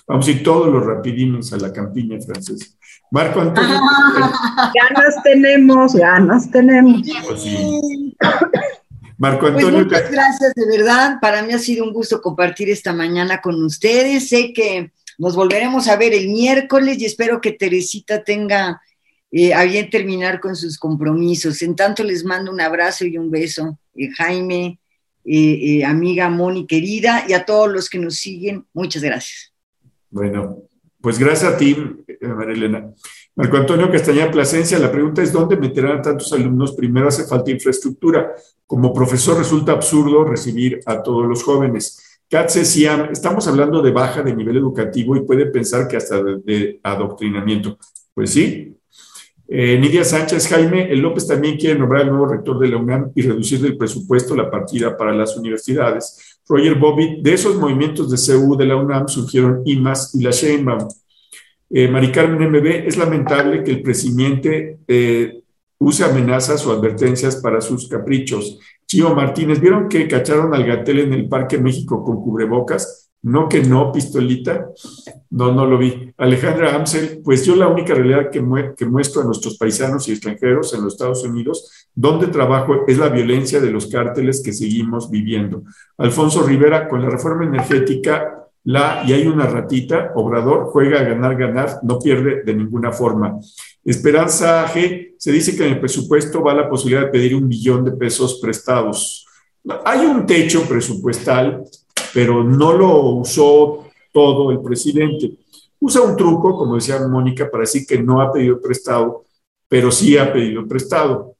Vamos 0.05 0.27
a 0.27 0.29
ir 0.29 0.43
todos 0.43 0.71
los 0.71 0.85
rapidines 0.85 1.51
a 1.51 1.57
la 1.57 1.73
campiña 1.73 2.21
francesa. 2.21 2.67
Marco 3.09 3.41
Antonio. 3.41 3.69
ganas 4.93 5.23
tenemos, 5.23 5.95
ganas 5.95 6.51
tenemos. 6.51 7.01
Pues 7.25 7.43
Marco 9.17 9.47
pues 9.47 9.55
Antonio. 9.55 9.79
muchas 9.79 10.11
gracias, 10.11 10.53
de 10.53 10.77
verdad. 10.77 11.17
Para 11.19 11.41
mí 11.41 11.53
ha 11.53 11.57
sido 11.57 11.85
un 11.85 11.91
gusto 11.91 12.21
compartir 12.21 12.69
esta 12.69 12.93
mañana 12.93 13.41
con 13.41 13.63
ustedes. 13.63 14.29
Sé 14.29 14.53
que 14.53 14.91
nos 15.23 15.37
volveremos 15.37 15.87
a 15.87 15.95
ver 15.95 16.13
el 16.13 16.27
miércoles 16.27 16.99
y 16.99 17.05
espero 17.05 17.39
que 17.39 17.53
Teresita 17.53 18.25
tenga 18.25 18.81
eh, 19.31 19.53
a 19.53 19.63
bien 19.63 19.89
terminar 19.89 20.41
con 20.41 20.53
sus 20.53 20.77
compromisos. 20.77 21.61
En 21.61 21.77
tanto, 21.77 22.03
les 22.03 22.25
mando 22.25 22.51
un 22.51 22.59
abrazo 22.59 23.05
y 23.05 23.17
un 23.17 23.31
beso, 23.31 23.79
eh, 23.95 24.09
Jaime, 24.17 24.79
eh, 25.23 25.85
amiga 25.85 26.29
Moni 26.29 26.67
querida, 26.67 27.23
y 27.27 27.31
a 27.31 27.45
todos 27.45 27.71
los 27.71 27.89
que 27.89 27.99
nos 27.99 28.17
siguen. 28.17 28.65
Muchas 28.73 29.01
gracias. 29.01 29.53
Bueno, 30.09 30.57
pues 30.99 31.17
gracias 31.17 31.53
a 31.53 31.57
ti, 31.57 31.73
María 32.19 32.53
Elena. 32.53 32.93
Marco 33.35 33.57
Antonio 33.57 33.89
Castañeda 33.89 34.29
Plasencia, 34.29 34.77
la 34.77 34.91
pregunta 34.91 35.23
es, 35.23 35.31
¿dónde 35.31 35.55
meterán 35.55 36.01
tantos 36.01 36.33
alumnos? 36.33 36.73
Primero 36.73 37.07
hace 37.07 37.23
falta 37.23 37.49
infraestructura. 37.49 38.35
Como 38.67 38.93
profesor 38.93 39.37
resulta 39.37 39.71
absurdo 39.71 40.25
recibir 40.25 40.81
a 40.85 41.01
todos 41.01 41.25
los 41.27 41.41
jóvenes. 41.43 42.12
Katze 42.33 42.65
Siam, 42.65 43.09
estamos 43.11 43.47
hablando 43.47 43.79
de 43.83 43.91
baja 43.91 44.23
de 44.23 44.35
nivel 44.35 44.57
educativo 44.57 45.15
y 45.15 45.21
puede 45.21 45.45
pensar 45.45 45.87
que 45.87 45.97
hasta 45.97 46.19
de, 46.23 46.79
adoctrinamiento. 46.81 47.77
Pues 48.11 48.31
sí. 48.31 48.75
Eh, 49.47 49.77
Nidia 49.77 50.03
Sánchez, 50.03 50.47
Jaime, 50.47 50.91
el 50.91 50.99
López 50.99 51.27
también 51.27 51.57
quiere 51.57 51.77
nombrar 51.77 52.01
al 52.01 52.09
nuevo 52.09 52.25
rector 52.25 52.57
de 52.57 52.69
la 52.69 52.77
UNAM 52.77 53.11
y 53.13 53.21
reducir 53.21 53.59
del 53.59 53.77
presupuesto 53.77 54.35
la 54.35 54.49
partida 54.49 54.97
para 54.97 55.13
las 55.13 55.37
universidades. 55.37 56.39
Roger 56.47 56.73
Bobbitt, 56.73 57.21
de 57.21 57.33
esos 57.35 57.55
movimientos 57.55 58.09
de 58.09 58.17
CU 58.17 58.57
de 58.57 58.65
la 58.65 58.77
UNAM 58.77 59.07
surgieron 59.07 59.61
IMAS 59.63 60.15
y 60.15 60.23
la 60.23 60.31
Sheinbaum. 60.31 60.87
Eh, 61.69 61.87
Mari 61.87 62.11
Carmen 62.11 62.49
MB, 62.49 62.87
es 62.87 62.97
lamentable 62.97 63.63
que 63.63 63.69
el 63.69 63.83
presidente 63.83 64.79
eh, 64.87 65.43
use 65.77 66.03
amenazas 66.03 66.65
o 66.65 66.71
advertencias 66.71 67.35
para 67.35 67.61
sus 67.61 67.87
caprichos. 67.87 68.57
Chío 68.93 69.15
Martínez, 69.15 69.59
¿vieron 69.59 69.89
que 69.89 70.07
cacharon 70.07 70.53
al 70.53 70.67
gatel 70.67 70.99
en 70.99 71.13
el 71.13 71.27
Parque 71.27 71.57
México 71.57 72.03
con 72.03 72.21
cubrebocas? 72.21 73.09
No 73.23 73.49
que 73.49 73.63
no, 73.63 73.91
pistolita. 73.91 74.69
No, 75.31 75.51
no 75.51 75.65
lo 75.65 75.79
vi. 75.79 76.13
Alejandra 76.15 76.75
Amsel, 76.75 77.19
pues 77.23 77.43
yo 77.43 77.55
la 77.55 77.67
única 77.67 77.95
realidad 77.95 78.29
que, 78.29 78.45
que 78.77 78.85
muestro 78.85 79.23
a 79.23 79.25
nuestros 79.25 79.57
paisanos 79.57 80.07
y 80.07 80.11
extranjeros 80.11 80.75
en 80.75 80.83
los 80.83 80.93
Estados 80.93 81.23
Unidos, 81.23 81.87
donde 81.95 82.27
trabajo, 82.27 82.85
es 82.85 82.99
la 82.99 83.09
violencia 83.09 83.59
de 83.59 83.71
los 83.71 83.87
cárteles 83.87 84.43
que 84.45 84.53
seguimos 84.53 85.09
viviendo. 85.09 85.63
Alfonso 85.97 86.43
Rivera, 86.43 86.87
con 86.87 87.01
la 87.01 87.09
reforma 87.09 87.45
energética, 87.45 88.42
la, 88.65 89.03
y 89.05 89.13
hay 89.13 89.27
una 89.27 89.45
ratita, 89.45 90.13
Obrador 90.15 90.65
juega 90.65 91.01
a 91.01 91.03
ganar, 91.03 91.35
ganar, 91.35 91.79
no 91.83 91.99
pierde 91.99 92.43
de 92.43 92.53
ninguna 92.53 92.91
forma. 92.91 93.39
Esperanza 93.83 94.65
G, 94.67 95.15
se 95.17 95.31
dice 95.31 95.55
que 95.55 95.65
en 95.65 95.73
el 95.73 95.79
presupuesto 95.79 96.41
va 96.41 96.53
la 96.53 96.69
posibilidad 96.69 97.01
de 97.01 97.11
pedir 97.11 97.35
un 97.35 97.49
billón 97.49 97.83
de 97.83 97.91
pesos 97.91 98.39
prestados. 98.41 99.25
Hay 99.85 100.05
un 100.05 100.25
techo 100.25 100.63
presupuestal, 100.67 101.63
pero 102.13 102.43
no 102.43 102.73
lo 102.73 102.99
usó 103.15 103.85
todo 104.13 104.51
el 104.51 104.61
presidente. 104.61 105.31
Usa 105.79 106.01
un 106.01 106.15
truco, 106.15 106.57
como 106.57 106.75
decía 106.75 107.05
Mónica, 107.07 107.49
para 107.51 107.61
decir 107.61 107.85
que 107.85 108.01
no 108.01 108.21
ha 108.21 108.31
pedido 108.31 108.61
prestado, 108.61 109.25
pero 109.67 109.91
sí 109.91 110.17
ha 110.17 110.31
pedido 110.31 110.65
prestado. 110.65 111.35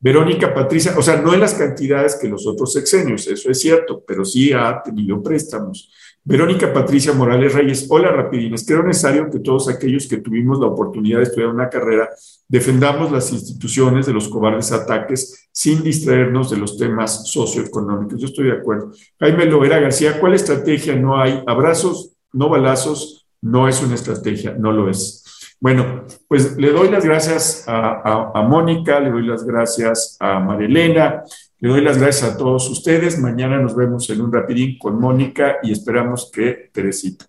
Verónica 0.00 0.52
Patricia, 0.52 0.92
o 0.98 1.02
sea, 1.02 1.20
no 1.20 1.32
en 1.32 1.38
las 1.38 1.54
cantidades 1.54 2.16
que 2.16 2.26
los 2.26 2.44
otros 2.44 2.72
sexenios, 2.72 3.28
eso 3.28 3.48
es 3.48 3.60
cierto, 3.60 4.02
pero 4.04 4.24
sí 4.24 4.52
ha 4.52 4.82
tenido 4.82 5.22
préstamos. 5.22 5.92
Verónica 6.24 6.72
Patricia 6.72 7.12
Morales 7.12 7.52
Reyes, 7.52 7.86
hola 7.90 8.12
rapidines, 8.12 8.64
creo 8.64 8.84
necesario 8.84 9.28
que 9.28 9.40
todos 9.40 9.68
aquellos 9.68 10.06
que 10.06 10.18
tuvimos 10.18 10.60
la 10.60 10.68
oportunidad 10.68 11.18
de 11.18 11.24
estudiar 11.24 11.50
una 11.50 11.68
carrera 11.68 12.08
defendamos 12.46 13.10
las 13.10 13.32
instituciones 13.32 14.06
de 14.06 14.12
los 14.12 14.28
cobardes 14.28 14.70
ataques 14.70 15.48
sin 15.50 15.82
distraernos 15.82 16.48
de 16.50 16.58
los 16.58 16.78
temas 16.78 17.28
socioeconómicos. 17.28 18.20
Yo 18.20 18.26
estoy 18.26 18.46
de 18.46 18.52
acuerdo. 18.52 18.92
Jaime 19.18 19.46
Loera 19.46 19.80
García, 19.80 20.20
¿cuál 20.20 20.34
estrategia 20.34 20.94
no 20.94 21.20
hay? 21.20 21.42
Abrazos, 21.44 22.12
no 22.32 22.48
balazos, 22.48 23.26
no 23.40 23.66
es 23.66 23.82
una 23.82 23.96
estrategia, 23.96 24.54
no 24.56 24.70
lo 24.70 24.88
es. 24.88 25.24
Bueno, 25.62 26.04
pues 26.28 26.56
le 26.56 26.70
doy 26.70 26.90
las 26.90 27.04
gracias 27.04 27.64
a, 27.68 28.42
Mónica, 28.48 28.98
le 28.98 29.10
doy 29.10 29.26
las 29.26 29.44
gracias 29.44 30.16
a 30.18 30.40
Marilena, 30.40 31.22
le 31.62 31.68
doy 31.68 31.80
las 31.80 31.96
gracias 31.96 32.28
a 32.28 32.36
todos 32.36 32.68
ustedes. 32.68 33.20
Mañana 33.20 33.56
nos 33.58 33.76
vemos 33.76 34.10
en 34.10 34.20
un 34.20 34.32
rapidín 34.32 34.76
con 34.78 34.98
Mónica 34.98 35.58
y 35.62 35.70
esperamos 35.70 36.28
que 36.34 36.70
Teresita. 36.72 37.26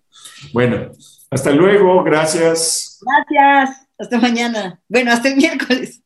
Bueno, 0.51 0.89
hasta 1.29 1.51
luego, 1.51 2.03
gracias. 2.03 2.99
Gracias, 3.01 3.87
hasta 3.95 4.19
mañana. 4.19 4.81
Bueno, 4.89 5.11
hasta 5.11 5.29
el 5.29 5.35
miércoles. 5.35 6.01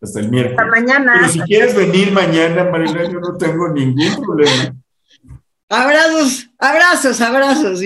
Hasta 0.00 0.20
el 0.20 0.30
miércoles. 0.30 0.58
Hasta 0.58 0.80
mañana. 0.80 1.12
Pero 1.20 1.28
si 1.28 1.40
quieres 1.40 1.76
venir 1.76 2.10
mañana, 2.10 2.64
Marilena, 2.64 3.12
yo 3.12 3.20
no 3.20 3.36
tengo 3.36 3.68
ningún 3.68 4.16
problema. 4.16 4.74
Abrazos, 5.68 6.48
abrazos, 6.58 7.20
abrazos. 7.20 7.82